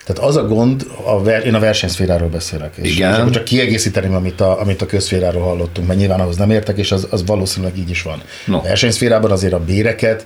Tehát 0.06 0.30
az 0.30 0.36
a 0.36 0.48
gond, 0.48 0.86
a 1.04 1.24
ver, 1.24 1.46
én 1.46 1.54
a 1.54 1.60
versenyszféráról 1.60 2.30
beszélek. 2.30 2.74
És, 2.76 2.96
Igen. 2.96 3.12
és 3.12 3.18
akkor 3.18 3.32
csak 3.32 3.44
kiegészíteném, 3.44 4.16
amit 4.16 4.42
a, 4.42 4.60
amit 4.60 4.82
a 4.82 4.86
közszféráról 4.86 5.44
hallottunk, 5.44 5.88
mert 5.88 6.00
nyilván 6.00 6.20
ahhoz 6.20 6.38
nem 6.38 6.52
értek, 6.52 6.78
és 6.78 6.92
az, 6.92 7.08
az 7.10 7.26
valószínűleg 7.26 7.78
így 7.78 7.90
is 7.90 8.02
van. 8.02 8.22
No. 8.46 8.58
A 8.58 8.62
versenyszférában 8.62 9.32
azért 9.32 9.54
a 9.54 9.60
béreket, 9.60 10.26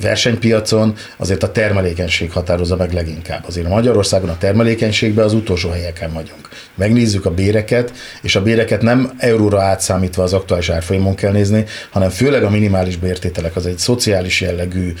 versenypiacon 0.00 0.94
azért 1.16 1.42
a 1.42 1.52
termelékenység 1.52 2.32
határozza 2.32 2.76
meg 2.76 2.92
leginkább. 2.92 3.44
Azért 3.46 3.68
Magyarországon 3.68 4.28
a 4.28 4.38
termelékenységben 4.38 5.24
az 5.24 5.32
utolsó 5.32 5.70
helyeken 5.70 6.12
vagyunk. 6.12 6.48
Megnézzük 6.74 7.26
a 7.26 7.30
béreket, 7.30 7.92
és 8.22 8.36
a 8.36 8.42
béreket 8.42 8.82
nem 8.82 9.12
euróra 9.18 9.62
átszámítva 9.62 10.22
az 10.22 10.32
aktuális 10.32 10.68
árfolyamon 10.68 11.14
kell 11.14 11.32
nézni, 11.32 11.64
hanem 11.90 12.08
főleg 12.10 12.42
a 12.42 12.50
minimális 12.50 12.96
bértételek 12.96 13.56
az 13.56 13.66
egy 13.66 13.78
szociális 13.78 14.40
jellegű 14.40 14.92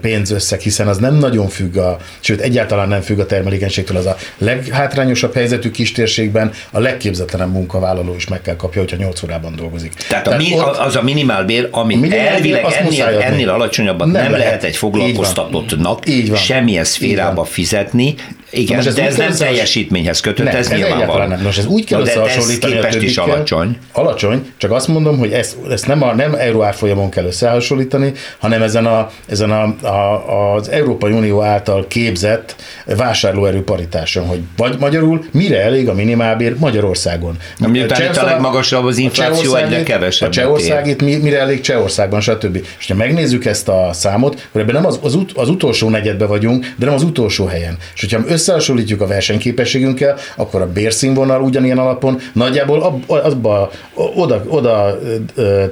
pénzösszeg, 0.00 0.60
hiszen 0.60 0.88
az 0.88 0.98
nem 0.98 1.14
nagyon 1.14 1.48
függ 1.48 1.76
a, 1.76 1.96
sőt 2.20 2.40
egyáltalán 2.40 2.88
nem 2.88 3.00
függ 3.00 3.18
a 3.18 3.26
termelékenységtől, 3.26 3.96
az 3.96 4.06
a 4.06 4.16
leghátrányosabb 4.38 5.34
helyzetű 5.34 5.70
kistérségben 5.70 6.52
a 6.70 6.80
legképzetlenebb 6.80 7.52
munkavállaló 7.52 8.14
is 8.14 8.28
meg 8.28 8.42
kell 8.42 8.56
kapja, 8.56 8.80
hogyha 8.80 8.96
8 8.96 9.22
órában 9.22 9.56
dolgozik. 9.56 9.92
Tehát, 10.08 10.24
Tehát 10.24 10.40
a 10.40 10.42
mi, 10.42 10.54
ott, 10.54 10.76
az 10.76 10.96
a 10.96 11.02
minimálbér, 11.02 11.68
ami 11.70 11.94
minimálbér, 11.94 12.32
elvileg 12.32 12.64
ennél, 12.72 13.04
ennél 13.04 13.48
alacsonyabban 13.48 14.08
nem, 14.08 14.22
nem 14.22 14.30
lehet, 14.30 14.46
lehet 14.46 14.64
egy 14.64 14.76
foglalkoztatottnak 14.76 16.04
semmilyen 16.34 16.84
szférába 16.84 17.44
fizetni, 17.44 18.14
igen, 18.50 18.76
most 18.76 18.88
ez 18.88 18.94
de 18.94 19.06
ez 19.06 19.16
nem 19.16 19.32
teljesítményhez 19.32 20.20
kötött, 20.20 20.46
nem, 20.46 20.56
ez, 20.56 20.70
ez 20.70 20.78
nyilvánvaló. 20.78 21.24
Nem. 21.24 21.40
Most 21.42 21.58
ez 21.58 21.66
úgy 21.66 21.84
kell 21.84 22.00
összehasonlítani 22.00 22.76
ez 22.76 22.84
képest 22.84 23.02
is 23.02 23.16
alacsony. 23.16 23.78
Alacsony, 23.92 24.52
csak 24.56 24.70
azt 24.70 24.88
mondom, 24.88 25.18
hogy 25.18 25.32
ezt, 25.32 25.56
ezt 25.70 25.86
nem, 25.86 26.02
a, 26.02 26.14
nem 26.14 26.34
euró 26.34 26.62
árfolyamon 26.62 27.10
kell 27.10 27.24
összehasonlítani, 27.24 28.12
hanem 28.38 28.62
ezen, 28.62 28.86
a, 28.86 29.10
ezen 29.26 29.50
a, 29.50 29.86
a, 29.86 30.54
az 30.54 30.68
Európai 30.68 31.12
Unió 31.12 31.42
által 31.42 31.86
képzett 31.88 32.56
vásárlóerő 32.96 33.62
paritáson, 33.62 34.26
hogy 34.26 34.40
vagy 34.56 34.76
magyarul 34.78 35.24
mire 35.30 35.62
elég 35.62 35.88
a 35.88 35.94
minimálbér 35.94 36.56
Magyarországon. 36.58 37.36
Miután 37.58 38.02
itt 38.02 38.16
a 38.16 38.24
legmagasabb 38.24 38.84
az 38.84 38.98
infláció, 38.98 39.54
egyre 39.54 39.82
kevesebb. 39.82 40.28
A 40.28 40.32
Csehországit 40.32 41.02
mire 41.02 41.38
elég 41.38 41.60
Csehországban, 41.60 42.20
stb. 42.20 42.66
És 42.78 42.86
ha 42.86 42.94
megnézzük 42.94 43.44
ezt 43.44 43.68
a 43.68 43.90
számot, 43.92 44.46
akkor 44.48 44.60
ebben 44.60 44.74
nem 44.74 44.86
az, 44.86 44.98
az, 45.02 45.14
ut, 45.14 45.32
az 45.34 45.48
utolsó 45.48 45.88
negyedbe 45.88 46.26
vagyunk, 46.26 46.74
de 46.76 46.86
nem 46.86 46.94
az 46.94 47.02
utolsó 47.02 47.46
helyen. 47.46 47.76
És 47.94 48.00
hogyha 48.00 48.20
összehasonlítjuk 48.40 49.00
a 49.00 49.06
versenyképességünkkel, 49.06 50.16
akkor 50.36 50.62
a 50.62 50.72
bérszínvonal 50.72 51.42
ugyanilyen 51.42 51.78
alapon 51.78 52.18
nagyjából 52.32 53.02
abba, 53.06 53.70
oda, 53.94 54.44
oda 54.48 54.98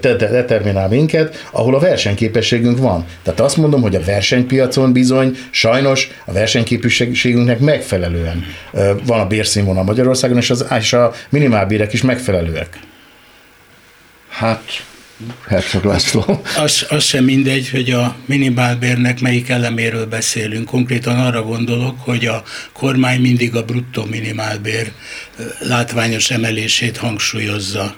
determinál 0.01 0.89
minket, 0.89 1.47
ahol 1.53 1.75
a 1.75 1.79
versenyképességünk 1.79 2.79
van. 2.79 3.05
Tehát 3.23 3.41
azt 3.41 3.57
mondom, 3.57 3.83
hogy 3.83 3.95
a 3.95 4.01
versenypiacon 4.05 4.93
bizony 4.93 5.37
sajnos 5.51 6.11
a 6.25 6.33
versenyképességünknek 6.33 7.59
megfelelően 7.59 8.45
van 9.07 9.21
a 9.21 9.27
bérszínvonal 9.27 9.85
Magyarországon, 9.85 10.37
és, 10.37 10.51
az, 10.51 10.67
és 10.79 10.93
a 10.93 11.13
minimálbérek 11.29 11.93
is 11.93 12.03
megfelelőek. 12.03 12.79
Hát 14.29 14.63
Herzog 15.47 15.85
László. 15.85 16.43
Az, 16.57 16.87
az 16.89 17.05
sem 17.05 17.25
mindegy, 17.25 17.69
hogy 17.71 17.91
a 17.91 18.17
minimálbérnek 18.27 19.21
melyik 19.21 19.49
eleméről 19.49 20.07
beszélünk. 20.07 20.67
Konkrétan 20.67 21.19
arra 21.19 21.43
gondolok, 21.43 22.01
hogy 22.01 22.27
a 22.27 22.43
kormány 22.73 23.21
mindig 23.21 23.55
a 23.57 23.65
bruttó 23.65 24.05
minimálbér 24.05 24.93
látványos 25.59 26.31
emelését 26.31 26.97
hangsúlyozza. 26.97 27.95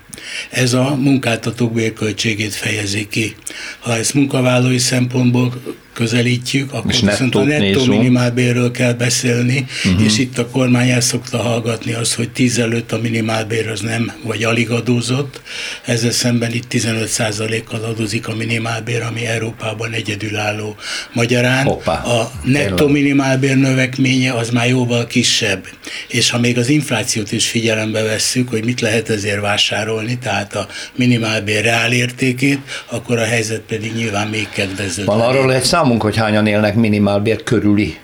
Ez 0.50 0.72
a 0.72 0.96
munkáltatók 1.00 1.72
bérköltségét 1.72 2.54
fejezi 2.54 3.06
ki. 3.10 3.34
Ha 3.78 3.96
ezt 3.96 4.14
munkavállalói 4.14 4.78
szempontból 4.78 5.52
közelítjük, 6.00 6.72
akkor 6.72 6.92
és 6.92 7.00
viszont 7.00 7.34
a 7.34 7.42
nettó 7.42 7.84
minimálbérről 7.84 8.70
kell 8.70 8.92
beszélni, 8.92 9.66
uh-huh. 9.84 10.04
és 10.04 10.18
itt 10.18 10.38
a 10.38 10.46
kormány 10.46 10.88
el 10.88 11.00
szokta 11.00 11.38
hallgatni 11.38 11.92
azt, 11.92 12.14
hogy 12.14 12.30
10 12.30 12.58
előtt 12.58 12.92
a 12.92 12.98
minimálbér 12.98 13.68
az 13.68 13.80
nem, 13.80 14.12
vagy 14.22 14.44
alig 14.44 14.70
adózott, 14.70 15.40
ezzel 15.84 16.10
szemben 16.10 16.52
itt 16.52 16.64
15%-kal 16.70 17.82
adózik 17.82 18.28
a 18.28 18.34
minimálbér, 18.34 19.02
ami 19.02 19.26
Európában 19.26 19.92
egyedülálló. 19.92 20.76
Magyarán 21.12 21.64
Hoppá. 21.64 22.02
a 22.02 22.30
nettó 22.44 22.88
minimálbér 22.88 23.56
növekménye 23.56 24.32
az 24.32 24.50
már 24.50 24.68
jóval 24.68 25.06
kisebb, 25.06 25.66
és 26.08 26.30
ha 26.30 26.38
még 26.38 26.58
az 26.58 26.68
inflációt 26.68 27.32
is 27.32 27.48
figyelembe 27.48 28.02
vesszük, 28.02 28.48
hogy 28.48 28.64
mit 28.64 28.80
lehet 28.80 29.08
ezért 29.08 29.40
vásárolni, 29.40 30.09
tehát 30.18 30.54
a 30.54 30.66
minimálbér 30.94 31.64
reálértékét, 31.64 32.60
akkor 32.86 33.18
a 33.18 33.24
helyzet 33.24 33.60
pedig 33.60 33.94
nyilván 33.94 34.28
még 34.28 34.48
kedvező. 34.48 35.04
Van 35.04 35.20
arról 35.20 35.46
lehet 35.46 35.64
számunk, 35.64 36.02
hogy 36.02 36.16
hányan 36.16 36.46
élnek 36.46 36.74
minimálbér 36.74 37.42
körüli 37.42 37.96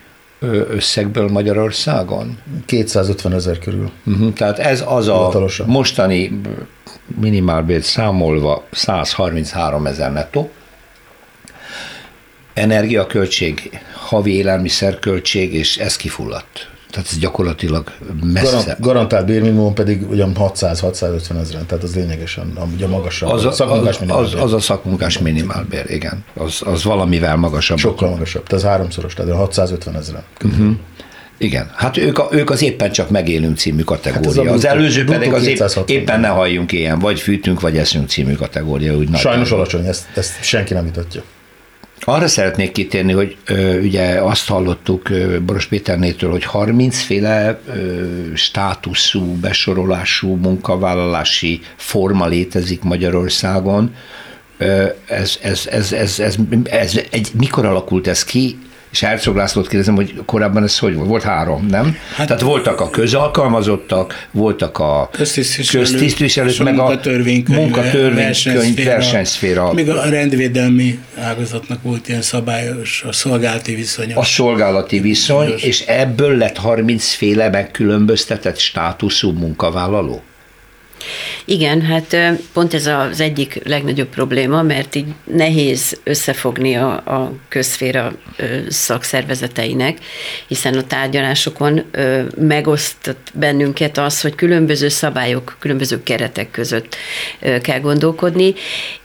összegből 0.68 1.28
Magyarországon? 1.28 2.38
250 2.66 3.32
ezer 3.32 3.58
körül. 3.58 3.90
Uh-huh, 4.06 4.32
tehát 4.32 4.58
ez 4.58 4.84
az 4.86 5.08
a 5.08 5.48
mostani 5.66 6.40
minimálbért 7.20 7.82
számolva 7.84 8.64
133 8.70 9.86
ezer 9.86 10.12
nettó. 10.12 10.50
Energiaköltség, 12.54 13.80
havi 13.94 14.34
élelmiszerköltség, 14.34 15.54
és 15.54 15.76
ez 15.76 15.96
kifulladt. 15.96 16.68
Tehát 16.96 17.10
ez 17.10 17.18
gyakorlatilag 17.18 17.92
messze. 18.22 18.56
Garant, 18.56 18.80
garantált 18.80 19.26
bérminimum 19.26 19.74
pedig 19.74 20.10
ugyan 20.10 20.32
600-650 20.38 21.40
ezeren, 21.40 21.66
tehát 21.66 21.82
az 21.82 21.94
lényegesen 21.94 22.58
ugye 22.74 22.86
magasabb. 22.86 23.30
Az 23.30 23.44
a, 23.44 23.52
szakmunkás 23.52 23.98
az, 24.06 24.34
az, 24.34 24.42
az 24.42 24.52
a 24.52 24.60
szakmunkás 24.60 25.18
minimálbér, 25.18 25.84
igen. 25.88 26.24
Az, 26.34 26.60
az 26.64 26.84
valamivel 26.84 27.36
magasabb. 27.36 27.78
Sokkal 27.78 28.08
magasabb, 28.08 28.46
tehát 28.46 28.64
ez 28.64 28.70
háromszoros, 28.70 29.14
tehát 29.14 29.32
650 29.32 29.96
ezeren. 29.96 30.22
Uh-huh. 30.44 30.70
Igen, 31.38 31.70
hát 31.74 31.96
ők, 31.96 32.18
a, 32.18 32.28
ők 32.30 32.50
az 32.50 32.62
éppen 32.62 32.92
csak 32.92 33.10
megélünk 33.10 33.56
című 33.56 33.82
kategória. 33.82 34.42
Hát 34.42 34.52
az, 34.52 34.56
az 34.56 34.66
előző 34.66 35.04
pedig 35.04 35.32
az 35.32 35.46
épp, 35.46 35.60
éppen 35.86 36.20
ne 36.20 36.28
halljunk 36.28 36.72
ilyen, 36.72 36.98
vagy 36.98 37.20
fűtünk, 37.20 37.60
vagy 37.60 37.76
eszünk 37.76 38.08
című 38.08 38.34
kategória. 38.34 38.96
Úgy 38.96 39.16
Sajnos 39.16 39.50
alacsony, 39.50 39.86
ezt, 39.86 40.06
ezt 40.14 40.42
senki 40.42 40.74
nem 40.74 40.84
vitatja. 40.84 41.22
Arra 42.00 42.28
szeretnék 42.28 42.72
kitérni, 42.72 43.12
hogy 43.12 43.36
ö, 43.46 43.80
ugye 43.80 44.20
azt 44.20 44.48
hallottuk 44.48 45.08
ö, 45.08 45.40
Boros 45.40 45.66
Péternétől, 45.66 46.30
hogy 46.30 46.44
30 46.44 46.98
féle 47.00 47.60
ö, 47.66 48.04
státuszú, 48.34 49.34
besorolású 49.34 50.34
munkavállalási 50.34 51.60
forma 51.76 52.26
létezik 52.26 52.82
Magyarországon. 52.82 53.94
Ö, 54.58 54.86
ez, 55.06 55.38
ez, 55.42 55.66
ez, 55.70 55.92
ez, 55.92 56.18
ez, 56.18 56.36
ez, 56.64 57.00
egy, 57.10 57.30
mikor 57.34 57.64
alakult 57.64 58.06
ez 58.06 58.24
ki, 58.24 58.58
és 58.96 59.02
Herzog 59.02 59.36
Lászlót 59.36 59.68
kérdezem, 59.68 59.94
hogy 59.94 60.14
korábban 60.26 60.62
ez 60.62 60.78
hogy 60.78 60.94
volt? 60.94 61.08
Volt 61.08 61.22
három, 61.22 61.66
nem? 61.66 61.96
Hát, 62.14 62.26
Tehát 62.26 62.42
voltak 62.42 62.80
a 62.80 62.90
közalkalmazottak, 62.90 64.28
voltak 64.30 64.78
a 64.78 65.08
köztisztviselők, 65.12 66.62
meg 66.62 66.78
a 66.78 66.82
munkatörvénykönyv, 66.82 68.84
versenyszféra. 68.84 69.72
Még 69.72 69.90
a 69.90 70.08
rendvédelmi 70.08 70.98
ágazatnak 71.18 71.82
volt 71.82 72.08
ilyen 72.08 72.22
szabályos, 72.22 73.04
a 73.08 73.12
szolgálati 73.12 73.74
viszony. 73.74 74.12
A 74.14 74.24
szolgálati 74.24 75.00
viszony, 75.00 75.54
és 75.56 75.80
ebből 75.80 76.36
lett 76.36 76.56
30 76.56 77.14
féle 77.14 77.50
megkülönböztetett 77.50 78.58
státuszú 78.58 79.32
munkavállaló? 79.32 80.22
Igen, 81.44 81.82
hát 81.82 82.16
pont 82.52 82.74
ez 82.74 82.86
az 82.86 83.20
egyik 83.20 83.60
legnagyobb 83.64 84.08
probléma, 84.08 84.62
mert 84.62 84.94
így 84.94 85.06
nehéz 85.24 86.00
összefogni 86.04 86.76
a, 86.76 86.92
a 86.92 87.32
közféra 87.48 88.12
szakszervezeteinek, 88.68 89.98
hiszen 90.46 90.74
a 90.74 90.86
tárgyalásokon 90.86 91.82
megosztott 92.38 93.30
bennünket 93.34 93.98
az, 93.98 94.20
hogy 94.20 94.34
különböző 94.34 94.88
szabályok, 94.88 95.56
különböző 95.58 96.02
keretek 96.02 96.50
között 96.50 96.96
kell 97.62 97.80
gondolkodni, 97.80 98.54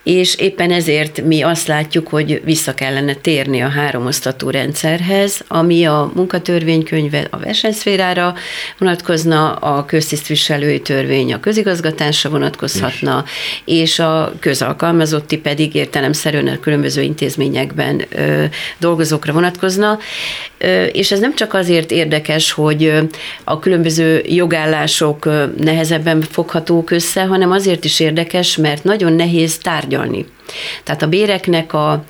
és 0.03 0.35
éppen 0.35 0.71
ezért 0.71 1.21
mi 1.21 1.41
azt 1.41 1.67
látjuk, 1.67 2.07
hogy 2.07 2.41
vissza 2.43 2.73
kellene 2.73 3.13
térni 3.13 3.61
a 3.61 3.67
háromosztatú 3.67 4.49
rendszerhez, 4.49 5.41
ami 5.47 5.85
a 5.85 6.11
munkatörvénykönyve 6.15 7.27
a 7.29 7.37
versenyszférára 7.37 8.35
vonatkozna, 8.77 9.53
a 9.53 9.85
köztisztviselői 9.85 10.81
törvény 10.81 11.33
a 11.33 11.39
közigazgatásra 11.81 12.29
vonatkozhatna, 12.29 13.25
és, 13.65 13.79
és 13.81 13.99
a 13.99 14.33
közalkalmazotti 14.39 15.37
pedig 15.37 15.75
értelemszerűen 15.75 16.47
a 16.47 16.59
különböző 16.59 17.01
intézményekben 17.01 18.01
ö, 18.09 18.43
dolgozókra 18.77 19.33
vonatkozna, 19.33 19.99
ö, 20.57 20.83
és 20.83 21.11
ez 21.11 21.19
nem 21.19 21.35
csak 21.35 21.53
azért 21.53 21.91
érdekes, 21.91 22.51
hogy 22.51 22.93
a 23.43 23.59
különböző 23.59 24.21
jogállások 24.27 25.29
nehezebben 25.57 26.21
foghatók 26.21 26.91
össze, 26.91 27.23
hanem 27.23 27.51
azért 27.51 27.85
is 27.85 27.99
érdekes, 27.99 28.57
mert 28.57 28.83
nagyon 28.83 29.13
nehéz 29.13 29.57
tárgyalni 29.57 30.25
Tehát 30.83 31.01
a 31.01 31.07
béreknek 31.07 31.73
a, 31.73 32.03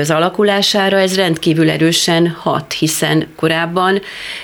az 0.00 0.10
alakulására 0.10 0.98
ez 0.98 1.16
rendkívül 1.16 1.70
erősen 1.70 2.28
hat, 2.28 2.72
hiszen 2.72 3.26
korábban 3.36 4.00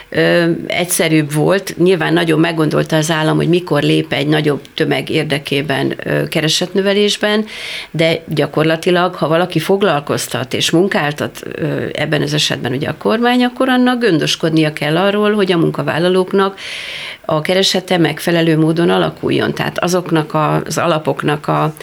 ö, 0.09 0.51
egyszerűbb 0.66 1.33
volt, 1.33 1.75
nyilván 1.79 2.12
nagyon 2.12 2.40
meggondolta 2.40 2.97
az 2.97 3.11
állam, 3.11 3.37
hogy 3.37 3.49
mikor 3.49 3.83
lép 3.83 4.12
egy 4.12 4.27
nagyobb 4.27 4.61
tömeg 4.75 5.11
érdekében 5.11 5.95
ö, 6.05 6.29
keresetnövelésben, 6.29 7.45
de 7.90 8.23
gyakorlatilag, 8.27 9.14
ha 9.14 9.29
valaki 9.29 9.59
foglalkoztat 9.59 10.55
és 10.55 10.71
munkáltat 10.71 11.42
ö, 11.53 11.87
ebben 11.92 12.23
az 12.23 12.35
esetben 12.35 12.73
ugye 12.73 12.88
a 12.88 12.97
kormány, 12.99 13.45
akkor 13.45 13.68
annak 13.68 14.01
gondoskodnia 14.01 14.73
kell 14.73 14.97
arról, 14.97 15.33
hogy 15.33 15.53
a 15.53 15.59
munkavállalóknak 15.59 16.59
a 17.25 17.40
keresete 17.40 17.99
megfelelő 17.99 18.59
módon 18.59 18.90
alakuljon. 18.90 19.55
Tehát 19.55 19.79
azoknak 19.79 20.35
az 20.35 20.79
alapoknak 20.79 21.49
a 21.49 21.75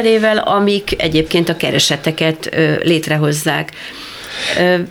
figyelembevételével, 0.00 0.38
amik 0.38 1.02
egyébként 1.02 1.48
a 1.48 1.56
kereseteket 1.56 2.50
létrehozzák. 2.82 3.72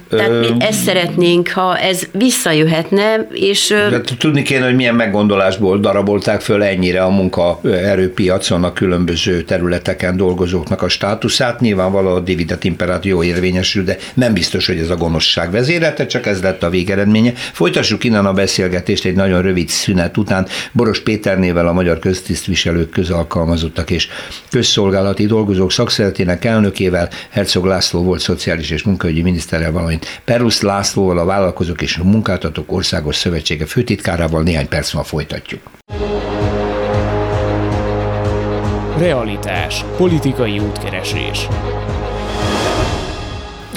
Tehát 0.09 0.39
mi 0.39 0.47
ezt 0.59 0.83
szeretnénk, 0.83 1.49
ha 1.49 1.77
ez 1.77 2.07
visszajöhetne, 2.12 3.27
és... 3.31 3.67
De 3.89 4.01
tudni 4.17 4.41
kéne, 4.41 4.65
hogy 4.65 4.75
milyen 4.75 4.95
meggondolásból 4.95 5.79
darabolták 5.79 6.41
föl 6.41 6.63
ennyire 6.63 7.03
a 7.03 7.09
munkaerőpiacon 7.09 8.63
a 8.63 8.73
különböző 8.73 9.41
területeken 9.41 10.17
dolgozóknak 10.17 10.81
a 10.81 10.89
státuszát. 10.89 11.59
Nyilvánvalóan 11.59 12.15
a 12.15 12.19
dividet 12.19 12.63
imperáció 12.63 13.23
érvényesül, 13.23 13.83
de 13.83 13.97
nem 14.13 14.33
biztos, 14.33 14.67
hogy 14.67 14.77
ez 14.77 14.89
a 14.89 14.95
gonoszság 14.95 15.51
vezérelte, 15.51 16.05
csak 16.05 16.25
ez 16.25 16.41
lett 16.41 16.63
a 16.63 16.69
végeredménye. 16.69 17.33
Folytassuk 17.35 18.03
innen 18.03 18.25
a 18.25 18.33
beszélgetést 18.33 19.05
egy 19.05 19.15
nagyon 19.15 19.41
rövid 19.41 19.69
szünet 19.69 20.17
után. 20.17 20.47
Boros 20.71 20.99
Péternével 20.99 21.67
a 21.67 21.73
Magyar 21.73 21.99
Köztisztviselők 21.99 22.89
közalkalmazottak 22.89 23.89
és 23.89 24.07
közszolgálati 24.49 25.25
dolgozók 25.25 25.71
szakszeretének 25.71 26.45
elnökével, 26.45 27.09
Herzog 27.29 27.65
László 27.65 28.03
volt 28.03 28.19
szociális 28.19 28.69
és 28.69 28.83
munkaügyi 28.83 29.21
miniszterrel, 29.39 29.71
valamint 29.71 30.21
Perusz 30.25 30.62
Lászlóval, 30.62 31.17
a 31.17 31.25
Vállalkozók 31.25 31.82
és 31.82 31.97
a 31.97 32.04
Munkáltatók 32.04 32.71
Országos 32.71 33.15
Szövetsége 33.15 33.65
főtitkárával 33.65 34.43
néhány 34.43 34.67
perc 34.67 34.93
múlva 34.93 35.08
folytatjuk. 35.08 35.62
Realitás. 38.97 39.86
Politikai 39.97 40.60
útkeresés. 40.60 41.47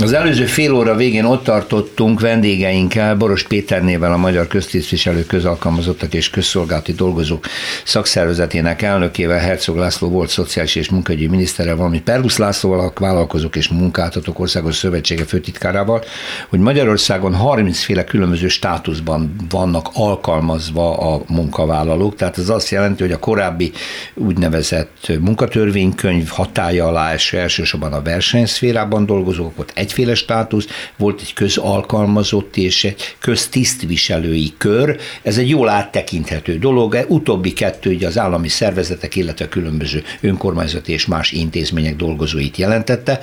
Az 0.03 0.13
előző 0.13 0.47
fél 0.47 0.73
óra 0.73 0.95
végén 0.95 1.25
ott 1.25 1.45
tartottunk 1.45 2.21
vendégeinkkel, 2.21 3.17
Boros 3.17 3.43
Péternével 3.43 4.13
a 4.13 4.17
Magyar 4.17 4.47
Köztisztviselő 4.47 5.25
Közalkalmazottak 5.27 6.15
és 6.15 6.31
Közszolgálati 6.31 6.93
Dolgozók 6.93 7.45
Szakszervezetének 7.85 8.83
elnökével, 8.83 9.39
Herzog 9.39 9.77
László 9.77 10.09
volt 10.09 10.29
szociális 10.29 10.75
és 10.75 10.91
munkahogyi 10.91 11.27
minisztere, 11.27 11.75
valamint 11.75 12.03
Perlusz 12.03 12.37
Lászlóval, 12.37 12.81
a 12.81 13.01
Vállalkozók 13.01 13.57
és 13.57 13.69
Munkáltatók 13.69 14.39
Országos 14.39 14.77
Szövetsége 14.77 15.25
főtitkárával, 15.25 16.05
hogy 16.49 16.59
Magyarországon 16.59 17.35
30 17.35 17.79
féle 17.83 18.05
különböző 18.05 18.49
státuszban 18.49 19.35
vannak 19.51 19.89
alkalmazva 19.93 21.15
a 21.15 21.23
munkavállalók, 21.29 22.17
tehát 22.17 22.39
ez 22.39 22.49
azt 22.49 22.71
jelenti, 22.71 23.03
hogy 23.03 23.13
a 23.13 23.19
korábbi 23.19 23.73
úgynevezett 24.15 25.13
munkatörvénykönyv 25.21 26.29
hatája 26.29 26.87
alá 26.87 27.13
eső 27.13 27.39
elsősorban 27.39 27.93
a 27.93 28.03
versenyszférában 28.03 29.07
dolgozók, 29.07 29.59
ott 29.59 29.71
egyféle 29.93 30.15
státusz, 30.15 30.67
volt 30.97 31.21
egy 31.21 31.33
közalkalmazotti 31.33 32.63
és 32.63 32.85
egy 32.85 33.17
köztisztviselői 33.19 34.53
kör. 34.59 34.97
Ez 35.23 35.39
egy 35.39 35.49
jól 35.49 35.69
áttekinthető 35.69 36.59
dolog. 36.59 37.05
Utóbbi 37.09 37.53
kettő 37.53 37.91
ugye 37.91 38.07
az 38.07 38.19
állami 38.19 38.49
szervezetek, 38.49 39.17
illetve 39.17 39.49
különböző 39.49 40.03
önkormányzati 40.21 40.93
és 40.93 41.07
más 41.07 41.33
intézmények 41.33 41.97
dolgozóit 41.97 42.57
jelentette. 42.57 43.21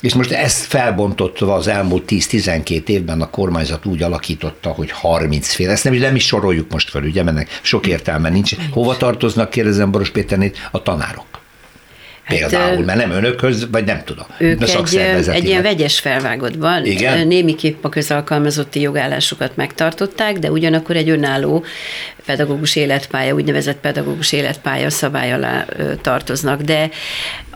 És 0.00 0.14
most 0.14 0.30
ezt 0.30 0.64
felbontotta 0.64 1.54
az 1.54 1.66
elmúlt 1.66 2.04
10-12 2.08 2.88
évben 2.88 3.20
a 3.20 3.30
kormányzat 3.30 3.86
úgy 3.86 4.02
alakította, 4.02 4.70
hogy 4.70 4.90
30 4.90 5.54
fél. 5.54 5.70
Ezt 5.70 5.84
nem, 5.84 5.94
nem 5.94 6.14
is 6.14 6.26
soroljuk 6.26 6.70
most 6.70 6.90
fel, 6.90 7.02
ugye, 7.02 7.22
mert 7.22 7.60
sok 7.62 7.86
értelme 7.86 8.28
nincs. 8.28 8.54
Hova 8.70 8.96
tartoznak, 8.96 9.50
kérdezem 9.50 9.90
Boros 9.90 10.10
Péternét, 10.10 10.68
a 10.70 10.82
tanárok. 10.82 11.41
Például, 12.28 12.84
mert 12.84 12.98
nem 12.98 13.10
önökhöz, 13.10 13.70
vagy 13.70 13.84
nem 13.84 14.02
tudom. 14.04 14.26
Ők 14.38 14.62
egy, 14.62 15.28
egy 15.28 15.44
ilyen 15.44 15.62
vegyes 15.62 16.00
felvágottban 16.00 16.84
Igen? 16.84 17.26
némiképp 17.26 17.84
a 17.84 17.88
közalkalmazotti 17.88 18.80
jogállásukat 18.80 19.56
megtartották, 19.56 20.38
de 20.38 20.50
ugyanakkor 20.50 20.96
egy 20.96 21.08
önálló 21.08 21.64
pedagógus 22.26 22.76
életpálya, 22.76 23.34
úgynevezett 23.34 23.78
pedagógus 23.80 24.32
életpálya 24.32 24.90
szabály 24.90 25.32
alá 25.32 25.66
tartoznak. 26.00 26.60
De 26.60 26.90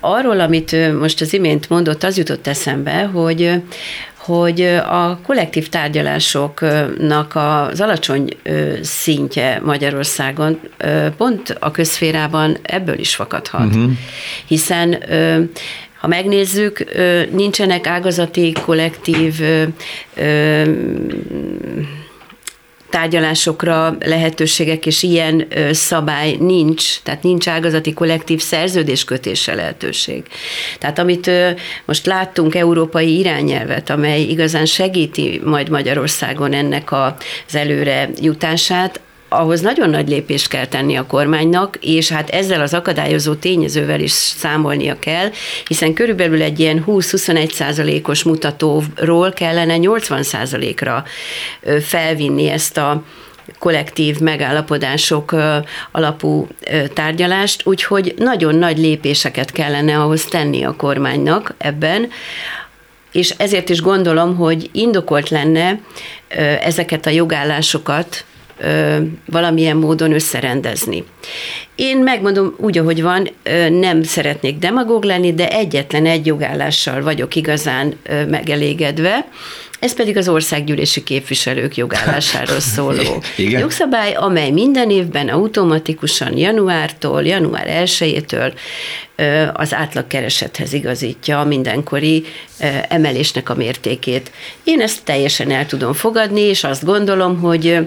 arról, 0.01 0.41
amit 0.41 0.95
most 0.99 1.21
az 1.21 1.33
imént 1.33 1.69
mondott, 1.69 2.03
az 2.03 2.17
jutott 2.17 2.47
eszembe, 2.47 3.03
hogy 3.03 3.63
hogy 4.27 4.61
a 4.89 5.19
kollektív 5.27 5.69
tárgyalásoknak 5.69 7.35
az 7.35 7.81
alacsony 7.81 8.29
szintje 8.83 9.61
Magyarországon 9.65 10.61
pont 11.17 11.57
a 11.61 11.71
közférában 11.71 12.57
ebből 12.63 12.99
is 12.99 13.15
fakadhat. 13.15 13.67
Uh-huh. 13.67 13.91
Hiszen 14.47 14.99
ha 16.01 16.07
megnézzük, 16.07 16.85
nincsenek 17.31 17.87
ágazati 17.87 18.53
kollektív 18.65 19.41
tárgyalásokra 22.91 23.97
lehetőségek, 24.01 24.87
és 24.87 25.03
ilyen 25.03 25.47
szabály 25.71 26.37
nincs, 26.39 27.01
tehát 27.03 27.23
nincs 27.23 27.49
ágazati 27.49 27.93
kollektív 27.93 28.41
szerződéskötése 28.41 29.55
lehetőség. 29.55 30.23
Tehát 30.79 30.99
amit 30.99 31.31
most 31.85 32.07
láttunk 32.07 32.55
európai 32.55 33.19
irányelvet, 33.19 33.91
amely 33.91 34.21
igazán 34.23 34.67
segíti 34.67 35.41
majd 35.45 35.69
Magyarországon 35.69 36.53
ennek 36.53 36.93
az 36.93 37.55
előre 37.55 38.09
jutását, 38.21 39.01
ahhoz 39.29 39.61
nagyon 39.61 39.91
nagy 39.91 40.09
lépést 40.09 40.49
kell 40.49 40.67
tenni 40.67 40.97
a 40.97 41.07
kormánynak, 41.07 41.79
és 41.81 42.09
hát 42.09 42.31
ezzel 42.31 42.61
az 42.61 42.75
akadályozó 42.75 43.35
tényezővel 43.35 44.01
is 44.01 44.11
számolnia 44.11 44.99
kell, 44.99 45.31
hiszen 45.67 45.93
körülbelül 45.93 46.43
egy 46.43 46.61
ilyen 46.61 46.85
20-21 46.87 47.53
százalékos 47.53 48.23
mutatóról 48.23 49.33
kellene 49.33 49.77
80 49.77 50.23
százalékra 50.23 51.05
felvinni 51.81 52.49
ezt 52.49 52.77
a 52.77 53.03
kollektív 53.59 54.19
megállapodások 54.19 55.35
alapú 55.93 56.49
tárgyalást, 56.95 57.67
úgyhogy 57.67 58.15
nagyon 58.19 58.55
nagy 58.55 58.79
lépéseket 58.79 59.53
kellene 59.53 59.99
ahhoz 59.99 60.25
tenni 60.25 60.65
a 60.65 60.77
kormánynak 60.77 61.55
ebben, 61.59 62.09
és 63.13 63.31
ezért 63.37 63.69
is 63.69 63.81
gondolom, 63.81 64.37
hogy 64.37 64.71
indokolt 64.73 65.29
lenne 65.29 65.81
ezeket 66.61 67.07
a 67.07 67.11
jogállásokat 67.11 68.25
valamilyen 69.27 69.77
módon 69.77 70.13
összerendezni. 70.13 71.05
Én 71.75 71.99
megmondom 71.99 72.55
úgy, 72.57 72.79
ahogy 72.79 73.03
van, 73.03 73.29
nem 73.71 74.03
szeretnék 74.03 74.59
demagóg 74.59 75.05
lenni, 75.05 75.35
de 75.35 75.51
egyetlen 75.51 76.07
egy 76.07 76.27
jogállással 76.27 77.03
vagyok 77.03 77.35
igazán 77.35 77.95
megelégedve, 78.29 79.29
ez 79.79 79.95
pedig 79.95 80.17
az 80.17 80.29
országgyűlési 80.29 81.03
képviselők 81.03 81.77
jogállásáról 81.77 82.61
szóló 82.61 83.23
Igen. 83.37 83.61
jogszabály, 83.61 84.13
amely 84.13 84.51
minden 84.51 84.91
évben 84.91 85.29
automatikusan 85.29 86.37
januártól, 86.37 87.23
január 87.25 87.67
1-től 87.85 88.53
az 89.53 89.75
átlagkeresethez 89.75 90.73
igazítja 90.73 91.41
a 91.41 91.45
mindenkori 91.45 92.25
emelésnek 92.89 93.49
a 93.49 93.55
mértékét. 93.55 94.31
Én 94.65 94.81
ezt 94.81 95.05
teljesen 95.05 95.51
el 95.51 95.67
tudom 95.67 95.93
fogadni, 95.93 96.41
és 96.41 96.65
azt 96.65 96.85
gondolom, 96.85 97.41
hogy 97.41 97.79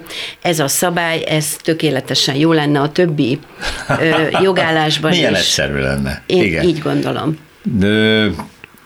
ez 0.41 0.59
a 0.59 0.67
szabály, 0.67 1.23
ez 1.27 1.55
tökéletesen 1.63 2.35
jó 2.35 2.51
lenne 2.53 2.79
a 2.79 2.91
többi 2.91 3.39
jogállásban 4.43 5.11
Milyen 5.11 5.33
is. 5.33 5.39
egyszerű 5.39 5.77
lenne. 5.79 6.23
Én 6.25 6.43
Igen. 6.43 6.63
így 6.63 6.79
gondolom. 6.79 7.37
De 7.63 8.25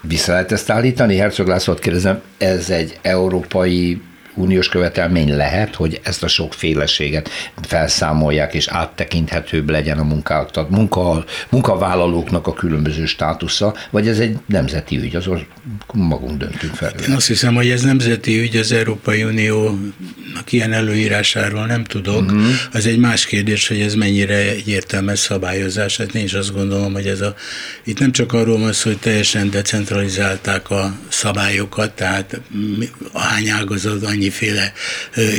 vissza 0.08 0.32
lehet 0.32 0.52
ezt 0.52 0.70
állítani? 0.70 1.16
Herzog 1.16 1.48
Lászlót 1.48 1.80
kérdezem, 1.80 2.22
ez 2.38 2.70
egy 2.70 3.00
európai 3.02 4.02
uniós 4.36 4.70
követelmény 4.70 5.36
lehet, 5.36 5.76
hogy 5.76 6.00
ezt 6.04 6.24
a 6.24 6.28
sokféleséget 6.28 7.30
felszámolják, 7.62 8.54
és 8.54 8.68
áttekinthetőbb 8.68 9.70
legyen 9.70 10.00
a 10.00 10.04
munkáltat, 10.04 10.70
munka, 10.70 11.24
munkavállalóknak 11.50 12.48
a 12.48 12.54
különböző 12.54 13.06
státusza, 13.06 13.76
vagy 13.90 14.08
ez 14.08 14.20
egy 14.20 14.38
nemzeti 14.46 14.98
ügy, 14.98 15.16
azon 15.16 15.46
magunk 15.94 16.38
döntünk 16.38 16.76
fel. 16.76 16.92
Én 17.08 17.16
azt 17.16 17.28
hiszem, 17.28 17.56
hogy 17.56 17.70
ez 17.70 17.82
nemzeti 17.82 18.40
ügy, 18.40 18.58
az 18.58 18.72
Európai 18.72 19.24
Unió 19.24 19.78
ilyen 20.50 20.74
előírásáról 20.74 21.66
nem 21.66 21.84
tudok. 21.84 22.22
Uh-huh. 22.22 22.46
Az 22.72 22.86
egy 22.86 22.98
más 22.98 23.26
kérdés, 23.26 23.68
hogy 23.68 23.82
ez 23.82 23.94
mennyire 23.94 24.36
egy 24.36 24.68
értelmes 24.68 25.20
szabályozás. 25.20 25.98
Hát 25.98 26.16
én 26.16 26.24
is 26.24 26.34
azt 26.34 26.54
gondolom, 26.54 26.94
hogy 26.94 27.08
ez 27.08 27.22
a, 27.22 27.36
itt 27.84 28.00
nem 28.00 28.12
csak 28.12 28.34
arról 28.34 28.60
van 28.60 28.74
szó, 28.74 28.90
hogy 28.90 29.00
teljesen 29.00 29.50
decentralizálták 29.50 30.70
a 30.70 30.96
szabályokat, 31.08 31.92
tehát 31.92 32.42
a 33.12 33.20
hány 33.20 33.50
ágazat, 33.50 34.00
annyiféle 34.24 34.74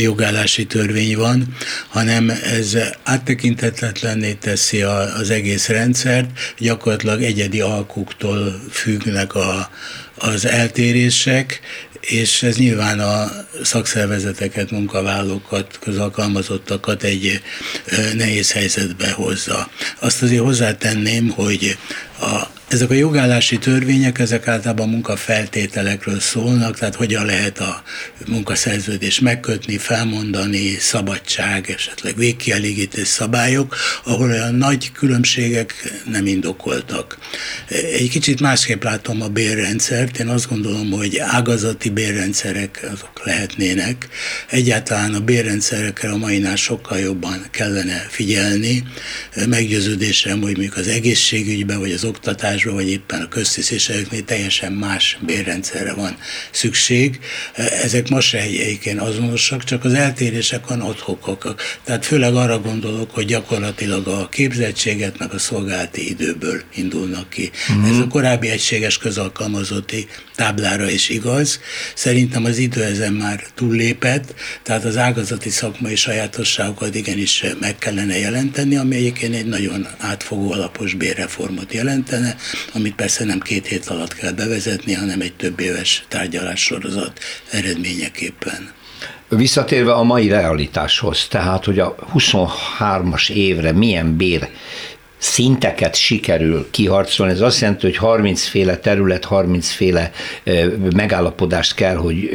jogállási 0.01 0.67
törvény 0.67 1.17
van, 1.17 1.57
hanem 1.89 2.31
ez 2.31 2.77
áttekinthetetlenné 3.03 4.33
teszi 4.33 4.83
az 4.83 5.31
egész 5.31 5.69
rendszert, 5.69 6.29
gyakorlatilag 6.59 7.23
egyedi 7.23 7.61
alkuktól 7.61 8.61
függnek 8.71 9.35
a, 9.35 9.71
az 10.19 10.47
eltérések, 10.47 11.61
és 12.01 12.43
ez 12.43 12.57
nyilván 12.57 13.01
a 13.01 13.31
szakszervezeteket, 13.63 14.71
munkavállalókat, 14.71 15.79
közalkalmazottakat 15.81 17.03
egy 17.03 17.41
nehéz 18.15 18.53
helyzetbe 18.53 19.11
hozza. 19.11 19.71
Azt 20.01 20.23
azért 20.23 20.43
hozzátenném, 20.43 21.29
hogy 21.29 21.79
a 22.21 22.54
ezek 22.75 22.91
a 22.91 22.95
jogállási 22.95 23.59
törvények, 23.59 24.19
ezek 24.19 24.49
általában 24.49 24.89
munkafeltételekről 24.89 26.21
szólnak, 26.21 26.79
tehát 26.79 26.95
hogyan 26.95 27.25
lehet 27.25 27.59
a 27.59 27.83
munkaszerződést 28.27 29.21
megkötni, 29.21 29.79
felmondani, 29.79 30.77
szabadság, 30.79 31.71
esetleg 31.71 32.17
végkielégítés 32.17 33.09
szabályok, 33.09 33.77
ahol 34.05 34.31
olyan 34.31 34.55
nagy 34.55 34.93
különbségek 34.93 35.93
nem 36.11 36.27
indokoltak. 36.27 37.19
Egy 37.93 38.09
kicsit 38.11 38.41
másképp 38.41 38.83
látom 38.83 39.23
a 39.23 39.29
bérrendszert, 39.29 40.19
én 40.19 40.29
azt 40.29 40.49
gondolom, 40.49 40.91
hogy 40.91 41.19
ágazati 41.19 41.91
bérrendszerek 41.91 42.89
azok 42.93 43.25
lehetnének. 43.25 44.09
Egyáltalán 44.51 45.15
a 45.15 45.21
bérrendszerekre 45.21 46.11
a 46.11 46.17
mainál 46.17 46.57
sokkal 46.57 46.99
jobban 46.99 47.47
kellene 47.51 48.07
figyelni. 48.09 48.85
Meggyőződésem, 49.47 50.41
hogy 50.41 50.53
mondjuk 50.53 50.77
az 50.77 50.89
egészségügyben 50.89 51.79
vagy 51.79 51.93
az 51.93 52.05
oktatás 52.05 52.63
oktatásban, 52.65 52.75
vagy 52.75 52.91
éppen 52.91 53.21
a 53.21 53.29
köztisztviselőknél 53.29 54.25
teljesen 54.25 54.73
más 54.73 55.19
bérrendszerre 55.21 55.93
van 55.93 56.17
szükség. 56.51 57.19
Ezek 57.83 58.09
most 58.09 58.35
egyébként 58.35 59.01
azonosak, 59.01 59.65
csak 59.65 59.85
az 59.85 59.95
eltérések 59.95 60.67
van 60.67 60.81
adhokok. 60.81 61.55
Tehát 61.85 62.05
főleg 62.05 62.35
arra 62.35 62.61
gondolok, 62.61 63.11
hogy 63.11 63.27
gyakorlatilag 63.27 64.07
a 64.07 64.29
képzettséget 64.29 65.19
meg 65.19 65.33
a 65.33 65.39
szolgálati 65.39 66.09
időből 66.09 66.63
indulnak 66.75 67.31
ki. 67.31 67.51
Mm-hmm. 67.73 67.85
Ez 67.85 67.99
a 67.99 68.07
korábbi 68.07 68.49
egységes 68.49 68.99
közalkalmazotti 68.99 70.07
táblára 70.37 70.91
is 70.91 71.09
igaz. 71.09 71.61
Szerintem 71.95 72.45
az 72.45 72.59
idő 72.59 72.83
ezen 72.83 73.13
már 73.13 73.45
túllépett, 73.55 74.35
tehát 74.63 74.85
az 74.85 74.97
ágazati 74.97 75.51
szakmai 75.51 75.97
sajátosságokat 75.97 76.95
igenis 76.95 77.45
meg 77.61 77.79
kellene 77.79 78.19
jelenteni, 78.19 78.77
ami 78.77 78.97
egyébként 78.97 79.35
egy 79.35 79.47
nagyon 79.47 79.87
átfogó 79.99 80.53
alapos 80.53 80.95
bérreformot 80.95 81.73
jelentene, 81.73 82.37
amit 82.75 82.95
persze 82.95 83.25
nem 83.25 83.41
két 83.41 83.67
hét 83.67 83.87
alatt 83.87 84.15
kell 84.15 84.33
bevezetni, 84.33 84.93
hanem 84.93 85.21
egy 85.21 85.35
több 85.35 85.61
éves 85.61 86.05
tárgyalássorozat 86.09 87.21
eredményeképpen. 87.51 88.73
Visszatérve 89.29 89.93
a 89.93 90.03
mai 90.03 90.29
realitáshoz, 90.29 91.27
tehát 91.29 91.65
hogy 91.65 91.79
a 91.79 91.95
23-as 92.15 93.31
évre 93.31 93.73
milyen 93.73 94.17
bér 94.17 94.49
szinteket 95.19 95.95
sikerül 95.95 96.67
kiharcolni. 96.71 97.33
Ez 97.33 97.41
azt 97.41 97.61
jelenti, 97.61 97.87
hogy 97.87 97.97
30 97.97 98.43
féle 98.43 98.77
terület, 98.77 99.25
30 99.25 99.71
féle 99.71 100.11
megállapodást 100.95 101.75
kell, 101.75 101.97
hogy 101.97 102.31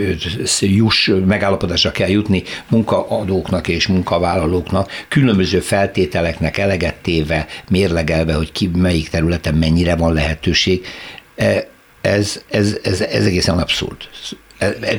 juss, 0.60 1.10
megállapodásra 1.26 1.92
kell 1.92 2.10
jutni 2.10 2.44
munkaadóknak 2.70 3.68
és 3.68 3.88
munkavállalóknak, 3.88 4.92
különböző 5.08 5.60
feltételeknek 5.60 6.58
eleget 6.58 6.96
téve, 6.96 7.48
mérlegelve, 7.70 8.34
hogy 8.34 8.52
ki 8.52 8.70
melyik 8.76 9.10
területen 9.10 9.56
mennyire 9.56 9.96
van 9.96 10.14
lehetőség. 10.14 10.86
Ez, 12.02 12.42
ez, 12.50 12.78
ez, 12.84 13.02
ez 13.02 13.26
egészen 13.26 13.60
abszurd. 13.60 13.98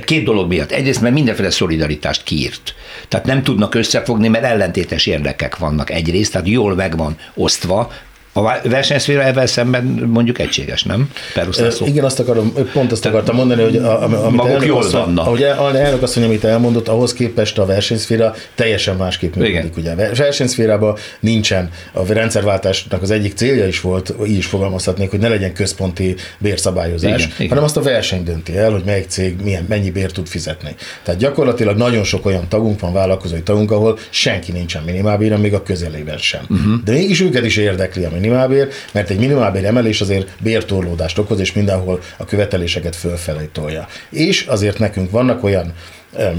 Két 0.05 0.25
dolog 0.25 0.49
miatt. 0.49 0.71
Egyrészt, 0.71 1.01
mert 1.01 1.15
mindenféle 1.15 1.51
szolidaritást 1.51 2.23
kiírt. 2.23 2.75
Tehát 3.09 3.27
nem 3.27 3.43
tudnak 3.43 3.75
összefogni, 3.75 4.29
mert 4.29 4.45
ellentétes 4.45 5.07
érdekek 5.07 5.59
vannak 5.59 5.91
egyrészt, 5.91 6.33
tehát 6.33 6.49
jól 6.49 6.75
meg 6.75 6.97
van 6.97 7.17
osztva, 7.35 7.93
a 8.33 8.69
versenyszféra 8.69 9.25
ebben 9.25 9.47
szemben 9.47 9.85
mondjuk 10.13 10.39
egységes, 10.39 10.83
nem? 10.83 11.11
Peruszlászó. 11.35 11.87
Igen, 11.87 12.05
azt 12.05 12.21
akarom, 12.21 12.53
pont 12.73 12.93
azt 12.93 13.07
akartam 13.07 13.37
mondani, 13.37 13.63
hogy 13.63 13.77
a, 13.77 14.03
amit 14.03 14.31
maguk 14.31 14.67
jól 14.67 14.79
asszony, 14.79 15.01
vannak. 15.01 15.27
Ahogy 15.27 15.43
elnök 15.77 16.03
asszony, 16.03 16.23
amit 16.23 16.45
elmondott, 16.45 16.89
ahhoz 16.89 17.13
képest 17.13 17.59
a 17.59 17.67
versenyszféra 17.67 18.35
teljesen 18.55 18.97
másképp 18.97 19.35
működik. 19.35 19.77
Ugye. 19.77 19.91
A 19.91 19.95
versenyszférában 20.17 20.97
nincsen, 21.21 21.71
a 21.93 22.13
rendszerváltásnak 22.13 23.03
az 23.03 23.11
egyik 23.11 23.35
célja 23.35 23.67
is 23.67 23.81
volt, 23.81 24.15
így 24.27 24.37
is 24.37 24.47
fogalmazhatnék, 24.47 25.11
hogy 25.11 25.19
ne 25.19 25.29
legyen 25.29 25.53
központi 25.53 26.15
bérszabályozás, 26.39 27.11
igen, 27.11 27.31
hanem 27.31 27.47
igen. 27.47 27.59
azt 27.59 27.77
a 27.77 27.83
verseny 27.83 28.25
dönti 28.25 28.57
el, 28.57 28.71
hogy 28.71 28.83
melyik 28.85 29.09
cég 29.09 29.37
milyen, 29.43 29.65
mennyi 29.69 29.91
bért 29.91 30.15
tud 30.15 30.27
fizetni. 30.27 30.75
Tehát 31.03 31.21
gyakorlatilag 31.21 31.77
nagyon 31.77 32.05
sok 32.05 32.27
olyan 32.27 32.49
tagunk 32.49 32.81
van, 32.81 32.93
vállalkozói 32.93 33.43
tagunk, 33.43 33.71
ahol 33.71 33.99
senki 34.11 34.53
nincsen 34.53 34.83
minimálbéren, 34.83 35.41
még 35.41 35.55
a 35.55 35.63
közelében 35.63 36.19
sem. 36.19 36.41
Uh-huh. 36.49 36.83
De 36.85 36.93
mégis 36.93 37.21
őket 37.21 37.45
is 37.45 37.57
érdekli 37.57 38.05
a 38.05 38.11
minimálbér, 38.21 38.69
mert 38.93 39.11
egy 39.11 39.19
minimálbér 39.19 39.65
emelés 39.65 40.01
azért 40.01 40.29
bértorlódást 40.41 41.19
okoz, 41.19 41.41
és 41.41 41.53
mindenhol 41.53 42.01
a 42.17 42.25
követeléseket 42.25 42.97
fölfelé 42.97 43.49
tolja. 43.53 43.87
És 44.11 44.47
azért 44.47 44.79
nekünk 44.79 45.11
vannak 45.11 45.45
olyan 45.45 45.73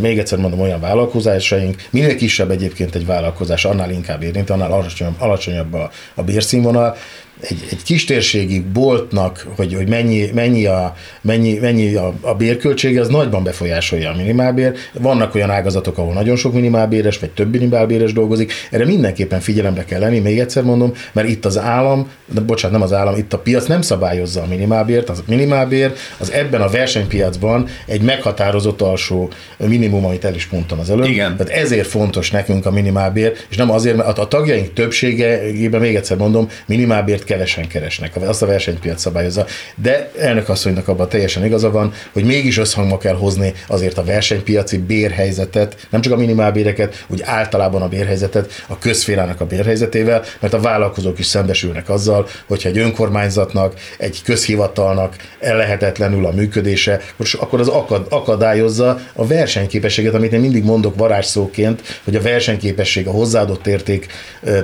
még 0.01 0.19
egyszer 0.19 0.37
mondom, 0.37 0.59
olyan 0.59 0.79
vállalkozásaink, 0.79 1.75
minél 1.89 2.15
kisebb 2.15 2.51
egyébként 2.51 2.95
egy 2.95 3.05
vállalkozás, 3.05 3.65
annál 3.65 3.91
inkább 3.91 4.23
érint, 4.23 4.49
annál 4.49 4.71
alacsonyabb, 4.71 5.15
alacsonyabb 5.19 5.73
a, 5.73 5.91
a 6.15 6.23
bérszínvonal, 6.23 6.95
egy, 7.41 7.67
egy 7.69 7.83
kistérségi 7.83 8.59
boltnak, 8.59 9.47
hogy, 9.55 9.73
hogy 9.73 9.87
mennyi, 9.87 10.29
mennyi, 10.33 10.65
a, 10.65 10.95
mennyi, 11.21 11.57
mennyi 11.57 11.95
a, 11.95 12.13
a 12.21 12.33
bérköltsége, 12.33 13.01
az 13.01 13.07
nagyban 13.07 13.43
befolyásolja 13.43 14.11
a 14.11 14.15
minimálbér. 14.15 14.73
Vannak 14.93 15.35
olyan 15.35 15.49
ágazatok, 15.49 15.97
ahol 15.97 16.13
nagyon 16.13 16.35
sok 16.35 16.53
minimálbéres, 16.53 17.19
vagy 17.19 17.29
több 17.29 17.51
minimálbéres 17.51 18.13
dolgozik. 18.13 18.53
Erre 18.71 18.85
mindenképpen 18.85 19.39
figyelembe 19.39 19.85
kell 19.85 19.99
lenni, 19.99 20.19
még 20.19 20.39
egyszer 20.39 20.63
mondom, 20.63 20.93
mert 21.11 21.27
itt 21.27 21.45
az 21.45 21.57
állam, 21.57 22.09
de 22.25 22.41
bocsánat, 22.41 22.77
nem 22.77 22.87
az 22.87 22.93
állam, 22.93 23.17
itt 23.17 23.33
a 23.33 23.39
piac 23.39 23.65
nem 23.65 23.81
szabályozza 23.81 24.41
a 24.41 24.47
minimálbért. 24.47 25.09
Az 25.09 25.23
minimálbér 25.27 25.93
az 26.17 26.31
ebben 26.31 26.61
a 26.61 26.69
versenypiacban 26.69 27.67
egy 27.85 28.01
meghatározott 28.01 28.81
alsó 28.81 29.29
minimum, 29.67 30.05
amit 30.05 30.25
el 30.25 30.35
is 30.35 30.49
mondtam 30.49 30.79
az 30.79 30.89
előbb. 30.89 31.05
Igen. 31.05 31.37
Tehát 31.37 31.53
ezért 31.53 31.87
fontos 31.87 32.31
nekünk 32.31 32.65
a 32.65 32.71
minimálbér, 32.71 33.33
és 33.49 33.55
nem 33.55 33.71
azért, 33.71 33.95
mert 33.95 34.17
a, 34.17 34.27
tagjaink 34.27 34.73
többségében, 34.73 35.81
még 35.81 35.95
egyszer 35.95 36.17
mondom, 36.17 36.47
minimálbért 36.65 37.23
kevesen 37.23 37.67
keresnek, 37.67 38.15
azt 38.15 38.41
a 38.41 38.45
versenypiac 38.45 39.01
szabályozza. 39.01 39.45
De 39.75 40.11
elnök 40.19 40.49
asszonynak 40.49 40.87
abban 40.87 41.09
teljesen 41.09 41.45
igaza 41.45 41.71
van, 41.71 41.93
hogy 42.13 42.23
mégis 42.23 42.57
összhangba 42.57 42.97
kell 42.97 43.15
hozni 43.15 43.53
azért 43.67 43.97
a 43.97 44.03
versenypiaci 44.03 44.77
bérhelyzetet, 44.77 45.87
nem 45.89 46.01
csak 46.01 46.13
a 46.13 46.17
minimálbéreket, 46.17 47.05
úgy 47.07 47.21
általában 47.23 47.81
a 47.81 47.87
bérhelyzetet, 47.87 48.63
a 48.67 48.77
közférának 48.77 49.41
a 49.41 49.45
bérhelyzetével, 49.45 50.23
mert 50.39 50.53
a 50.53 50.59
vállalkozók 50.59 51.19
is 51.19 51.25
szembesülnek 51.25 51.89
azzal, 51.89 52.27
hogyha 52.47 52.69
egy 52.69 52.77
önkormányzatnak, 52.77 53.73
egy 53.97 54.21
közhivatalnak 54.23 55.15
lehetetlenül 55.39 56.25
a 56.25 56.31
működése, 56.31 57.01
akkor 57.39 57.59
az 57.59 57.67
akad, 57.67 58.05
akadályozza 58.09 58.99
a 59.13 59.25
versenyképességet, 59.51 60.13
amit 60.13 60.33
én 60.33 60.39
mindig 60.39 60.63
mondok 60.63 60.95
varázsszóként, 60.95 61.81
hogy 62.03 62.15
a 62.15 62.21
versenyképesség, 62.21 63.07
a 63.07 63.11
hozzáadott 63.11 63.67
érték 63.67 64.07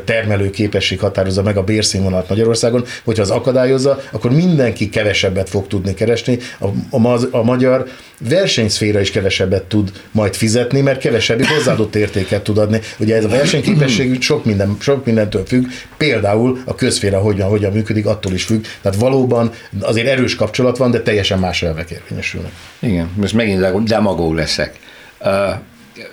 termelő 0.06 0.50
képesség 0.50 1.00
határozza 1.00 1.42
meg 1.44 1.58
a 1.58 1.64
bérszínvonalat 1.64 2.30
Magyarországon, 2.30 2.84
hogyha 3.04 3.22
az 3.22 3.30
akadályozza, 3.30 4.00
akkor 4.12 4.32
mindenki 4.32 4.90
kevesebbet 4.90 5.50
fog 5.50 5.68
tudni 5.68 5.94
keresni, 5.94 6.38
a, 6.60 6.98
a, 6.98 7.20
a 7.32 7.44
magyar 7.44 7.88
versenyszféra 8.20 9.00
is 9.00 9.12
kevesebbet 9.12 9.64
tud 9.64 9.92
majd 10.12 10.36
fizetni, 10.36 10.82
mert 10.82 11.00
kevesebb 11.00 11.44
hozzáadott 11.44 11.96
értéket 11.96 12.44
tud 12.44 12.58
adni. 12.58 12.80
Ugye 13.00 13.16
ez 13.16 13.24
a 13.24 13.28
versenyképesség 13.28 14.22
sok, 14.22 14.46
minden, 14.46 14.78
sok 14.80 15.06
mindentől 15.06 15.46
függ, 15.46 15.66
például 15.98 16.62
a 16.66 16.76
közféra 16.76 17.20
hogyan, 17.20 17.50
hogyan 17.50 17.72
működik, 17.72 18.06
attól 18.06 18.34
is 18.34 18.44
függ. 18.44 18.66
Tehát 18.82 19.00
valóban 19.00 19.52
azért 19.82 20.08
erős 20.08 20.36
kapcsolat 20.36 20.78
van, 20.78 20.92
de 20.92 21.02
teljesen 21.02 21.40
más 21.40 21.64
elvek 21.64 21.90
érvényesülnek. 21.90 22.52
Igen, 22.80 23.10
most 23.16 23.34
megint 23.34 23.84
demagóg 23.84 24.36
leszek 24.36 24.80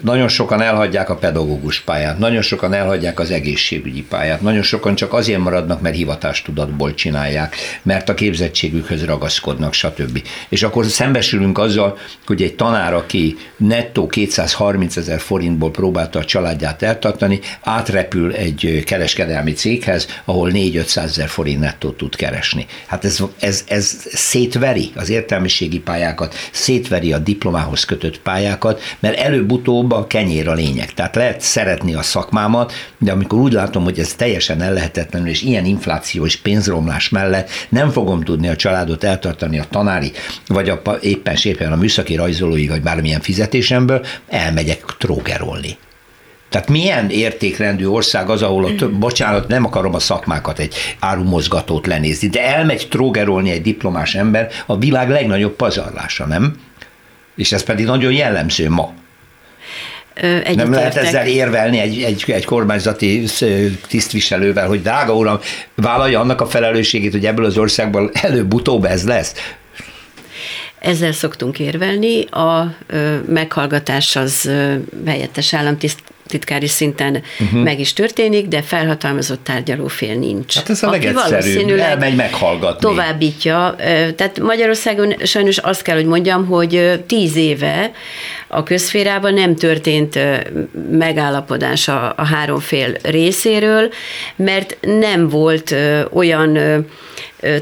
nagyon 0.00 0.28
sokan 0.28 0.60
elhagyják 0.60 1.10
a 1.10 1.16
pedagógus 1.16 1.80
pályát, 1.80 2.18
nagyon 2.18 2.42
sokan 2.42 2.72
elhagyják 2.72 3.20
az 3.20 3.30
egészségügyi 3.30 4.02
pályát, 4.02 4.40
nagyon 4.40 4.62
sokan 4.62 4.94
csak 4.94 5.12
azért 5.12 5.38
maradnak, 5.38 5.80
mert 5.80 5.94
hivatástudatból 5.94 6.94
csinálják, 6.94 7.56
mert 7.82 8.08
a 8.08 8.14
képzettségükhöz 8.14 9.04
ragaszkodnak, 9.04 9.72
stb. 9.72 10.22
És 10.48 10.62
akkor 10.62 10.86
szembesülünk 10.86 11.58
azzal, 11.58 11.98
hogy 12.26 12.42
egy 12.42 12.54
tanár, 12.54 12.94
aki 12.94 13.36
nettó 13.56 14.06
230 14.06 14.96
ezer 14.96 15.20
forintból 15.20 15.70
próbálta 15.70 16.18
a 16.18 16.24
családját 16.24 16.82
eltartani, 16.82 17.40
átrepül 17.62 18.32
egy 18.32 18.82
kereskedelmi 18.86 19.52
céghez, 19.52 20.06
ahol 20.24 20.50
4-500 20.52 20.96
ezer 20.96 21.28
forint 21.28 21.60
nettó 21.60 21.90
tud 21.90 22.16
keresni. 22.16 22.66
Hát 22.86 23.04
ez, 23.04 23.18
ez, 23.38 23.64
ez 23.68 23.96
szétveri 24.12 24.90
az 24.94 25.08
értelmiségi 25.08 25.78
pályákat, 25.78 26.34
szétveri 26.50 27.12
a 27.12 27.18
diplomához 27.18 27.84
kötött 27.84 28.20
pályákat, 28.20 28.80
mert 29.00 29.18
előbb-utóbb 29.18 29.73
előbb-utóbb 29.74 29.92
a 29.92 30.06
kenyér 30.06 30.48
a 30.48 30.52
lényeg. 30.52 30.92
Tehát 30.92 31.14
lehet 31.14 31.40
szeretni 31.40 31.94
a 31.94 32.02
szakmámat, 32.02 32.72
de 32.98 33.12
amikor 33.12 33.38
úgy 33.38 33.52
látom, 33.52 33.84
hogy 33.84 33.98
ez 33.98 34.14
teljesen 34.14 34.62
ellehetetlenül, 34.62 35.28
és 35.28 35.42
ilyen 35.42 35.64
infláció 35.64 36.24
és 36.24 36.36
pénzromlás 36.36 37.08
mellett 37.08 37.50
nem 37.68 37.90
fogom 37.90 38.22
tudni 38.22 38.48
a 38.48 38.56
családot 38.56 39.04
eltartani 39.04 39.58
a 39.58 39.64
tanári, 39.70 40.12
vagy 40.46 40.68
a, 40.68 40.82
éppen 41.00 41.36
éppen 41.42 41.72
a 41.72 41.76
műszaki 41.76 42.14
rajzolói, 42.14 42.68
vagy 42.68 42.82
bármilyen 42.82 43.20
fizetésemből, 43.20 44.04
elmegyek 44.28 44.84
trógerolni. 44.98 45.76
Tehát 46.48 46.68
milyen 46.68 47.10
értékrendű 47.10 47.86
ország 47.86 48.30
az, 48.30 48.42
ahol 48.42 48.64
a 48.64 48.74
több, 48.74 48.92
bocsánat, 48.92 49.48
nem 49.48 49.64
akarom 49.64 49.94
a 49.94 49.98
szakmákat 49.98 50.58
egy 50.58 50.74
árumozgatót 50.98 51.86
lenézni, 51.86 52.28
de 52.28 52.46
elmegy 52.46 52.86
trógerolni 52.90 53.50
egy 53.50 53.62
diplomás 53.62 54.14
ember 54.14 54.48
a 54.66 54.78
világ 54.78 55.08
legnagyobb 55.08 55.56
pazarlása, 55.56 56.26
nem? 56.26 56.56
És 57.36 57.52
ez 57.52 57.62
pedig 57.62 57.84
nagyon 57.86 58.12
jellemző 58.12 58.68
ma. 58.68 58.92
Egyetértek. 60.14 60.56
Nem 60.56 60.72
lehet 60.72 60.96
ezzel 60.96 61.26
érvelni 61.26 61.78
egy, 61.78 62.02
egy, 62.02 62.24
egy 62.26 62.44
kormányzati 62.44 63.24
tisztviselővel, 63.88 64.66
hogy 64.66 64.82
drága 64.82 65.14
uram, 65.14 65.38
vállalja 65.74 66.20
annak 66.20 66.40
a 66.40 66.46
felelősségét, 66.46 67.12
hogy 67.12 67.26
ebből 67.26 67.44
az 67.44 67.58
országból 67.58 68.10
előbb-utóbb 68.12 68.84
ez 68.84 69.04
lesz. 69.04 69.34
Ezzel 70.78 71.12
szoktunk 71.12 71.58
érvelni. 71.58 72.24
A 72.24 72.76
meghallgatás 73.26 74.16
az 74.16 74.50
helyettes 75.06 75.54
államtiszt 75.54 76.02
titkári 76.26 76.66
szinten 76.66 77.22
uh-huh. 77.40 77.62
meg 77.62 77.80
is 77.80 77.92
történik, 77.92 78.48
de 78.48 78.62
felhatalmazott 78.62 79.44
tárgyalófél 79.44 80.14
nincs. 80.14 80.54
Hát 80.54 80.70
ez 80.70 80.82
a 80.82 80.90
legegyszerűbb, 80.90 81.78
elmegy 81.78 82.14
meghallgatni. 82.14 82.80
Továbbítja. 82.80 83.74
Tehát 84.16 84.40
Magyarországon 84.40 85.14
sajnos 85.24 85.58
azt 85.58 85.82
kell, 85.82 85.96
hogy 85.96 86.06
mondjam, 86.06 86.46
hogy 86.46 87.02
tíz 87.06 87.36
éve 87.36 87.90
a 88.48 88.62
közférában 88.62 89.34
nem 89.34 89.56
történt 89.56 90.18
megállapodás 90.90 91.88
a, 91.88 92.12
a 92.16 92.24
három 92.24 92.58
fél 92.58 92.96
részéről, 93.02 93.92
mert 94.36 94.76
nem 94.80 95.28
volt 95.28 95.74
olyan 96.12 96.58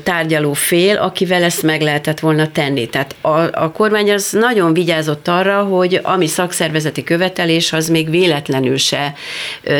tárgyaló 0.02 0.52
fél, 0.52 0.96
akivel 0.96 1.42
ezt 1.42 1.62
meg 1.62 1.80
lehetett 1.80 2.20
volna 2.20 2.52
tenni. 2.52 2.86
Tehát 2.86 3.14
a, 3.20 3.38
a 3.52 3.72
kormány 3.72 4.12
az 4.12 4.30
nagyon 4.30 4.72
vigyázott 4.72 5.28
arra, 5.28 5.62
hogy 5.62 6.00
ami 6.02 6.26
szakszervezeti 6.26 7.02
követelés, 7.04 7.72
az 7.72 7.88
még 7.88 8.10
véletlenül 8.10 8.76
se 8.76 9.14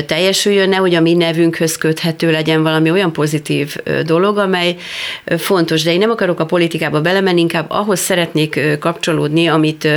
teljesüljön, 0.07 0.69
nehogy 0.69 0.95
a 0.95 1.01
mi 1.01 1.15
nevünkhöz 1.15 1.77
köthető 1.77 2.31
legyen 2.31 2.63
valami 2.63 2.91
olyan 2.91 3.13
pozitív 3.13 3.77
dolog, 4.05 4.39
amely 4.39 4.77
fontos. 5.39 5.83
De 5.83 5.93
én 5.93 5.99
nem 5.99 6.11
akarok 6.11 6.41
a 6.41 6.47
politikába 6.47 7.01
belemenni, 7.01 7.41
inkább 7.41 7.71
ahhoz 7.71 7.99
szeretnék 7.99 8.61
kapcsolódni, 8.79 9.47
amit 9.47 9.89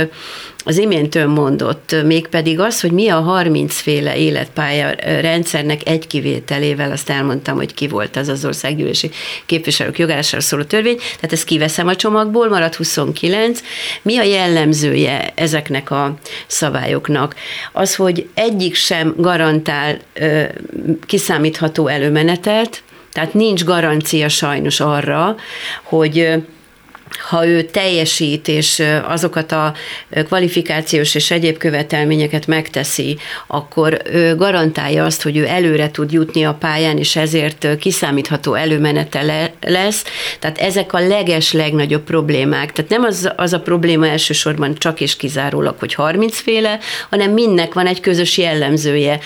az 0.68 0.78
imént 0.78 1.14
ön 1.14 1.28
mondott, 1.28 1.96
mégpedig 2.04 2.60
az, 2.60 2.80
hogy 2.80 2.90
mi 2.90 3.08
a 3.08 3.20
30 3.20 3.74
féle 3.74 4.16
életpálya 4.16 4.90
rendszernek 5.20 5.88
egy 5.88 6.06
kivételével, 6.06 6.90
azt 6.90 7.10
elmondtam, 7.10 7.56
hogy 7.56 7.74
ki 7.74 7.88
volt 7.88 8.16
az 8.16 8.28
az 8.28 8.44
országgyűlési 8.44 9.10
képviselők 9.46 9.98
jogására 9.98 10.42
szóló 10.42 10.62
törvény, 10.62 10.96
tehát 10.96 11.32
ezt 11.32 11.44
kiveszem 11.44 11.86
a 11.86 11.96
csomagból, 11.96 12.48
marad 12.48 12.74
29. 12.74 13.60
Mi 14.02 14.18
a 14.18 14.22
jellemzője 14.22 15.32
ezeknek 15.34 15.90
a 15.90 16.14
szabályoknak? 16.46 17.34
Az, 17.72 17.94
hogy 17.94 18.28
egyik 18.34 18.74
sem 18.74 19.14
garantál 19.16 19.98
ö, 20.14 20.42
kiszámítható 21.06 21.86
előmenetelt, 21.86 22.82
tehát 23.12 23.34
nincs 23.34 23.64
garancia 23.64 24.28
sajnos 24.28 24.80
arra, 24.80 25.36
hogy 25.82 26.42
ha 27.28 27.46
ő 27.46 27.62
teljesít, 27.62 28.48
és 28.48 28.82
azokat 29.08 29.52
a 29.52 29.74
kvalifikációs 30.24 31.14
és 31.14 31.30
egyéb 31.30 31.56
követelményeket 31.56 32.46
megteszi, 32.46 33.18
akkor 33.46 34.02
garantálja 34.36 35.04
azt, 35.04 35.22
hogy 35.22 35.36
ő 35.36 35.46
előre 35.46 35.90
tud 35.90 36.12
jutni 36.12 36.44
a 36.44 36.54
pályán, 36.54 36.98
és 36.98 37.16
ezért 37.16 37.76
kiszámítható 37.78 38.54
előmenete 38.54 39.50
lesz. 39.60 40.04
Tehát 40.38 40.58
ezek 40.58 40.92
a 40.92 41.06
leges 41.06 41.52
legnagyobb 41.52 42.02
problémák. 42.02 42.72
Tehát 42.72 42.90
nem 42.90 43.02
az, 43.02 43.32
az 43.36 43.52
a 43.52 43.60
probléma 43.60 44.06
elsősorban 44.06 44.74
csak 44.74 45.00
és 45.00 45.16
kizárólag, 45.16 45.78
hogy 45.78 45.94
30 45.94 46.38
féle, 46.38 46.78
hanem 47.10 47.30
mindnek 47.30 47.74
van 47.74 47.86
egy 47.86 48.00
közös 48.00 48.38
jellemzője. 48.38 49.18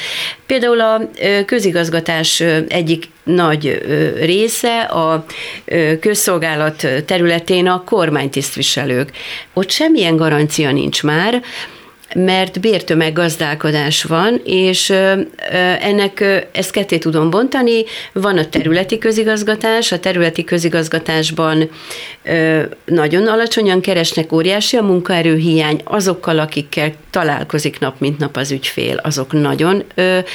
Például 0.47 0.81
a 0.81 1.01
közigazgatás 1.47 2.43
egyik 2.69 3.09
nagy 3.35 3.83
része 4.21 4.81
a 4.81 5.25
közszolgálat 6.01 6.87
területén 7.07 7.67
a 7.67 7.85
kormánytisztviselők. 7.85 9.11
Ott 9.55 9.71
semmilyen 9.71 10.17
garancia 10.17 10.73
nincs 10.73 11.03
már, 11.03 11.43
mert 12.15 12.61
bértömeggazdálkodás 12.61 14.03
van, 14.03 14.41
és 14.45 14.91
ennek 15.81 16.49
ezt 16.53 16.71
ketté 16.71 16.99
tudom 16.99 17.31
bontani. 17.31 17.85
Van 18.13 18.39
a 18.39 18.49
területi 18.49 18.99
közigazgatás, 18.99 19.93
a 19.93 20.01
területi 20.01 20.45
közigazgatásban 20.45 21.71
nagyon 22.85 23.27
alacsonyan 23.27 23.81
keresnek, 23.81 24.33
óriási 24.33 24.77
a 24.77 24.83
munkaerőhiány, 24.83 25.81
azokkal, 25.85 26.39
akikkel 26.39 26.93
találkozik 27.11 27.79
nap 27.79 27.95
mint 27.99 28.19
nap 28.19 28.37
az 28.37 28.51
ügyfél, 28.51 29.01
azok 29.03 29.33
nagyon 29.33 29.85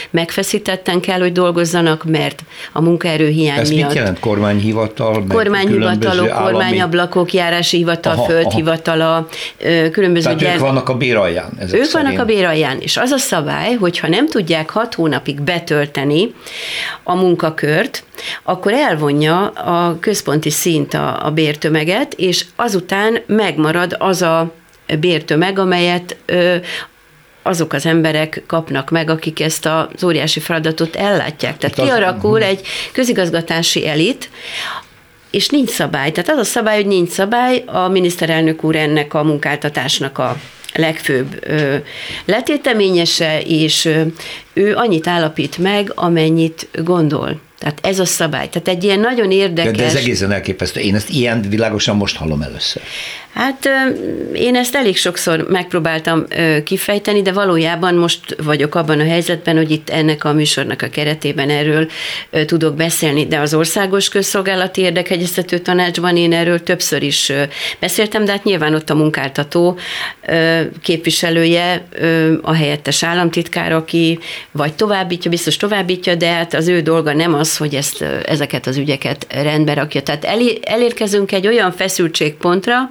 megfeszítetten 0.10 1.00
kell, 1.00 1.20
hogy 1.20 1.32
dolgozzanak, 1.32 2.04
mert 2.04 2.44
a 2.74 2.82
munkaerőhiány 2.82 3.60
Ez 3.60 3.70
miatt. 3.70 3.88
mit 3.88 3.98
jelent 3.98 4.20
kormányhivatal? 4.20 5.26
Kormányhivatalok, 5.28 6.30
kormányablakok, 6.30 7.34
járási 7.34 7.78
hivatal, 7.78 8.14
aha, 8.14 8.24
földhivatala, 8.26 9.28
különböző... 9.92 10.26
Tehát 10.26 10.40
gyere... 10.40 10.54
ők 10.54 10.60
vannak 10.60 10.90
a 10.90 10.94
béralján? 10.98 11.58
Ezek 11.66 11.80
ők 11.80 11.86
szerint. 11.86 12.08
vannak 12.08 12.22
a 12.22 12.26
béralján, 12.26 12.80
és 12.80 12.98
az 12.98 13.12
a 13.12 13.18
szabály, 13.18 13.74
hogy 13.74 14.00
ha 14.00 14.08
nem 14.08 14.28
tudják 14.28 14.70
hat 14.70 14.94
hónapig 14.94 15.42
betölteni 15.42 16.34
a 17.04 17.16
munkakört, 17.16 18.04
akkor 18.44 18.74
elvonja 18.74 19.48
a 19.48 20.00
központi 20.00 20.50
szint 20.50 20.94
a, 20.94 21.26
a 21.26 21.32
bértömeget, 21.32 22.14
és 22.14 22.46
azután 22.56 23.18
megmarad 23.26 23.96
az 24.00 24.22
a 24.22 24.54
bértömeg, 25.00 25.60
amelyet 25.60 26.18
ö, 26.26 26.56
azok 27.42 27.74
az 27.74 27.86
emberek 27.86 28.44
kapnak 28.48 28.90
meg, 28.90 29.10
akik 29.10 29.40
ezt 29.40 29.66
az 29.66 30.04
óriási 30.04 30.40
feladatot 30.40 30.96
ellátják. 30.96 31.58
Tehát 31.58 31.76
kialakul 31.76 32.44
egy 32.44 32.68
közigazgatási 32.92 33.88
elit, 33.88 34.30
és 35.32 35.50
nincs 35.50 35.70
szabály. 35.70 36.12
Tehát 36.12 36.30
az 36.30 36.38
a 36.38 36.44
szabály, 36.44 36.76
hogy 36.76 36.86
nincs 36.86 37.10
szabály, 37.10 37.64
a 37.66 37.88
miniszterelnök 37.88 38.64
úr 38.64 38.76
ennek 38.76 39.14
a 39.14 39.24
munkáltatásnak 39.24 40.18
a 40.18 40.38
legfőbb 40.76 41.48
letéteményese, 42.26 43.42
és 43.42 43.90
ő 44.54 44.76
annyit 44.76 45.08
állapít 45.08 45.58
meg, 45.58 45.92
amennyit 45.96 46.68
gondol. 46.84 47.40
Tehát 47.60 47.80
ez 47.82 48.00
a 48.00 48.06
szabály. 48.06 48.50
Tehát 48.50 48.68
egy 48.68 48.84
ilyen 48.84 49.00
nagyon 49.00 49.32
érdekes... 49.32 49.72
De, 49.72 49.78
de 49.78 49.86
ez 49.86 49.96
egészen 49.96 50.32
elképesztő. 50.32 50.80
Én 50.80 50.96
ezt 50.96 51.10
ilyen 51.10 51.42
világosan 51.42 51.96
most 51.96 52.16
hallom 52.16 52.42
először. 52.42 52.82
Hát 53.36 53.70
én 54.34 54.56
ezt 54.56 54.76
elég 54.76 54.98
sokszor 54.98 55.46
megpróbáltam 55.50 56.26
kifejteni, 56.64 57.22
de 57.22 57.32
valójában 57.32 57.96
most 57.96 58.36
vagyok 58.44 58.76
abban 58.76 59.00
a 59.00 59.04
helyzetben, 59.04 59.56
hogy 59.56 59.72
itt 59.72 59.90
ennek 59.90 60.24
a 60.24 60.34
műsornak 60.34 60.82
a 60.82 60.90
keretében 60.90 61.50
erről 61.50 61.90
tudok 62.46 62.76
beszélni, 62.76 63.28
de 63.28 63.40
az 63.40 63.54
Országos 63.54 64.10
Közszolgálati 64.10 64.82
Érdekegyeztető 64.82 65.58
Tanácsban 65.58 66.18
én 66.18 66.34
erről 66.34 66.64
többször 66.64 67.04
is 67.04 67.32
beszéltem, 67.80 68.26
de 68.26 68.32
hát 68.32 68.44
nyilván 68.44 68.74
ott 68.74 68.90
a 68.90 68.96
munkáltató 68.96 69.78
képviselője, 70.82 71.88
a 72.42 72.54
helyettes 72.54 73.04
államtitkár, 73.04 73.72
aki 73.72 74.20
vagy 74.52 74.74
továbbítja, 74.74 75.32
biztos 75.32 75.58
továbbítja, 75.58 76.16
de 76.16 76.28
hát 76.28 76.54
az 76.54 76.68
ő 76.68 76.82
dolga 76.82 77.14
nem 77.14 77.34
az, 77.34 77.58
hogy 77.58 77.76
ezt, 77.76 78.02
ezeket 78.26 78.68
az 78.68 78.78
ügyeket 78.78 79.28
rendbe 79.30 79.74
rakja. 79.74 80.02
Tehát 80.02 80.26
elérkezünk 80.64 81.32
egy 81.32 81.48
olyan 81.48 81.72
feszültségpontra, 81.72 82.90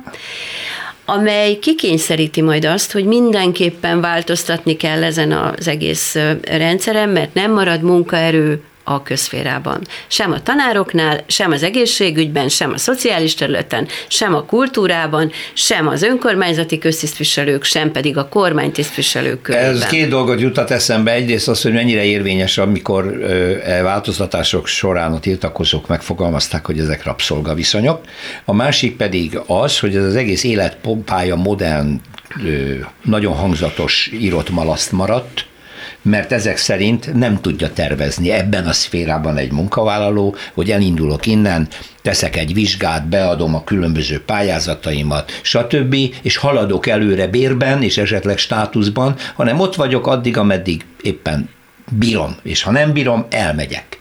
amely 1.04 1.58
kikényszeríti 1.58 2.42
majd 2.42 2.64
azt, 2.64 2.92
hogy 2.92 3.04
mindenképpen 3.04 4.00
változtatni 4.00 4.76
kell 4.76 5.02
ezen 5.02 5.32
az 5.32 5.68
egész 5.68 6.16
rendszeren, 6.42 7.08
mert 7.08 7.34
nem 7.34 7.52
marad 7.52 7.82
munkaerő 7.82 8.62
a 8.84 9.02
közférában. 9.02 9.80
Sem 10.06 10.32
a 10.32 10.42
tanároknál, 10.42 11.24
sem 11.26 11.50
az 11.50 11.62
egészségügyben, 11.62 12.48
sem 12.48 12.72
a 12.72 12.78
szociális 12.78 13.34
területen, 13.34 13.88
sem 14.08 14.34
a 14.34 14.44
kultúrában, 14.44 15.30
sem 15.52 15.88
az 15.88 16.02
önkormányzati 16.02 16.78
köztisztviselők, 16.78 17.64
sem 17.64 17.90
pedig 17.90 18.16
a 18.16 18.28
kormánytisztviselők 18.28 19.42
körében. 19.42 19.70
Ez 19.70 19.86
két 19.86 20.08
dolgot 20.08 20.40
jutat 20.40 20.70
eszembe. 20.70 21.12
Egyrészt 21.12 21.48
az, 21.48 21.62
hogy 21.62 21.72
mennyire 21.72 22.04
érvényes, 22.04 22.58
amikor 22.58 23.22
e 23.64 23.82
változtatások 23.82 24.66
során 24.66 25.12
a 25.12 25.20
tiltakozók 25.20 25.88
megfogalmazták, 25.88 26.66
hogy 26.66 26.78
ezek 26.78 27.04
rabszolgaviszonyok. 27.04 28.04
A 28.44 28.52
másik 28.52 28.96
pedig 28.96 29.40
az, 29.46 29.78
hogy 29.78 29.96
ez 29.96 30.04
az 30.04 30.16
egész 30.16 30.44
életpályja 30.44 31.36
modern, 31.36 32.00
nagyon 33.02 33.34
hangzatos 33.34 34.10
írott 34.12 34.50
malaszt 34.50 34.92
maradt, 34.92 35.46
mert 36.04 36.32
ezek 36.32 36.56
szerint 36.56 37.14
nem 37.14 37.40
tudja 37.40 37.72
tervezni 37.72 38.30
ebben 38.30 38.66
a 38.66 38.72
szférában 38.72 39.36
egy 39.36 39.52
munkavállaló, 39.52 40.36
hogy 40.54 40.70
elindulok 40.70 41.26
innen, 41.26 41.68
teszek 42.02 42.36
egy 42.36 42.54
vizsgát, 42.54 43.08
beadom 43.08 43.54
a 43.54 43.64
különböző 43.64 44.22
pályázataimat, 44.24 45.40
stb., 45.42 45.96
és 46.22 46.36
haladok 46.36 46.86
előre 46.86 47.26
bérben 47.26 47.82
és 47.82 47.98
esetleg 47.98 48.38
státuszban, 48.38 49.16
hanem 49.34 49.60
ott 49.60 49.74
vagyok 49.74 50.06
addig, 50.06 50.36
ameddig 50.36 50.84
éppen 51.02 51.48
bírom, 51.90 52.36
és 52.42 52.62
ha 52.62 52.70
nem 52.70 52.92
bírom, 52.92 53.26
elmegyek. 53.30 54.00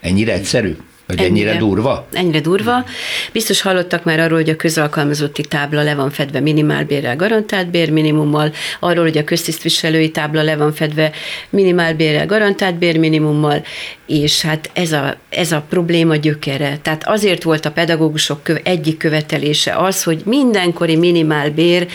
Ennyire 0.00 0.32
egyszerű? 0.32 0.76
Vagy 1.06 1.18
ennyire, 1.18 1.50
ennyire 1.50 1.58
durva? 1.58 2.06
Ennyire 2.12 2.40
durva. 2.40 2.84
Biztos 3.32 3.60
hallottak 3.60 4.04
már 4.04 4.20
arról, 4.20 4.38
hogy 4.38 4.50
a 4.50 4.56
közalkalmazotti 4.56 5.42
tábla 5.42 5.82
le 5.82 5.94
van 5.94 6.10
fedve 6.10 6.40
minimálbérrel, 6.40 7.16
garantált 7.16 7.70
bérminimummal, 7.70 8.52
arról, 8.80 9.04
hogy 9.04 9.18
a 9.18 9.24
köztisztviselői 9.24 10.10
tábla 10.10 10.42
le 10.42 10.56
van 10.56 10.72
fedve 10.72 11.12
minimálbérrel, 11.50 12.26
garantált 12.26 12.74
bérminimummal, 12.78 13.64
és 14.06 14.42
hát 14.42 14.70
ez 14.72 14.92
a, 14.92 15.16
ez 15.28 15.52
a 15.52 15.64
probléma 15.68 16.16
gyökere. 16.16 16.78
Tehát 16.82 17.08
azért 17.08 17.42
volt 17.42 17.64
a 17.64 17.70
pedagógusok 17.70 18.40
egyik 18.62 18.96
követelése 18.96 19.76
az, 19.76 20.02
hogy 20.02 20.22
mindenkori 20.24 20.96
minimálbér 20.96 21.86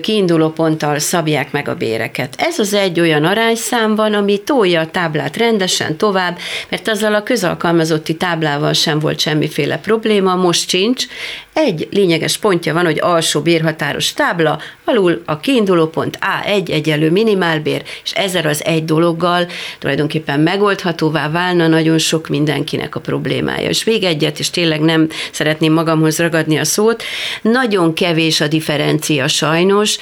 kiinduló 0.00 0.50
ponttal 0.50 0.98
szabják 0.98 1.52
meg 1.52 1.68
a 1.68 1.74
béreket. 1.74 2.34
Ez 2.38 2.58
az 2.58 2.74
egy 2.74 3.00
olyan 3.00 3.24
arányszám 3.24 3.94
van, 3.94 4.14
ami 4.14 4.38
tolja 4.38 4.80
a 4.80 4.90
táblát 4.90 5.36
rendesen 5.36 5.96
tovább, 5.96 6.38
mert 6.68 6.88
azzal 6.88 7.14
a 7.14 7.22
közalkalmazotti 7.22 8.16
táblával 8.16 8.72
sem 8.72 8.98
volt 8.98 9.20
semmiféle 9.20 9.78
probléma, 9.78 10.34
most 10.34 10.68
sincs. 10.68 11.04
Egy 11.52 11.88
lényeges 11.90 12.36
pontja 12.36 12.72
van, 12.74 12.84
hogy 12.84 13.00
alsó 13.00 13.40
bérhatáros 13.40 14.12
tábla, 14.12 14.58
alul 14.84 15.22
a 15.26 15.40
kiinduló 15.40 15.86
pont 15.86 16.18
A1 16.20 16.70
egyelő 16.70 17.10
minimálbér, 17.10 17.82
és 18.04 18.12
ezzel 18.12 18.46
az 18.46 18.64
egy 18.64 18.84
dologgal 18.84 19.46
tulajdonképpen 19.78 20.40
megoldhatóvá 20.40 21.30
válna 21.42 21.66
nagyon 21.66 21.98
sok 21.98 22.28
mindenkinek 22.28 22.94
a 22.94 23.00
problémája. 23.00 23.68
És 23.68 23.84
még 23.84 24.02
egyet, 24.04 24.38
és 24.38 24.50
tényleg 24.50 24.80
nem 24.80 25.08
szeretném 25.30 25.72
magamhoz 25.72 26.18
ragadni 26.18 26.58
a 26.58 26.64
szót, 26.64 27.02
nagyon 27.42 27.94
kevés 27.94 28.40
a 28.40 28.48
differencia 28.48 29.28
sajnos, 29.28 29.98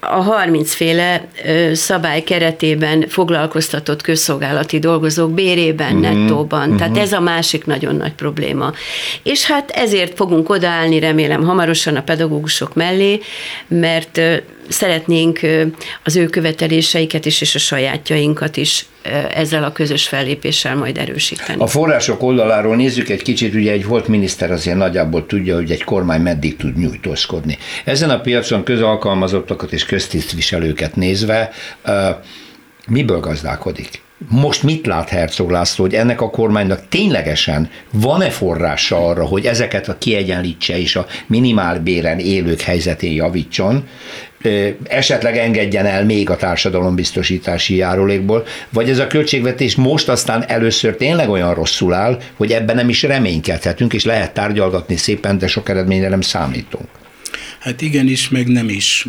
a 0.00 0.22
30 0.22 0.74
féle 0.74 1.28
szabály 1.72 2.22
keretében 2.22 3.04
foglalkoztatott 3.08 4.02
közszolgálati 4.02 4.78
dolgozók 4.78 5.30
bérében, 5.30 5.94
mm-hmm. 5.94 6.00
nettóban. 6.00 6.68
Mm-hmm. 6.68 6.76
Tehát 6.76 6.96
ez 6.96 7.12
a 7.12 7.20
másik 7.20 7.64
nagyon 7.64 7.96
nagy 7.96 8.12
probléma. 8.12 8.72
És 9.22 9.44
hát 9.44 9.70
ezért 9.70 10.16
fogunk 10.16 10.50
odaállni, 10.50 10.98
remélem 10.98 11.44
hamarosan 11.44 11.96
a 11.96 12.02
pedagógusok 12.02 12.74
mellé, 12.74 13.20
mert 13.68 14.20
szeretnénk 14.68 15.40
az 16.04 16.16
ő 16.16 16.26
követeléseiket 16.26 17.26
is, 17.26 17.40
és 17.40 17.54
a 17.54 17.58
sajátjainkat 17.58 18.56
is 18.56 18.86
ezzel 19.34 19.64
a 19.64 19.72
közös 19.72 20.08
fellépéssel 20.08 20.76
majd 20.76 20.98
erősíteni. 20.98 21.62
A 21.62 21.66
források 21.66 22.22
oldaláról 22.22 22.76
nézzük 22.76 23.08
egy 23.08 23.22
kicsit, 23.22 23.54
ugye 23.54 23.72
egy 23.72 23.86
volt 23.86 24.08
miniszter 24.08 24.50
azért 24.50 24.76
nagyjából 24.76 25.26
tudja, 25.26 25.54
hogy 25.54 25.70
egy 25.70 25.84
kormány 25.84 26.20
meddig 26.20 26.56
tud 26.56 26.78
nyújtózkodni. 26.78 27.58
Ezen 27.84 28.10
a 28.10 28.20
piacon 28.20 28.64
közalkalmazottakat 28.64 29.72
és 29.72 29.84
köztisztviselőket 29.84 30.96
nézve, 30.96 31.50
miből 32.88 33.20
gazdálkodik? 33.20 34.04
Most 34.28 34.62
mit 34.62 34.86
lát 34.86 35.08
Herzog 35.08 35.50
László, 35.50 35.84
hogy 35.84 35.94
ennek 35.94 36.20
a 36.20 36.30
kormánynak 36.30 36.88
ténylegesen 36.88 37.70
van-e 37.92 38.30
forrása 38.30 39.08
arra, 39.08 39.24
hogy 39.24 39.46
ezeket 39.46 39.88
a 39.88 39.98
kiegyenlítse 39.98 40.78
és 40.78 40.96
a 40.96 41.06
minimálbéren 41.26 42.18
élők 42.18 42.60
helyzetén 42.60 43.12
javítson, 43.12 43.88
esetleg 44.84 45.36
engedjen 45.36 45.86
el 45.86 46.04
még 46.04 46.30
a 46.30 46.36
társadalombiztosítási 46.36 47.76
járulékból, 47.76 48.44
vagy 48.70 48.90
ez 48.90 48.98
a 48.98 49.06
költségvetés 49.06 49.74
most 49.74 50.08
aztán 50.08 50.44
először 50.48 50.96
tényleg 50.96 51.28
olyan 51.28 51.54
rosszul 51.54 51.94
áll, 51.94 52.18
hogy 52.34 52.52
ebben 52.52 52.76
nem 52.76 52.88
is 52.88 53.02
reménykedhetünk, 53.02 53.92
és 53.92 54.04
lehet 54.04 54.34
tárgyalgatni 54.34 54.96
szépen, 54.96 55.38
de 55.38 55.46
sok 55.46 55.68
eredményre 55.68 56.08
nem 56.08 56.20
számítunk. 56.20 56.88
Hát 57.58 57.82
igenis, 57.82 58.28
meg 58.28 58.46
nem 58.46 58.68
is. 58.68 59.06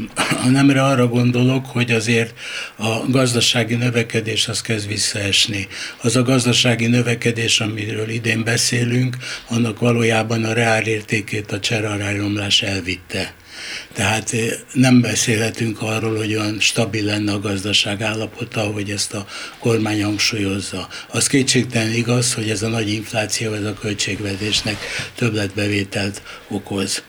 Nemre 0.51 0.83
arra 0.83 1.07
gondolok, 1.07 1.65
hogy 1.65 1.91
azért 1.91 2.33
a 2.75 3.09
gazdasági 3.09 3.75
növekedés 3.75 4.47
az 4.47 4.61
kezd 4.61 4.87
visszaesni. 4.87 5.67
Az 6.01 6.15
a 6.15 6.23
gazdasági 6.23 6.87
növekedés, 6.87 7.59
amiről 7.59 8.09
idén 8.09 8.43
beszélünk, 8.43 9.17
annak 9.49 9.79
valójában 9.79 10.43
a 10.43 10.53
reálértékét 10.53 11.51
a 11.51 11.59
cseraráromlás 11.59 12.61
elvitte. 12.61 13.33
Tehát 13.93 14.33
eh, 14.33 14.39
nem 14.73 15.01
beszélhetünk 15.01 15.81
arról, 15.81 16.17
hogy 16.17 16.35
olyan 16.35 16.59
stabil 16.59 17.03
lenne 17.03 17.31
a 17.31 17.39
gazdaság 17.39 18.01
állapota, 18.01 18.61
hogy 18.61 18.89
ezt 18.89 19.13
a 19.13 19.25
kormány 19.59 20.03
hangsúlyozza. 20.03 20.87
Az 21.07 21.27
kétségtelen 21.27 21.93
igaz, 21.93 22.33
hogy 22.33 22.49
ez 22.49 22.61
a 22.61 22.67
nagy 22.67 22.89
infláció, 22.89 23.53
ez 23.53 23.63
a 23.63 23.73
költségvetésnek 23.73 24.77
többletbevételt 25.15 26.21
okoz. 26.47 27.03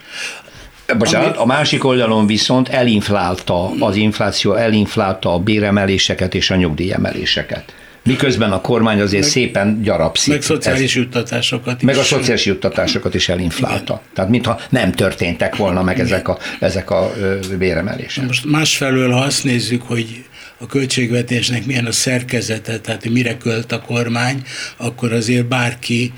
Bocsánat, 0.98 1.36
a 1.36 1.46
másik 1.46 1.84
oldalon 1.84 2.26
viszont 2.26 2.68
elinflálta, 2.68 3.70
az 3.78 3.96
infláció 3.96 4.54
elinflálta 4.54 5.32
a 5.32 5.38
béremeléseket 5.38 6.34
és 6.34 6.50
a 6.50 6.56
nyugdíjemeléseket. 6.56 7.74
Miközben 8.08 8.52
a 8.52 8.60
kormány 8.60 9.00
azért 9.00 9.22
meg, 9.22 9.30
szépen 9.30 9.82
gyarapszik. 9.82 10.32
Meg 10.32 10.42
szociális 10.42 10.96
Ez, 10.96 11.02
juttatásokat 11.02 11.76
is. 11.82 11.86
Meg 11.86 11.96
a 11.96 12.02
szociális 12.02 12.44
juttatásokat 12.44 13.14
is 13.14 13.28
elinflálta. 13.28 13.92
Igen. 13.92 14.14
Tehát 14.14 14.30
mintha 14.30 14.60
nem 14.70 14.92
történtek 14.92 15.56
volna 15.56 15.82
meg 15.82 16.00
ezek 16.00 16.28
a, 16.28 16.38
ezek 16.60 16.90
a 16.90 17.12
béremelések. 17.58 18.26
Most 18.26 18.44
másfelől, 18.44 19.10
ha 19.10 19.20
azt 19.20 19.44
nézzük, 19.44 19.82
hogy 19.82 20.24
a 20.58 20.66
költségvetésnek 20.66 21.66
milyen 21.66 21.86
a 21.86 21.92
szerkezete, 21.92 22.78
tehát 22.78 23.08
mire 23.08 23.36
költ 23.36 23.72
a 23.72 23.80
kormány, 23.80 24.42
akkor 24.76 25.12
azért 25.12 25.46
bárki 25.46 26.12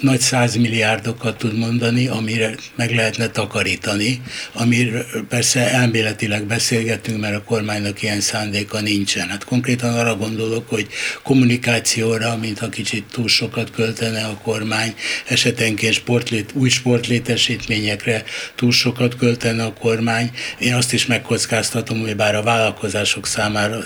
nagy 0.00 0.20
százmilliárdokat 0.20 1.38
tud 1.38 1.58
mondani, 1.58 2.06
amire 2.06 2.54
meg 2.76 2.94
lehetne 2.94 3.28
takarítani, 3.28 4.22
amiről 4.52 5.04
persze 5.28 5.70
elméletileg 5.70 6.44
beszélgetünk, 6.46 7.20
mert 7.20 7.34
a 7.34 7.42
kormánynak 7.42 8.02
ilyen 8.02 8.20
szándéka 8.20 8.80
nincsen. 8.80 9.28
Hát 9.28 9.44
konkrétan 9.44 9.98
arra 9.98 10.16
gondolok, 10.16 10.68
hogy 10.68 10.86
kommunikációra, 11.22 12.36
mintha 12.36 12.68
kicsit 12.68 13.04
túl 13.12 13.28
sokat 13.28 13.70
költene 13.70 14.24
a 14.24 14.38
kormány, 14.42 14.94
esetenként 15.28 15.94
sportlét, 15.94 16.50
új 16.54 16.68
sportlétesítményekre 16.68 18.24
túl 18.54 18.72
sokat 18.72 19.16
költene 19.16 19.64
a 19.64 19.72
kormány. 19.72 20.30
Én 20.58 20.74
azt 20.74 20.92
is 20.92 21.06
megkockáztatom, 21.06 22.00
hogy 22.00 22.16
bár 22.16 22.34
a 22.34 22.42
vállalkozások 22.42 23.26
számára 23.26 23.80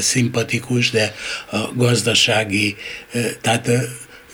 szimpatikus, 0.00 0.90
de 0.90 1.14
a 1.50 1.58
gazdasági, 1.74 2.76
tehát 3.40 3.70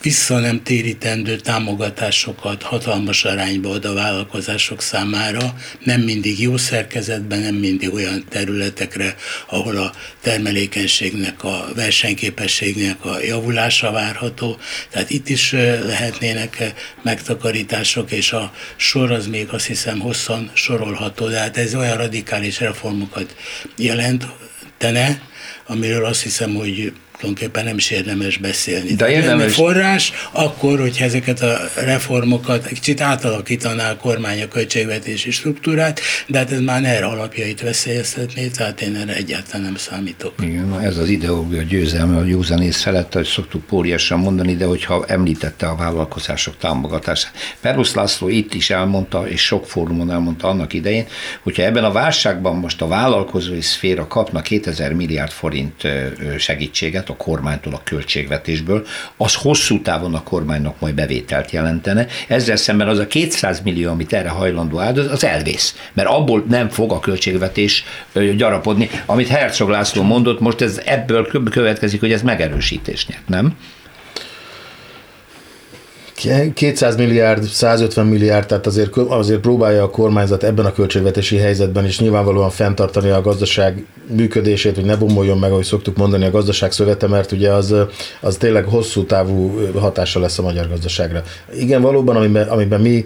vissza 0.06 0.38
nem 0.38 0.62
térítendő 0.62 1.36
támogatásokat 1.36 2.62
hatalmas 2.62 3.24
arányba 3.24 3.70
ad 3.70 3.84
a 3.84 3.94
vállalkozások 3.94 4.80
számára, 4.80 5.54
nem 5.84 6.00
mindig 6.00 6.40
jó 6.40 6.56
szerkezetben, 6.56 7.38
nem 7.38 7.54
mindig 7.54 7.94
olyan 7.94 8.24
területekre, 8.28 9.14
ahol 9.48 9.76
a 9.76 9.92
termelékenységnek, 10.20 11.44
a 11.44 11.68
versenyképességnek 11.74 13.04
a 13.04 13.20
javulása 13.20 13.90
várható. 13.90 14.58
Tehát 14.90 15.10
itt 15.10 15.28
is 15.28 15.52
lehetnének 15.82 16.72
megtakarítások, 17.02 18.10
és 18.10 18.32
a 18.32 18.52
sor 18.76 19.10
az 19.12 19.26
még 19.26 19.48
azt 19.50 19.66
hiszem 19.66 19.98
hosszan 19.98 20.50
sorolható, 20.54 21.28
de 21.28 21.38
hát 21.38 21.56
ez 21.56 21.74
olyan 21.74 21.96
radikális 21.96 22.60
reformokat 22.60 23.36
jelentene, 23.76 25.22
amiről 25.66 26.04
azt 26.04 26.22
hiszem, 26.22 26.54
hogy 26.54 26.92
tulajdonképpen 27.18 27.64
nem 27.64 27.76
is 27.76 27.90
érdemes 27.90 28.36
beszélni. 28.36 28.92
De 28.94 29.10
érdemes. 29.10 29.54
forrás, 29.54 30.12
akkor, 30.32 30.80
hogyha 30.80 31.04
ezeket 31.04 31.40
a 31.40 31.58
reformokat 31.74 32.64
egy 32.66 32.72
kicsit 32.72 33.00
átalakítaná 33.00 33.90
a 33.90 33.96
kormány 33.96 34.42
a 34.42 34.48
költségvetési 34.48 35.30
struktúrát, 35.30 36.00
de 36.26 36.38
hát 36.38 36.52
ez 36.52 36.60
már 36.60 36.84
erre 36.84 37.06
alapjait 37.06 37.60
veszélyeztetné, 37.60 38.46
tehát 38.46 38.80
én 38.80 38.96
erre 38.96 39.14
egyáltalán 39.14 39.62
nem 39.62 39.76
számítok. 39.76 40.34
Igen, 40.42 40.80
ez 40.80 40.96
az 40.96 41.08
ideológia 41.08 41.62
győzelme 41.62 42.16
a 42.16 42.24
józanész 42.24 42.82
felett, 42.82 43.12
hogy 43.12 43.26
szoktuk 43.26 43.64
póriasan 43.66 44.18
mondani, 44.18 44.56
de 44.56 44.64
hogyha 44.64 45.04
említette 45.06 45.66
a 45.66 45.76
vállalkozások 45.76 46.56
támogatását. 46.58 47.32
Perusz 47.60 47.94
László 47.94 48.28
itt 48.28 48.54
is 48.54 48.70
elmondta, 48.70 49.28
és 49.28 49.44
sok 49.44 49.66
fórumon 49.66 50.10
elmondta 50.10 50.48
annak 50.48 50.72
idején, 50.72 51.06
hogyha 51.42 51.62
ebben 51.62 51.84
a 51.84 51.92
válságban 51.92 52.56
most 52.56 52.82
a 52.82 52.86
vállalkozói 52.86 53.60
szféra 53.60 54.06
kapna 54.06 54.40
2000 54.40 54.92
milliárd 54.92 55.30
forint 55.30 55.82
segítséget, 56.38 57.05
a 57.08 57.16
kormánytól, 57.16 57.74
a 57.74 57.80
költségvetésből, 57.84 58.86
az 59.16 59.34
hosszú 59.34 59.82
távon 59.82 60.14
a 60.14 60.22
kormánynak 60.22 60.80
majd 60.80 60.94
bevételt 60.94 61.50
jelentene. 61.50 62.06
Ezzel 62.28 62.56
szemben 62.56 62.88
az 62.88 62.98
a 62.98 63.06
200 63.06 63.60
millió, 63.60 63.90
amit 63.90 64.12
erre 64.12 64.28
hajlandó 64.28 64.80
áldoz, 64.80 65.10
az 65.10 65.24
elvész, 65.24 65.76
mert 65.92 66.08
abból 66.08 66.44
nem 66.48 66.68
fog 66.68 66.92
a 66.92 67.00
költségvetés 67.00 67.84
gyarapodni. 68.36 68.90
Amit 69.06 69.28
Herzog 69.28 69.68
László 69.68 70.02
mondott, 70.02 70.40
most 70.40 70.60
ez 70.60 70.80
ebből 70.84 71.26
következik, 71.50 72.00
hogy 72.00 72.12
ez 72.12 72.22
megerősítés 72.22 73.06
nyert, 73.06 73.28
nem? 73.28 73.56
Egy 76.28 76.52
200 76.52 76.96
milliárd, 76.96 77.42
150 77.42 78.06
milliárd, 78.06 78.46
tehát 78.46 78.66
azért, 78.66 78.96
azért 78.96 79.40
próbálja 79.40 79.82
a 79.82 79.90
kormányzat 79.90 80.42
ebben 80.42 80.64
a 80.64 80.72
költségvetési 80.72 81.36
helyzetben 81.36 81.84
is 81.84 82.00
nyilvánvalóan 82.00 82.50
fenntartani 82.50 83.10
a 83.10 83.20
gazdaság 83.20 83.84
működését, 84.08 84.74
hogy 84.74 84.84
ne 84.84 84.96
bomoljon 84.96 85.38
meg, 85.38 85.50
ahogy 85.50 85.64
szoktuk 85.64 85.96
mondani, 85.96 86.24
a 86.24 86.30
gazdaság 86.30 86.72
szövete, 86.72 87.06
mert 87.06 87.32
ugye 87.32 87.50
az, 87.52 87.74
az 88.20 88.36
tényleg 88.36 88.64
hosszú 88.64 89.04
távú 89.04 89.60
hatása 89.78 90.20
lesz 90.20 90.38
a 90.38 90.42
magyar 90.42 90.68
gazdaságra. 90.68 91.22
Igen, 91.58 91.82
valóban, 91.82 92.16
amiben, 92.16 92.48
amiben 92.48 92.80
mi, 92.80 93.04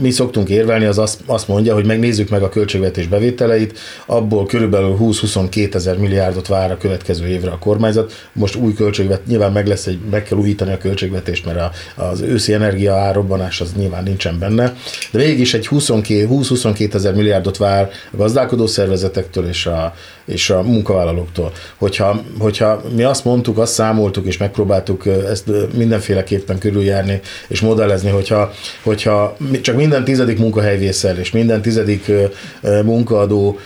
mi 0.00 0.10
szoktunk 0.10 0.48
érvelni, 0.48 0.84
az 0.84 0.98
azt, 0.98 1.20
azt 1.26 1.48
mondja, 1.48 1.74
hogy 1.74 1.86
megnézzük 1.86 2.28
meg 2.28 2.42
a 2.42 2.48
költségvetés 2.48 3.06
bevételeit, 3.06 3.78
abból 4.06 4.46
körülbelül 4.46 4.96
20-22 5.00 5.74
ezer 5.74 5.98
milliárdot 5.98 6.46
vár 6.46 6.70
a 6.70 6.76
következő 6.76 7.26
évre 7.26 7.50
a 7.50 7.58
kormányzat. 7.58 8.12
Most 8.32 8.54
új 8.54 8.74
költségvet, 8.74 9.26
nyilván 9.26 9.52
meg 9.52 9.66
lesz 9.66 9.86
egy, 9.86 9.98
meg 10.10 10.22
kell 10.22 10.38
újítani 10.38 10.72
a 10.72 10.78
költségvetést, 10.78 11.44
mert 11.44 11.58
a, 11.58 11.70
az 12.02 12.20
őszi 12.34 12.52
energia 12.52 12.94
árobbanás 12.94 13.60
az 13.60 13.72
nyilván 13.76 14.02
nincsen 14.02 14.38
benne, 14.38 14.76
de 15.10 15.18
mégis 15.18 15.54
egy 15.54 15.68
20-22 15.70 16.94
ezer 16.94 17.14
milliárdot 17.14 17.56
vár 17.56 17.90
a 18.12 18.16
gazdálkodó 18.16 18.66
szervezetektől 18.66 19.48
és 19.48 19.66
a, 19.66 19.94
és 20.24 20.50
a 20.50 20.62
munkavállalóktól. 20.62 21.52
Hogyha, 21.76 22.22
hogyha 22.38 22.82
mi 22.94 23.02
azt 23.02 23.24
mondtuk, 23.24 23.58
azt 23.58 23.72
számoltuk, 23.72 24.26
és 24.26 24.36
megpróbáltuk 24.36 25.06
ezt 25.06 25.50
mindenféleképpen 25.76 26.58
körüljárni, 26.58 27.20
és 27.48 27.60
modellezni, 27.60 28.10
hogyha, 28.10 28.52
hogyha 28.82 29.36
csak 29.60 29.76
minden 29.76 30.04
tizedik 30.04 30.38
munkahely 30.38 30.78
vészel, 30.78 31.18
és 31.18 31.30
minden 31.30 31.62
tizedik 31.62 32.10
munkaadó 32.84 33.58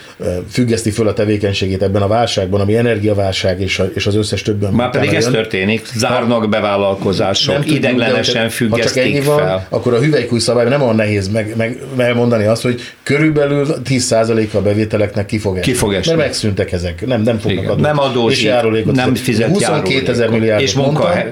függeszti 0.51 0.91
föl 0.91 1.09
a 1.09 1.13
tevékenységét 1.13 1.83
ebben 1.83 2.03
a 2.03 2.07
válságban, 2.07 2.61
ami 2.61 2.77
energiaválság 2.77 3.61
és, 3.61 3.79
a, 3.79 3.85
és 3.95 4.07
az 4.07 4.15
összes 4.15 4.43
többen. 4.43 4.73
Már 4.73 4.91
pedig 4.91 5.13
ez 5.13 5.25
történik, 5.25 5.87
zárnak 5.95 6.49
bevállalkozások, 6.49 7.55
nem 7.55 7.63
ideglenesen 7.67 8.49
függesztik 8.49 9.03
ha 9.03 9.25
csak 9.25 9.39
fel. 9.39 9.47
Van, 9.47 9.67
akkor 9.69 9.95
a 9.95 10.01
hüvelykúj 10.01 10.39
szabály 10.39 10.69
nem 10.69 10.83
olyan 10.83 10.95
nehéz 10.95 11.29
meg, 11.29 11.55
meg, 11.57 11.83
megmondani 11.97 12.45
azt, 12.45 12.63
hogy 12.63 12.81
körülbelül 13.03 13.67
10% 13.85 14.51
a 14.53 14.61
bevételeknek 14.61 15.27
ki 15.27 15.39
fog 15.39 15.57
esni. 15.57 15.73
Ki 15.73 15.79
fog 15.79 15.95
esni. 15.95 16.15
Mert 16.15 16.48
megszűntek 16.49 16.73
ezek, 16.73 17.07
nem, 17.07 17.23
nem 17.23 17.39
fognak 17.39 17.71
adni. 17.71 17.83
Nem 17.83 17.99
adósít, 17.99 18.45
járulékot 18.45 18.95
nem 18.95 19.15
fizet 19.15 19.49
22 19.49 20.11
ezer 20.11 20.29
milliárdot 20.29 20.67
És 20.67 20.75
munka 20.75 21.25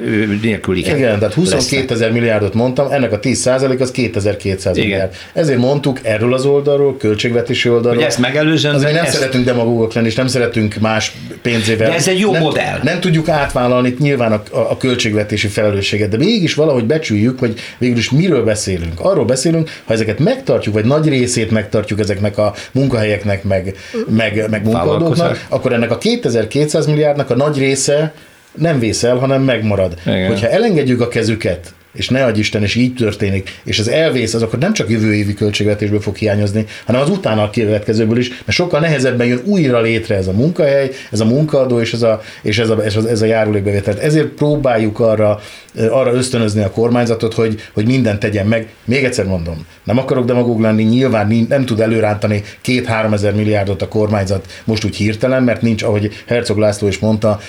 nélkül, 0.42 0.76
igen. 0.76 0.96
Igen, 0.96 1.18
tehát 1.18 1.34
22 1.34 1.94
ezer 1.94 2.12
milliárdot 2.12 2.54
mondtam, 2.54 2.90
ennek 2.90 3.12
a 3.12 3.20
10% 3.20 3.80
az 3.80 3.90
2200 3.90 4.76
igen. 4.76 4.88
milliárd. 4.88 5.14
Ezért 5.32 5.58
mondtuk 5.58 5.98
erről 6.02 6.34
az 6.34 6.44
oldalról, 6.44 6.96
költségvetési 6.96 7.68
oldalról. 7.68 7.94
Hogy 7.94 8.04
ezt 8.04 8.18
megelőzően. 8.18 8.74
Azért 8.74 8.92
nem 8.92 9.04
ezt... 9.04 9.14
szeretünk 9.14 9.44
demagógok 9.44 9.92
lenni, 9.92 10.06
és 10.06 10.14
nem 10.14 10.26
szeretünk 10.26 10.74
más 10.80 11.12
pénzével. 11.42 11.88
De 11.88 11.94
ez 11.94 12.08
egy 12.08 12.18
jó 12.18 12.32
nem, 12.32 12.42
modell. 12.42 12.78
Nem 12.82 13.00
tudjuk 13.00 13.28
átvállalni 13.28 13.96
nyilván 13.98 14.32
a, 14.32 14.42
a, 14.50 14.58
a 14.58 14.76
költségvetési 14.76 15.48
felelősséget, 15.48 16.08
de 16.08 16.16
mégis 16.16 16.54
valahogy 16.54 16.84
becsüljük, 16.84 17.38
hogy 17.38 17.54
végül 17.78 17.96
is 17.96 18.10
miről 18.10 18.44
beszélünk. 18.44 19.00
Arról 19.00 19.24
beszélünk, 19.24 19.70
ha 19.84 19.92
ezeket 19.92 20.18
megtartjuk, 20.18 20.74
vagy 20.74 20.84
nagy 20.84 21.08
részét 21.08 21.50
megtartjuk 21.50 22.00
ezeknek 22.00 22.38
a 22.38 22.54
munkahelyeknek, 22.72 23.44
meg, 23.44 23.74
meg, 24.08 24.46
meg 24.50 24.64
munkaadóknak, 24.64 25.05
akkor 25.48 25.72
ennek 25.72 25.90
a 25.90 25.98
2200 25.98 26.86
milliárdnak 26.86 27.30
a 27.30 27.36
nagy 27.36 27.58
része 27.58 28.12
nem 28.52 28.78
vészel, 28.78 29.16
hanem 29.16 29.42
megmarad. 29.42 29.94
Igen. 30.06 30.26
Hogyha 30.26 30.48
elengedjük 30.48 31.00
a 31.00 31.08
kezüket 31.08 31.74
és 31.96 32.08
ne 32.08 32.24
adj 32.24 32.38
Isten, 32.38 32.62
és 32.62 32.74
így 32.74 32.94
történik, 32.94 33.60
és 33.64 33.78
az 33.78 33.88
elvész, 33.88 34.34
az 34.34 34.42
akkor 34.42 34.58
nem 34.58 34.72
csak 34.72 34.90
jövő 34.90 35.14
évi 35.14 35.34
költségvetésből 35.34 36.00
fog 36.00 36.16
hiányozni, 36.16 36.64
hanem 36.86 37.00
az 37.00 37.10
utána 37.10 37.42
a 37.42 37.50
következőből 37.50 38.18
is, 38.18 38.28
mert 38.28 38.50
sokkal 38.50 38.80
nehezebben 38.80 39.26
jön 39.26 39.40
újra 39.44 39.80
létre 39.80 40.16
ez 40.16 40.26
a 40.26 40.32
munkahely, 40.32 40.90
ez 41.10 41.20
a 41.20 41.24
munkaadó, 41.24 41.80
és 41.80 41.92
ez 41.92 42.02
a, 42.02 42.22
és 42.42 42.58
ez 42.58 42.70
a, 42.70 42.84
ez 42.84 42.96
a, 42.96 43.08
ez 43.08 43.22
a 43.22 43.26
járulékbevétel. 43.26 44.00
Ezért 44.00 44.28
próbáljuk 44.28 45.00
arra, 45.00 45.40
arra 45.90 46.12
ösztönözni 46.12 46.62
a 46.62 46.70
kormányzatot, 46.70 47.34
hogy, 47.34 47.60
hogy 47.72 47.86
mindent 47.86 48.20
tegyen 48.20 48.46
meg. 48.46 48.68
Még 48.84 49.04
egyszer 49.04 49.24
mondom, 49.24 49.66
nem 49.84 49.98
akarok 49.98 50.24
demagóg 50.24 50.60
lenni, 50.60 50.82
nyilván 50.82 51.46
nem 51.48 51.64
tud 51.64 51.80
előrántani 51.80 52.42
két-három 52.60 53.12
ezer 53.12 53.34
milliárdot 53.34 53.82
a 53.82 53.88
kormányzat 53.88 54.46
most 54.64 54.84
úgy 54.84 54.96
hirtelen, 54.96 55.42
mert 55.42 55.62
nincs, 55.62 55.82
ahogy 55.82 56.10
Herzog 56.26 56.58
László 56.58 56.88
is 56.88 56.98
mondta, 56.98 57.40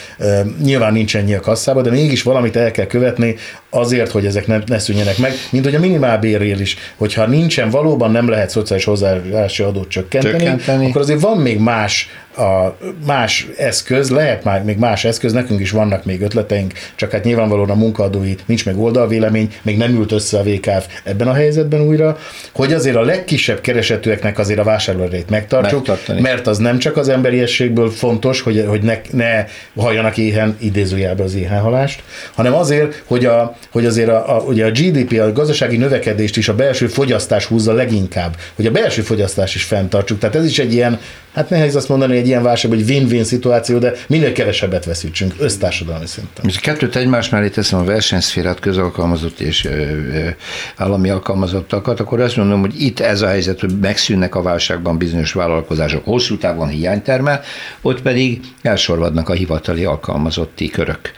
nyilván 0.63 0.93
nincs 0.93 1.15
ennyi 1.15 1.33
a 1.33 1.39
kasszában, 1.39 1.83
de 1.83 1.89
mégis 1.89 2.23
valamit 2.23 2.55
el 2.55 2.71
kell 2.71 2.85
követni 2.85 3.35
azért, 3.77 4.11
hogy 4.11 4.25
ez 4.25 4.35
ezek 4.37 4.47
ne, 4.47 4.75
ne 4.75 4.79
szűnjenek 4.79 5.17
meg, 5.17 5.33
mint 5.49 5.63
hogy 5.63 5.75
a 5.75 5.79
minimálbérrel 5.79 6.59
is, 6.59 6.77
hogyha 6.95 7.25
nincsen, 7.25 7.69
valóban 7.69 8.11
nem 8.11 8.29
lehet 8.29 8.49
szociális 8.49 8.85
hozzájárulási 8.85 9.63
adót 9.63 9.89
csökkenteni, 9.89 10.37
csökkenteni, 10.37 10.89
akkor 10.89 11.01
azért 11.01 11.21
van 11.21 11.37
még 11.37 11.59
más 11.59 12.09
a 12.37 12.77
más 13.05 13.47
eszköz, 13.57 14.09
lehet 14.09 14.43
már 14.43 14.63
még 14.63 14.77
más 14.77 15.05
eszköz, 15.05 15.33
nekünk 15.33 15.59
is 15.59 15.71
vannak 15.71 16.05
még 16.05 16.21
ötleteink, 16.21 16.73
csak 16.95 17.11
hát 17.11 17.23
nyilvánvalóan 17.23 17.69
a 17.69 17.75
munkaadói 17.75 18.35
nincs 18.45 18.65
meg 18.65 18.79
oldalvélemény, 18.79 19.53
még 19.61 19.77
nem 19.77 19.95
ült 19.95 20.11
össze 20.11 20.37
a 20.37 20.43
VKF 20.43 20.87
ebben 21.03 21.27
a 21.27 21.33
helyzetben 21.33 21.81
újra, 21.81 22.17
hogy 22.53 22.73
azért 22.73 22.95
a 22.95 23.01
legkisebb 23.01 23.61
keresetűeknek 23.61 24.39
azért 24.39 24.59
a 24.59 24.63
vásárlóerejét 24.63 25.29
megtartsuk, 25.29 25.87
Megtartani. 25.87 26.21
mert 26.21 26.47
az 26.47 26.57
nem 26.57 26.77
csak 26.77 26.97
az 26.97 27.09
emberiességből 27.09 27.89
fontos, 27.89 28.41
hogy, 28.41 28.65
hogy 28.67 28.81
ne, 28.81 28.97
ne 29.11 29.45
halljanak 29.75 30.17
éhen, 30.17 30.57
idézőjelbe 30.59 31.23
az 31.23 31.35
éhenhalást, 31.35 32.03
hanem 32.33 32.53
azért, 32.53 33.03
hogy, 33.05 33.25
a, 33.25 33.57
hogy 33.71 33.85
azért 33.85 34.09
a, 34.09 34.35
a, 34.35 34.39
ugye 34.39 34.65
a 34.65 34.71
GDP, 34.71 35.19
a 35.19 35.31
gazdasági 35.31 35.77
növekedést 35.77 36.37
is 36.37 36.47
a 36.47 36.55
belső 36.55 36.87
fogyasztás 36.87 37.45
húzza 37.45 37.73
leginkább, 37.73 38.35
hogy 38.55 38.65
a 38.65 38.71
belső 38.71 39.01
fogyasztás 39.01 39.55
is 39.55 39.63
fenntartsuk. 39.63 40.19
Tehát 40.19 40.35
ez 40.35 40.45
is 40.45 40.59
egy 40.59 40.73
ilyen, 40.73 40.99
hát 41.33 41.49
nehéz 41.49 41.75
azt 41.75 41.89
mondani, 41.89 42.17
egy 42.17 42.27
ilyen 42.27 42.43
válság, 42.43 42.71
hogy 42.71 42.89
win-win 42.89 43.23
szituáció, 43.23 43.77
de 43.77 43.93
minél 44.07 44.31
kevesebbet 44.31 44.85
veszítsünk 44.85 45.33
össztársadalmi 45.39 46.05
szinten. 46.05 46.45
És 46.47 46.59
kettőt 46.59 46.95
egymás 46.95 47.29
mellé 47.29 47.49
teszem 47.49 47.79
a 47.79 47.83
versenyszférát, 47.83 48.59
közalkalmazott 48.59 49.39
és 49.39 49.65
ö, 49.65 49.69
ö, 49.69 50.27
állami 50.75 51.09
alkalmazottakat, 51.09 51.99
akkor 51.99 52.19
azt 52.19 52.35
mondom, 52.35 52.59
hogy 52.59 52.81
itt 52.81 52.99
ez 52.99 53.21
a 53.21 53.27
helyzet, 53.27 53.59
hogy 53.59 53.79
megszűnnek 53.81 54.35
a 54.35 54.41
válságban 54.41 54.97
bizonyos 54.97 55.33
vállalkozások, 55.33 56.05
hosszú 56.05 56.37
távon 56.37 56.67
hiánytermel, 56.67 57.41
ott 57.81 58.01
pedig 58.01 58.39
elsorvadnak 58.61 59.29
a 59.29 59.33
hivatali 59.33 59.85
alkalmazotti 59.85 60.69
körök 60.69 61.11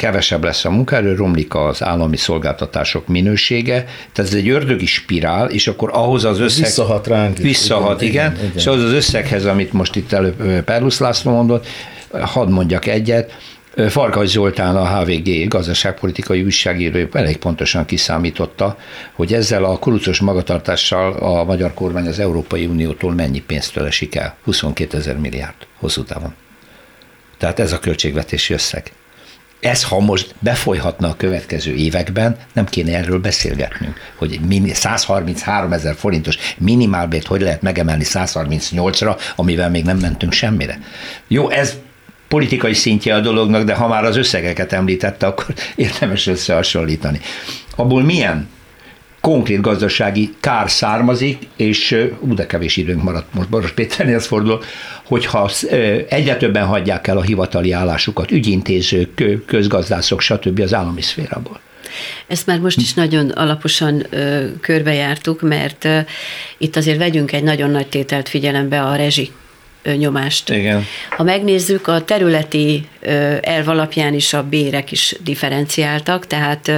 kevesebb 0.00 0.44
lesz 0.44 0.64
a 0.64 0.70
munkaerő, 0.70 1.14
romlik 1.14 1.54
az 1.54 1.82
állami 1.82 2.16
szolgáltatások 2.16 3.06
minősége, 3.06 3.84
tehát 4.12 4.30
ez 4.30 4.34
egy 4.34 4.48
ördögi 4.48 4.86
spirál, 4.86 5.50
és 5.50 5.66
akkor 5.66 5.90
ahhoz 5.92 6.24
az 6.24 6.40
összeg... 6.40 6.64
Visszahat 6.64 7.06
ránk. 7.06 7.36
Visszahat, 7.36 8.02
igen, 8.02 8.32
igen, 8.32 8.44
igen. 8.44 8.56
és 8.56 8.66
ahhoz 8.66 8.82
az 8.82 8.92
összeghez, 8.92 9.44
amit 9.44 9.72
most 9.72 9.96
itt 9.96 10.12
előbb 10.12 10.62
Perlusz 10.64 10.98
László 10.98 11.32
mondott, 11.32 11.66
hadd 12.10 12.48
mondjak 12.48 12.86
egyet, 12.86 13.36
Farkas 13.88 14.28
Zoltán, 14.28 14.76
a 14.76 14.98
HVG 14.98 15.48
gazdaságpolitikai 15.48 16.42
újságíró 16.42 17.08
elég 17.12 17.36
pontosan 17.36 17.84
kiszámította, 17.84 18.76
hogy 19.12 19.34
ezzel 19.34 19.64
a 19.64 19.78
kurucos 19.78 20.20
magatartással 20.20 21.12
a 21.12 21.44
magyar 21.44 21.74
kormány 21.74 22.06
az 22.06 22.18
Európai 22.18 22.66
Uniótól 22.66 23.12
mennyi 23.14 23.40
pénztől 23.40 23.86
esik 23.86 24.14
el? 24.14 24.36
22 24.44 24.96
ezer 24.96 25.16
milliárd 25.16 25.66
hosszú 25.78 26.02
távon. 26.02 26.34
Tehát 27.38 27.58
ez 27.58 27.72
a 27.72 27.78
költségvetési 27.78 28.52
összeg 28.52 28.92
ez, 29.60 29.84
ha 29.84 30.00
most 30.00 30.34
befolyhatna 30.38 31.08
a 31.08 31.16
következő 31.16 31.74
években, 31.74 32.36
nem 32.52 32.66
kéne 32.66 32.96
erről 32.96 33.18
beszélgetnünk, 33.18 34.00
hogy 34.14 34.40
133 34.72 35.72
ezer 35.72 35.94
forintos 35.94 36.38
minimálbért 36.58 37.26
hogy 37.26 37.40
lehet 37.40 37.62
megemelni 37.62 38.04
138-ra, 38.06 39.20
amivel 39.36 39.70
még 39.70 39.84
nem 39.84 39.98
mentünk 39.98 40.32
semmire. 40.32 40.78
Jó, 41.28 41.50
ez 41.50 41.74
politikai 42.28 42.74
szintje 42.74 43.14
a 43.14 43.20
dolognak, 43.20 43.64
de 43.64 43.74
ha 43.74 43.88
már 43.88 44.04
az 44.04 44.16
összegeket 44.16 44.72
említette, 44.72 45.26
akkor 45.26 45.46
érdemes 45.74 46.26
összehasonlítani. 46.26 47.20
Abból 47.76 48.02
milyen 48.02 48.48
konkrét 49.20 49.60
gazdasági 49.60 50.34
kár 50.40 50.70
származik, 50.70 51.38
és 51.56 52.08
ú, 52.20 52.34
de 52.34 52.46
kevés 52.46 52.76
időnk 52.76 53.02
maradt 53.02 53.34
most 53.34 53.48
Baros 53.48 53.72
Péternél 53.72 54.20
fordul, 54.20 54.62
hogyha 55.04 55.50
egyre 56.08 56.36
többen 56.36 56.66
hagyják 56.66 57.06
el 57.06 57.16
a 57.16 57.22
hivatali 57.22 57.72
állásukat, 57.72 58.30
ügyintézők, 58.30 59.24
közgazdászok, 59.46 60.20
stb. 60.20 60.60
az 60.60 60.74
állami 60.74 61.02
szférából. 61.02 61.60
Ezt 62.26 62.46
már 62.46 62.58
most 62.58 62.80
is 62.80 62.94
nagyon 62.94 63.28
alaposan 63.28 64.06
ö, 64.10 64.44
körbejártuk, 64.60 65.40
mert 65.40 65.84
ö, 65.84 65.98
itt 66.58 66.76
azért 66.76 66.98
vegyünk 66.98 67.32
egy 67.32 67.42
nagyon 67.42 67.70
nagy 67.70 67.86
tételt 67.86 68.28
figyelembe 68.28 68.82
a 68.82 68.96
rezsi 68.96 69.30
nyomást. 69.96 70.50
Igen. 70.50 70.84
Ha 71.10 71.22
megnézzük, 71.22 71.86
a 71.86 72.04
területi 72.04 72.88
elv 73.40 73.68
alapján 73.68 74.14
is 74.14 74.32
a 74.32 74.42
bérek 74.42 74.92
is 74.92 75.16
differenciáltak, 75.24 76.26
tehát 76.26 76.72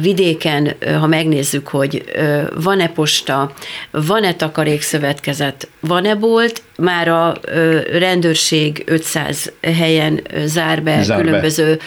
vidéken, 0.00 0.74
ha 0.98 1.06
megnézzük, 1.06 1.68
hogy 1.68 2.04
van-e 2.54 2.88
posta, 2.88 3.52
van-e 3.90 4.34
takarékszövetkezet, 4.34 5.68
van-e 5.80 6.14
bolt, 6.14 6.62
már 6.76 7.08
a 7.08 7.36
rendőrség 7.92 8.82
500 8.86 9.52
helyen 9.62 10.20
zár 10.44 10.82
be 10.82 11.02
zár 11.02 11.20
különböző 11.20 11.78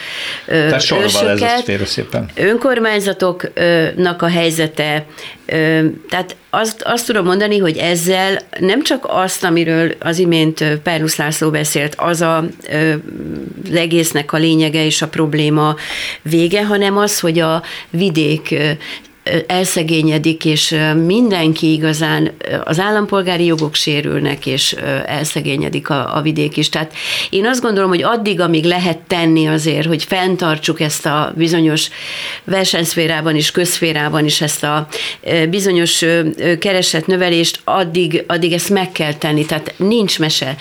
be. 0.46 0.80
őrsöket. 1.02 1.68
Ez 1.68 1.88
szépen. 1.88 2.30
Önkormányzatoknak 2.34 4.22
a 4.22 4.28
helyzete, 4.28 5.04
tehát 6.08 6.36
azt, 6.50 6.82
azt 6.82 7.06
tudom 7.06 7.24
mondani, 7.24 7.58
hogy 7.58 7.76
ezzel 7.76 8.38
nem 8.58 8.82
csak 8.82 9.04
azt, 9.08 9.44
amiről 9.44 9.94
az 9.98 10.18
imént 10.18 10.64
Perlusz 10.82 11.16
László 11.16 11.50
beszélt, 11.50 11.94
az 11.94 12.20
a 12.20 12.44
egésznek 13.72 14.32
a 14.32 14.36
lényege 14.36 14.84
és 14.84 15.02
a 15.02 15.08
probléma 15.08 15.76
vége, 16.22 16.64
hanem 16.64 16.96
az, 16.96 17.20
hogy 17.20 17.38
a 17.38 17.62
vidék 17.90 18.54
elszegényedik, 19.46 20.44
és 20.44 20.76
mindenki 21.06 21.72
igazán, 21.72 22.32
az 22.64 22.80
állampolgári 22.80 23.44
jogok 23.44 23.74
sérülnek, 23.74 24.46
és 24.46 24.76
elszegényedik 25.06 25.90
a, 25.90 26.16
a 26.16 26.20
vidék 26.20 26.56
is. 26.56 26.68
Tehát 26.68 26.92
én 27.30 27.46
azt 27.46 27.62
gondolom, 27.62 27.88
hogy 27.88 28.02
addig, 28.02 28.40
amíg 28.40 28.64
lehet 28.64 28.98
tenni 28.98 29.46
azért, 29.46 29.86
hogy 29.86 30.04
fenntartsuk 30.04 30.80
ezt 30.80 31.06
a 31.06 31.32
bizonyos 31.36 31.88
versenyszférában 32.44 33.36
is, 33.36 33.50
közszférában 33.50 34.24
is 34.24 34.40
ezt 34.40 34.64
a 34.64 34.88
bizonyos 35.50 36.04
keresetnövelést, 36.58 37.60
addig, 37.64 38.24
addig 38.26 38.52
ezt 38.52 38.70
meg 38.70 38.92
kell 38.92 39.14
tenni. 39.14 39.46
Tehát 39.46 39.74
nincs 39.76 40.18
mese. 40.18 40.56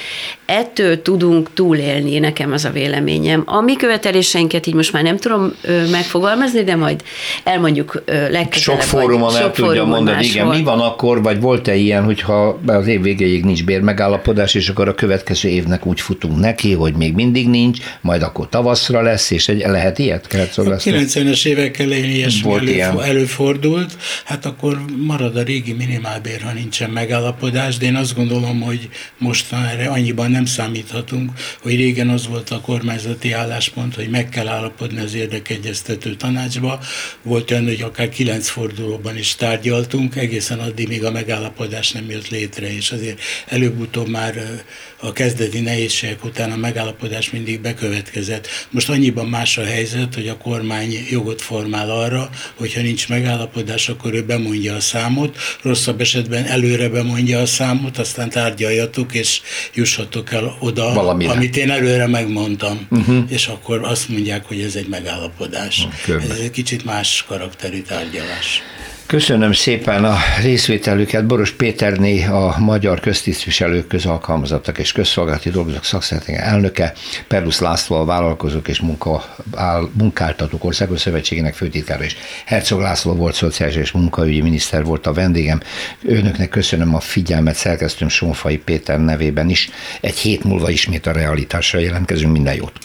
Ettől 0.45 1.01
tudunk 1.01 1.53
túlélni, 1.53 2.20
nekem 2.20 2.51
az 2.51 2.65
a 2.65 2.70
véleményem. 2.70 3.43
A 3.45 3.61
mi 3.61 3.76
követeléseinket 3.76 4.68
így 4.68 4.74
most 4.74 4.91
már 4.91 5.03
nem 5.03 5.18
tudom 5.18 5.53
megfogalmazni, 5.91 6.63
de 6.63 6.76
majd 6.76 7.03
elmondjuk 7.43 8.03
legközelebb 8.05 8.55
sok 8.58 8.82
fórumon 8.82 9.36
el 9.36 9.51
tudja 9.51 9.86
mondani, 9.86 10.26
igen, 10.26 10.47
mi 10.47 10.64
van 10.64 10.80
akkor, 10.80 11.22
vagy 11.22 11.39
volt-e 11.39 11.76
ilyen, 11.76 12.03
hogyha 12.03 12.60
az 12.66 12.88
év 12.88 13.01
végéig 13.01 13.43
nincs 13.43 13.64
bérmegállapodás, 13.64 14.53
és 14.53 14.70
akkor 14.70 14.88
a 14.88 14.95
következő 14.95 15.49
évnek 15.49 15.86
úgy 15.86 16.01
futunk 16.01 16.39
neki, 16.39 16.74
hogy 16.74 16.93
még 16.93 17.14
mindig 17.14 17.49
nincs, 17.49 17.80
majd 18.01 18.22
akkor 18.22 18.49
tavaszra 18.49 19.01
lesz, 19.01 19.32
és 19.32 19.47
egy, 19.47 19.60
lehet 19.60 19.99
ilyet? 19.99 20.28
Kell 20.28 20.45
szóval 20.45 20.74
a 20.74 20.78
90-es 20.78 21.45
évek 21.45 21.80
elején 21.80 22.10
ilyesmi 22.10 22.41
volt 22.49 22.62
előfordult, 22.62 23.08
előfordult, 23.08 23.97
hát 24.26 24.45
akkor 24.45 24.80
marad 24.97 25.36
a 25.36 25.43
régi 25.43 25.74
minimálbér, 25.74 26.41
ha 26.41 26.51
nincsen 26.51 26.89
megállapodás, 26.89 27.78
de 27.78 27.86
én 27.86 27.95
azt 27.95 28.16
gondolom, 28.16 28.62
hogy 28.62 28.89
mostanra 29.18 29.91
annyiban 29.91 30.32
nem 30.32 30.45
számíthatunk, 30.45 31.32
hogy 31.62 31.76
régen 31.76 32.10
az 32.10 32.28
volt 32.28 32.49
a 32.49 32.62
kormányzati 32.62 33.32
álláspont, 33.32 33.95
hogy 33.95 34.10
meg 34.10 34.30
kell 34.30 34.47
állapodni 34.47 34.99
az 34.99 35.14
érdekegyeztető 35.14 36.16
tanácsba, 36.16 36.80
volt 37.24 37.51
olyan, 37.51 37.66
hogy 37.66 37.82
akár 37.82 38.10
9 38.10 38.47
Fordulóban 38.50 39.18
is 39.18 39.36
tárgyaltunk, 39.36 40.16
egészen 40.16 40.60
addig, 40.60 40.88
míg 40.88 41.06
a 41.06 41.12
megállapodás 41.12 41.91
nem 41.91 42.10
jött 42.10 42.30
létre, 42.30 42.74
és 42.74 42.91
azért 42.91 43.20
előbb-utóbb 43.45 44.08
már 44.08 44.64
a 45.00 45.14
kezdeti 45.14 45.60
nehézségek 45.60 46.24
után 46.24 46.52
a 46.52 46.56
megállapodás 46.56 47.32
mindig 47.32 47.62
bekövetkezett. 47.62 48.48
Most 48.70 48.89
annyiban 48.89 49.28
más 49.28 49.58
a 49.58 49.64
helyzet, 49.64 50.16
hogy 50.16 50.28
a 50.28 50.38
kormány 50.38 51.06
jogot 51.10 51.41
formál 51.41 51.89
arra, 51.89 52.30
hogyha 52.56 52.82
nincs 52.82 53.08
megállapodás, 53.10 53.89
akkor 53.89 54.14
ő 54.14 54.24
bemondja 54.24 54.76
a 54.76 54.80
számot, 54.80 55.38
rosszabb 55.62 56.02
esetben 56.02 56.45
előre 56.45 56.89
bemondja 56.89 57.39
a 57.39 57.45
számot, 57.45 57.98
aztán 57.98 58.30
tárgyaljatok, 58.30 59.14
és 59.14 59.41
jussatok 59.74 60.32
el 60.32 60.58
oda, 60.60 60.93
Valamire. 60.93 61.32
amit 61.32 61.58
én 61.58 61.72
előre 61.72 62.08
megmondtam, 62.08 62.88
uh-huh. 62.89 63.24
és 63.28 63.48
akkor 63.48 63.84
azt 63.84 64.10
mondják, 64.10 64.45
hogy 64.45 64.62
ez 64.62 64.76
egy 64.76 64.88
megállapodás. 64.88 65.88
Körbe. 66.06 66.34
Ez 66.34 66.39
egy 66.39 66.52
kicsit 66.52 66.86
más 66.86 67.26
karakterű 67.28 67.82
tárgyalás. 67.82 68.62
Köszönöm 69.08 69.51
szépen 69.51 70.05
a 70.05 70.16
részvételüket. 70.41 71.26
Boros 71.26 71.51
Péterné, 71.51 72.26
a 72.26 72.55
Magyar 72.60 72.99
Köztisztviselők 72.99 73.88
Közalkalmazottak 73.88 74.78
és 74.78 74.91
Közszolgálati 74.91 75.49
Dolgozók 75.49 75.84
Szakszeretén 75.84 76.36
elnöke, 76.36 76.93
Perlusz 77.28 77.60
László 77.60 77.95
a 77.95 78.05
Vállalkozók 78.05 78.68
és 78.68 78.80
munka, 78.80 79.36
áll, 79.55 79.89
Munkáltatók 79.97 80.64
Országos 80.64 80.99
Szövetségének 80.99 81.53
főtitkára 81.53 82.03
és 82.03 82.16
Herzog 82.45 82.80
László 82.80 83.14
volt 83.14 83.36
szociális 83.36 83.76
és 83.76 83.91
munkaügyi 83.91 84.41
miniszter 84.41 84.84
volt 84.84 85.08
a 85.08 85.14
vendégem. 85.14 85.62
Önöknek 86.03 86.49
köszönöm 86.49 86.95
a 86.95 86.99
figyelmet, 86.99 87.55
szerkesztőm 87.55 88.10
Sonfai 88.10 88.58
Péter 88.58 88.99
nevében 88.99 89.49
is. 89.49 89.70
Egy 90.01 90.18
hét 90.18 90.43
múlva 90.43 90.70
ismét 90.70 91.05
a 91.05 91.12
realitásra 91.12 91.80
jelentkezünk. 91.80 92.32
Minden 92.32 92.55
jót! 92.55 92.80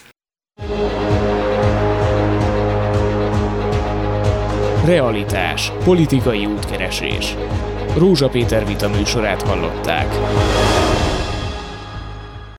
Realitás. 4.85 5.73
Politikai 5.85 6.47
útkeresés. 6.47 7.37
Rózsa 7.97 8.29
Péter 8.29 8.67
vita 8.67 8.89
műsorát 8.89 9.43
hallották. 9.43 10.07